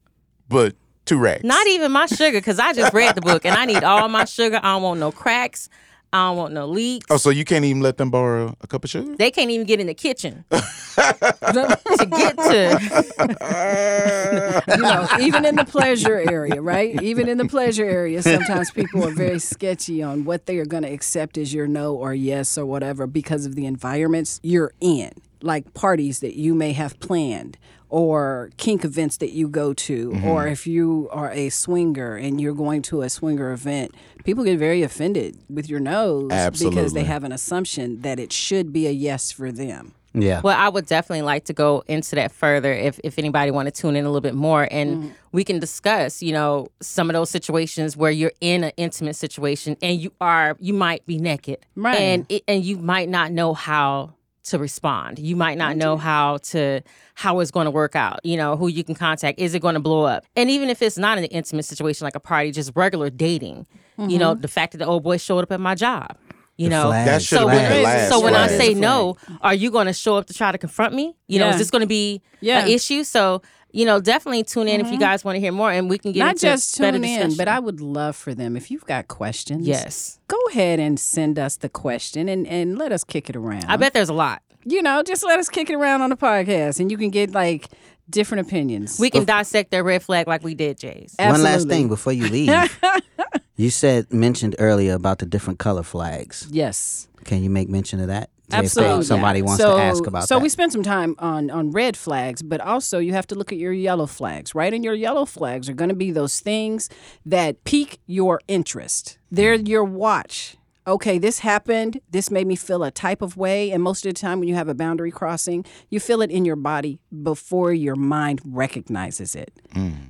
but 0.50 0.76
two 1.06 1.18
racks. 1.18 1.44
Not 1.44 1.68
even 1.68 1.92
my 1.92 2.06
sugar, 2.06 2.40
because 2.40 2.60
I 2.60 2.74
just 2.74 2.94
read 2.94 3.16
the 3.16 3.22
book 3.22 3.46
and 3.46 3.56
I 3.56 3.66
need 3.66 3.84
all 3.84 4.08
my 4.10 4.26
sugar. 4.26 4.60
I 4.62 4.74
don't 4.74 4.84
want 4.84 5.00
no 5.00 5.12
cracks. 5.12 5.70
I 6.14 6.30
don't 6.30 6.38
want 6.38 6.54
no 6.54 6.66
leaks. 6.66 7.08
Oh, 7.10 7.18
so 7.18 7.30
you 7.30 7.44
can't 7.44 7.66
even 7.66 7.82
let 7.82 7.98
them 7.98 8.10
borrow 8.10 8.56
a 8.62 8.68
cup 8.68 8.86
of 8.86 8.90
sugar? 8.90 9.18
They 9.18 9.32
can't 9.32 9.52
even 9.52 9.68
get 9.68 9.82
in 9.82 9.88
the 9.88 9.94
kitchen 9.94 10.46
to 10.50 12.08
get 12.10 12.38
to. 12.38 14.64
you 14.78 14.82
know, 14.82 15.08
even 15.20 15.44
in 15.44 15.58
the 15.58 15.66
pleasure 15.66 16.18
area, 16.18 16.62
right? 16.62 17.02
Even 17.02 17.28
in 17.28 17.38
the 17.38 17.46
pleasure 17.46 17.84
area, 17.84 18.22
sometimes 18.22 18.72
people 18.72 19.04
are 19.04 19.12
very 19.12 19.40
sketchy 19.40 20.02
on 20.02 20.24
what 20.24 20.46
they 20.46 20.58
are 20.58 20.66
going 20.66 20.84
to 20.84 20.90
accept 20.90 21.38
as 21.38 21.54
your 21.54 21.68
no 21.68 21.94
or 21.94 22.14
yes 22.14 22.58
or 22.58 22.66
whatever 22.66 23.08
because 23.08 23.46
of 23.46 23.56
the 23.56 23.66
environments 23.66 24.40
you're 24.42 24.72
in, 24.80 25.12
like 25.42 25.74
parties 25.74 26.22
that 26.22 26.36
you 26.36 26.56
may 26.56 26.72
have 26.72 26.98
planned 27.02 27.58
or 27.90 28.50
kink 28.58 28.84
events 28.84 29.18
that 29.18 29.32
you 29.32 29.48
go 29.48 29.74
to, 29.74 30.10
Mm-hmm. 30.10 30.28
or 30.28 30.48
if 30.48 30.66
you 30.68 31.10
are 31.12 31.32
a 31.32 31.50
swinger 31.50 32.16
and 32.16 32.40
you're 32.42 32.54
going 32.54 32.82
to 32.84 33.02
a 33.02 33.10
swinger 33.10 33.52
event, 33.52 33.94
people 34.24 34.44
get 34.44 34.58
very 34.60 34.84
offended 34.84 35.38
with 35.50 35.70
your 35.70 35.80
no's 35.80 36.30
because 36.60 36.94
they 36.94 37.04
have 37.04 37.24
an 37.24 37.32
assumption 37.32 38.02
that 38.02 38.20
it 38.20 38.32
should 38.34 38.72
be 38.74 38.88
a 38.88 38.92
yes 38.92 39.32
for 39.32 39.52
them. 39.52 39.94
Yeah. 40.18 40.40
Well, 40.42 40.58
I 40.58 40.70
would 40.70 40.86
definitely 40.86 41.24
like 41.24 41.44
to 41.46 41.54
go 41.54 41.84
into 41.88 42.16
that 42.16 42.32
further 42.32 42.72
if, 42.72 43.02
if 43.04 43.20
anybody 43.20 43.52
want 43.52 43.66
to 43.68 43.72
tune 43.72 43.98
in 43.98 44.06
a 44.06 44.08
little 44.08 44.22
bit 44.22 44.34
more 44.34 44.66
and 44.72 45.14
we 45.34 45.44
can 45.44 45.60
discuss, 45.60 46.24
you 46.24 46.32
know, 46.32 46.70
some 46.82 47.10
of 47.10 47.14
those 47.16 47.30
situations 47.30 47.98
where 47.98 48.12
you're 48.12 48.32
in 48.40 48.64
an 48.64 48.72
intimate 48.78 49.18
situation 49.18 49.76
and 49.82 50.00
you 50.00 50.14
are 50.22 50.56
you 50.62 50.74
might 50.74 51.06
be 51.06 51.18
naked. 51.18 51.58
Right. 51.76 52.00
And 52.00 52.26
it, 52.30 52.44
and 52.48 52.64
you 52.64 52.78
might 52.78 53.10
not 53.10 53.34
know 53.34 53.54
how 53.54 54.14
to 54.46 54.58
respond. 54.60 55.20
You 55.20 55.36
might 55.36 55.58
not 55.58 55.76
know 55.78 55.98
how 55.98 56.38
to 56.38 56.82
how 57.16 57.40
it's 57.40 57.52
going 57.52 57.66
to 57.66 57.72
work 57.72 57.96
out. 57.96 58.20
You 58.24 58.38
know, 58.38 58.56
who 58.58 58.68
you 58.68 58.84
can 58.84 58.96
contact. 58.96 59.40
Is 59.40 59.54
it 59.54 59.60
going 59.62 59.74
to 59.76 59.80
blow 59.80 60.04
up? 60.04 60.26
And 60.36 60.50
even 60.50 60.70
if 60.70 60.82
it's 60.82 60.98
not 60.98 61.18
an 61.18 61.26
intimate 61.26 61.66
situation 61.66 62.06
like 62.06 62.16
a 62.16 62.20
party, 62.20 62.52
just 62.52 62.72
regular 62.76 63.10
dating. 63.10 63.66
You 63.98 64.18
know, 64.20 64.34
the 64.34 64.50
fact 64.50 64.74
that 64.74 64.80
the 64.80 64.86
old 64.86 65.04
boy 65.04 65.16
showed 65.18 65.44
up 65.44 65.52
at 65.54 65.60
my 65.62 65.74
job. 65.74 66.18
You 66.58 66.70
know, 66.70 66.88
flags, 66.88 67.06
That 67.10 67.22
should 67.22 67.40
so 67.40 67.48
have 67.48 67.72
when, 67.72 67.84
last. 67.84 68.10
so 68.10 68.20
when 68.22 68.36
I 68.36 68.48
say 68.48 68.74
no, 68.74 69.18
are 69.42 69.54
you 69.54 69.72
going 69.72 69.88
to 69.88 69.94
show 69.94 70.16
up 70.18 70.26
to 70.28 70.34
try 70.34 70.52
to 70.52 70.58
confront 70.58 70.94
me? 70.94 71.16
You 71.28 71.40
know, 71.40 71.50
is 71.50 71.58
this 71.58 71.70
going 71.70 71.82
to 71.82 71.88
be 71.88 72.22
Yeah. 72.42 72.64
an 72.66 72.70
issue? 72.70 73.04
So 73.04 73.42
you 73.76 73.86
know, 73.86 74.00
definitely 74.00 74.44
tune 74.44 74.70
in 74.70 74.80
if 74.80 74.88
you 74.88 74.94
mm-hmm. 74.94 75.02
guys 75.02 75.26
want 75.26 75.36
to 75.36 75.40
hear 75.42 75.52
more, 75.52 75.70
and 75.70 75.90
we 75.90 75.98
can 75.98 76.14
get 76.14 76.20
Not 76.20 76.30
into 76.32 76.42
just 76.44 76.80
better 76.80 76.98
tune 76.98 77.04
in, 77.04 77.16
discussion. 77.18 77.38
but 77.38 77.50
I 77.50 77.60
would 77.60 77.82
love 77.82 78.16
for 78.16 78.34
them 78.34 78.56
if 78.56 78.72
you've 78.72 78.86
got 78.86 79.10
questions. 79.10 79.68
yes, 79.68 80.18
go 80.30 80.40
ahead 80.52 80.80
and 80.80 80.98
send 80.98 81.38
us 81.38 81.58
the 81.58 81.68
question 81.68 82.30
and, 82.30 82.48
and 82.48 82.78
let 82.78 82.94
us 82.94 83.04
kick 83.04 83.30
it 83.30 83.36
around. 83.36 83.66
I 83.66 83.76
bet 83.76 83.92
there's 83.92 84.08
a 84.08 84.14
lot. 84.14 84.42
You 84.64 84.82
know, 84.82 85.04
just 85.04 85.26
let 85.26 85.40
us 85.40 85.50
kick 85.50 85.70
it 85.70 85.76
around 85.76 86.02
on 86.02 86.10
the 86.10 86.16
podcast 86.16 86.80
and 86.80 86.90
you 86.90 86.98
can 86.98 87.10
get 87.10 87.32
like 87.32 87.68
different 88.10 88.48
opinions. 88.48 88.98
We 88.98 89.10
can 89.10 89.26
dissect 89.26 89.72
their 89.72 89.84
red 89.84 90.02
flag 90.02 90.28
like 90.28 90.42
we 90.42 90.56
did, 90.56 90.80
Jay's. 90.80 91.14
One 91.20 91.44
last 91.44 91.68
thing 91.68 91.90
before 91.90 92.14
you 92.14 92.28
leave. 92.30 92.80
you 93.58 93.70
said 93.70 94.12
mentioned 94.12 94.56
earlier 94.58 94.94
about 94.94 95.20
the 95.20 95.26
different 95.26 95.60
color 95.60 95.84
flags. 95.84 96.48
yes. 96.50 97.10
Can 97.26 97.44
you 97.44 97.50
make 97.50 97.70
mention 97.70 98.00
of 98.00 98.08
that? 98.08 98.30
Absolutely. 98.52 99.06
somebody 99.06 99.42
wants 99.42 99.62
so, 99.62 99.76
to 99.76 99.82
ask 99.84 100.06
about 100.06 100.22
that. 100.22 100.28
so 100.28 100.36
that. 100.36 100.44
we 100.44 100.50
spent 100.50 100.72
some 100.72 100.84
time 100.84 101.16
on 101.20 101.50
on 101.50 101.72
red 101.72 101.98
flags, 101.98 102.42
but 102.42 102.62
also 102.62 103.00
you 103.00 103.14
have 103.14 103.28
to 103.28 103.36
look 103.36 103.52
at 103.52 103.58
your 103.58 103.74
yellow 103.74 104.06
flags, 104.06 104.54
right? 104.54 104.74
And 104.74 104.84
your 104.84 104.94
yellow 104.94 105.26
flags 105.26 105.70
are 105.70 105.74
going 105.74 105.90
to 105.90 105.96
be 105.96 106.12
those 106.12 106.40
things 106.40 106.90
that 107.26 107.64
pique 107.64 108.00
your 108.06 108.40
interest. 108.48 109.18
They're 109.32 109.56
your 109.56 109.84
watch. 109.84 110.58
Okay, 110.88 111.18
this 111.18 111.40
happened. 111.40 112.00
This 112.12 112.30
made 112.30 112.46
me 112.48 112.56
feel 112.56 112.84
a 112.84 112.92
type 112.92 113.22
of 113.22 113.38
way. 113.38 113.72
And 113.72 113.82
most 113.82 114.06
of 114.06 114.14
the 114.14 114.20
time, 114.20 114.40
when 114.40 114.48
you 114.48 114.56
have 114.56 114.68
a 114.70 114.76
boundary 114.76 115.12
crossing, 115.12 115.66
you 115.90 116.00
feel 116.00 116.22
it 116.22 116.30
in 116.30 116.46
your 116.46 116.56
body 116.56 117.00
before 117.24 117.74
your 117.74 117.96
mind 117.96 118.42
recognizes 118.46 119.36
it. 119.36 119.52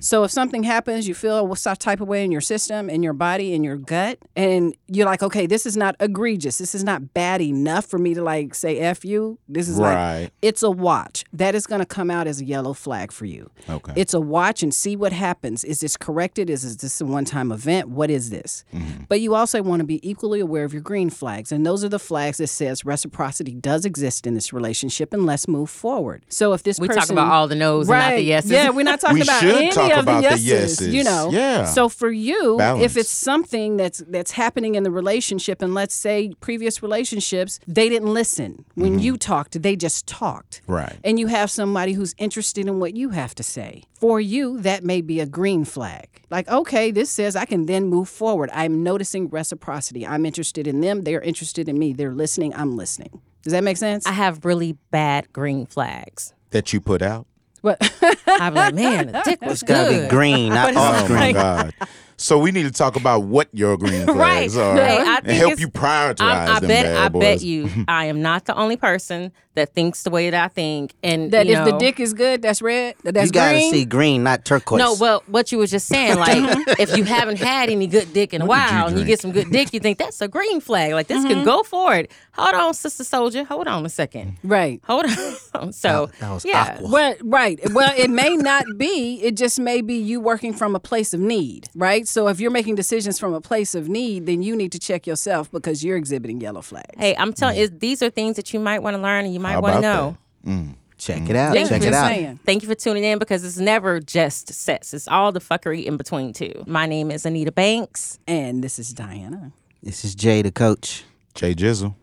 So 0.00 0.22
if 0.24 0.30
something 0.30 0.62
happens, 0.62 1.08
you 1.08 1.14
feel 1.14 1.50
a 1.52 1.76
type 1.76 2.00
of 2.00 2.06
way 2.06 2.24
in 2.24 2.30
your 2.30 2.40
system, 2.40 2.88
in 2.88 3.02
your 3.02 3.14
body, 3.14 3.52
in 3.54 3.64
your 3.64 3.76
gut, 3.76 4.18
and 4.36 4.76
you're 4.86 5.06
like, 5.06 5.22
okay, 5.22 5.46
this 5.46 5.66
is 5.66 5.76
not 5.76 5.96
egregious. 5.98 6.58
This 6.58 6.74
is 6.74 6.84
not 6.84 7.14
bad 7.14 7.40
enough 7.40 7.86
for 7.86 7.98
me 7.98 8.14
to 8.14 8.22
like 8.22 8.54
say 8.54 8.78
F 8.78 9.04
you. 9.04 9.38
This 9.48 9.68
is 9.68 9.78
Right. 9.78 10.22
like, 10.24 10.32
it's 10.42 10.62
a 10.62 10.70
watch. 10.70 11.24
That 11.32 11.54
is 11.54 11.66
going 11.66 11.80
to 11.80 11.86
come 11.86 12.10
out 12.10 12.26
as 12.26 12.40
a 12.40 12.44
yellow 12.44 12.74
flag 12.74 13.10
for 13.10 13.24
you. 13.24 13.50
Okay. 13.68 13.92
It's 13.96 14.14
a 14.14 14.20
watch 14.20 14.62
and 14.62 14.72
see 14.72 14.94
what 14.94 15.12
happens. 15.12 15.64
Is 15.64 15.80
this 15.80 15.96
corrected? 15.96 16.48
Is 16.50 16.76
this 16.76 17.00
a 17.00 17.04
one 17.06 17.24
time 17.24 17.50
event? 17.50 17.88
What 17.88 18.10
is 18.10 18.30
this? 18.30 18.64
Mm-hmm. 18.74 19.04
But 19.08 19.20
you 19.20 19.34
also 19.34 19.62
want 19.62 19.80
to 19.80 19.86
be 19.86 20.06
equally 20.08 20.40
aware 20.40 20.65
of 20.66 20.74
your 20.74 20.82
green 20.82 21.08
flags. 21.08 21.50
And 21.50 21.64
those 21.64 21.82
are 21.82 21.88
the 21.88 21.98
flags 21.98 22.36
that 22.38 22.48
says 22.48 22.84
reciprocity 22.84 23.54
does 23.54 23.86
exist 23.86 24.26
in 24.26 24.34
this 24.34 24.52
relationship 24.52 25.14
and 25.14 25.24
let's 25.24 25.48
move 25.48 25.70
forward. 25.70 26.24
So 26.28 26.52
if 26.52 26.62
this 26.62 26.78
We 26.78 26.88
person 26.88 27.00
talk 27.00 27.10
about 27.10 27.32
all 27.32 27.48
the 27.48 27.54
no's 27.54 27.88
and 27.88 27.92
right. 27.94 28.10
not 28.10 28.16
the 28.16 28.22
yeses. 28.22 28.50
Yeah, 28.50 28.70
we're 28.70 28.82
not 28.82 29.00
talking 29.00 29.14
We 29.16 29.22
about 29.22 29.42
any 29.42 29.70
talk 29.70 29.92
of 29.92 29.98
about 30.00 30.22
the 30.22 30.28
the 30.28 30.38
yeses, 30.38 30.46
yeses. 30.46 30.94
You 30.94 31.04
know. 31.04 31.30
Yeah. 31.32 31.64
So 31.64 31.88
for 31.88 32.10
you, 32.10 32.56
Balance. 32.58 32.84
if 32.84 32.96
it's 32.96 33.10
something 33.10 33.76
that's 33.76 34.02
that's 34.08 34.32
happening 34.32 34.74
in 34.74 34.82
the 34.82 34.90
relationship, 34.90 35.62
and 35.62 35.74
let's 35.74 35.94
say 35.94 36.32
previous 36.40 36.82
relationships, 36.82 37.58
they 37.66 37.88
didn't 37.88 38.12
listen 38.12 38.64
when 38.74 38.98
you 38.98 39.16
talked; 39.16 39.62
they 39.62 39.76
just 39.76 40.06
talked. 40.06 40.62
Mm-hmm. 40.62 40.72
Right. 40.72 40.96
And 41.04 41.18
you 41.18 41.28
have 41.28 41.50
somebody 41.50 41.92
who's 41.92 42.14
interested 42.18 42.66
in 42.66 42.78
what 42.78 42.96
you 42.96 43.10
have 43.10 43.34
to 43.36 43.42
say. 43.42 43.84
For 43.94 44.20
you, 44.20 44.60
that 44.60 44.84
may 44.84 45.00
be 45.00 45.20
a 45.20 45.26
green 45.26 45.64
flag. 45.64 46.16
Like, 46.28 46.48
okay, 46.48 46.90
this 46.90 47.08
says 47.10 47.36
I 47.36 47.44
can 47.44 47.66
then 47.66 47.84
move 47.86 48.08
forward. 48.08 48.50
I'm 48.52 48.82
noticing 48.82 49.28
reciprocity. 49.28 50.06
I'm 50.06 50.26
interested 50.26 50.55
in 50.64 50.80
them. 50.80 51.02
They're 51.02 51.20
interested 51.20 51.68
in 51.68 51.76
me. 51.78 51.92
They're 51.92 52.14
listening. 52.14 52.54
I'm 52.54 52.76
listening. 52.76 53.20
Does 53.42 53.52
that 53.52 53.64
make 53.64 53.76
sense? 53.76 54.06
I 54.06 54.12
have 54.12 54.44
really 54.44 54.72
bad 54.90 55.32
green 55.32 55.66
flags. 55.66 56.32
that 56.50 56.72
you 56.72 56.80
put 56.80 57.02
out. 57.02 57.26
What? 57.60 57.78
I'm 58.28 58.54
like, 58.54 58.74
man, 58.74 59.08
the 59.12 59.22
dick 59.24 59.40
was 59.42 59.60
It's 59.60 59.62
gotta 59.62 59.90
good. 59.90 60.02
be 60.04 60.08
green, 60.08 60.48
not 60.54 60.68
it's 60.70 60.78
off 60.78 61.02
Oh 61.02 61.06
green. 61.08 61.18
my 61.18 61.32
God. 61.32 61.74
So 62.18 62.38
we 62.38 62.50
need 62.50 62.62
to 62.64 62.70
talk 62.72 62.96
about 62.96 63.24
what 63.24 63.48
your 63.52 63.76
green 63.76 64.06
Right. 64.06 64.50
flags 64.50 64.56
are 64.56 64.76
Hey, 64.76 64.96
I 64.98 65.16
and 65.18 65.26
think 65.26 65.38
help 65.38 65.60
you 65.60 65.68
prioritize 65.68 66.20
I, 66.22 66.56
I 66.56 66.60
them 66.60 66.68
bet. 66.68 66.84
bad 66.84 66.96
I 66.96 67.08
boys. 67.08 67.20
bet 67.20 67.42
you, 67.42 67.70
I 67.88 68.06
am 68.06 68.22
not 68.22 68.46
the 68.46 68.54
only 68.56 68.76
person 68.76 69.32
that 69.54 69.72
thinks 69.72 70.02
the 70.02 70.10
way 70.10 70.28
that 70.28 70.44
I 70.44 70.48
think. 70.48 70.92
And 71.02 71.30
that 71.32 71.46
you 71.46 71.54
if 71.54 71.64
the 71.64 71.78
dick 71.78 71.98
is 71.98 72.12
good, 72.12 72.42
that's 72.42 72.60
red. 72.60 72.94
that 73.04 73.14
That's 73.14 73.26
you 73.28 73.32
gotta 73.32 73.54
green. 73.56 73.72
see 73.72 73.84
green, 73.86 74.22
not 74.22 74.44
turquoise. 74.44 74.78
No, 74.78 74.94
well, 75.00 75.22
what 75.28 75.50
you 75.50 75.56
were 75.58 75.66
just 75.66 75.86
saying, 75.88 76.16
like 76.18 76.36
if 76.78 76.94
you 76.96 77.04
haven't 77.04 77.38
had 77.38 77.70
any 77.70 77.86
good 77.86 78.12
dick 78.12 78.34
in 78.34 78.42
a 78.42 78.46
What 78.46 78.56
did 78.66 78.70
you 78.70 78.76
while 78.76 78.86
and 78.88 78.98
you 78.98 79.04
get 79.06 79.20
some 79.20 79.32
good 79.32 79.50
dick, 79.50 79.72
you 79.72 79.80
think 79.80 79.96
that's 79.98 80.20
a 80.20 80.28
green 80.28 80.60
flag. 80.60 80.92
Like 80.92 81.06
this 81.08 81.16
Mm-hmm. 81.24 81.28
can 81.32 81.44
go 81.44 81.62
for 81.62 81.94
it. 81.94 82.10
Hold 82.32 82.54
on, 82.54 82.74
sister 82.74 83.02
soldier. 83.04 83.44
Hold 83.44 83.66
on 83.66 83.86
a 83.86 83.88
second. 83.88 84.36
Right. 84.44 84.80
Hold 84.84 85.06
on. 85.54 85.72
So 85.72 86.06
That- 86.06 86.18
that 86.20 86.30
was 86.32 86.44
yeah. 86.44 86.74
aqua. 86.76 86.88
Well, 86.90 87.14
right. 87.24 87.58
Well, 87.72 87.94
it 87.96 88.10
may 88.10 88.36
not 88.36 88.64
be. 88.76 89.20
It 89.22 89.36
just 89.38 89.58
may 89.58 89.80
be 89.80 89.94
you 89.94 90.20
working 90.20 90.52
from 90.52 90.74
a 90.76 90.80
place 90.80 91.14
of 91.14 91.20
need, 91.20 91.68
right? 91.74 92.05
So 92.08 92.28
if 92.28 92.40
you're 92.40 92.50
making 92.50 92.74
decisions 92.76 93.18
from 93.18 93.34
a 93.34 93.40
place 93.40 93.74
of 93.74 93.88
need, 93.88 94.26
then 94.26 94.42
you 94.42 94.56
need 94.56 94.72
to 94.72 94.78
check 94.78 95.06
yourself 95.06 95.50
because 95.50 95.84
you're 95.84 95.96
exhibiting 95.96 96.40
yellow 96.40 96.62
flags. 96.62 96.94
Hey, 96.96 97.16
I'm 97.16 97.32
telling 97.32 97.58
you, 97.58 97.68
these 97.68 98.02
are 98.02 98.10
things 98.10 98.36
that 98.36 98.52
you 98.52 98.60
might 98.60 98.80
want 98.80 98.96
to 98.96 99.02
learn 99.02 99.24
and 99.24 99.34
you 99.34 99.40
might 99.40 99.58
want 99.58 99.74
to 99.74 99.78
about 99.78 100.16
know. 100.44 100.52
Mm. 100.52 100.74
Check 100.98 101.22
mm. 101.22 101.30
it 101.30 101.36
out. 101.36 101.54
Yeah, 101.54 101.68
Check 101.68 101.82
it 101.82 101.92
out. 101.92 102.08
saying. 102.08 102.40
Thank 102.46 102.62
you 102.62 102.68
for 102.68 102.74
tuning 102.74 103.04
in 103.04 103.18
because 103.18 103.44
it's 103.44 103.58
never 103.58 104.00
just 104.00 104.52
sex. 104.52 104.94
It's 104.94 105.08
all 105.08 105.32
the 105.32 105.40
fuckery 105.40 105.84
in 105.84 105.96
between 105.96 106.32
too. 106.32 106.64
My 106.66 106.86
name 106.86 107.10
is 107.10 107.26
Anita 107.26 107.52
Banks. 107.52 108.18
And 108.26 108.64
this 108.64 108.78
is 108.78 108.94
Diana. 108.94 109.52
This 109.82 110.04
is 110.04 110.14
Jai, 110.14 110.42
the 110.42 110.52
coach. 110.52 111.04
Jae 111.34 111.54
Jizzle. 111.54 111.94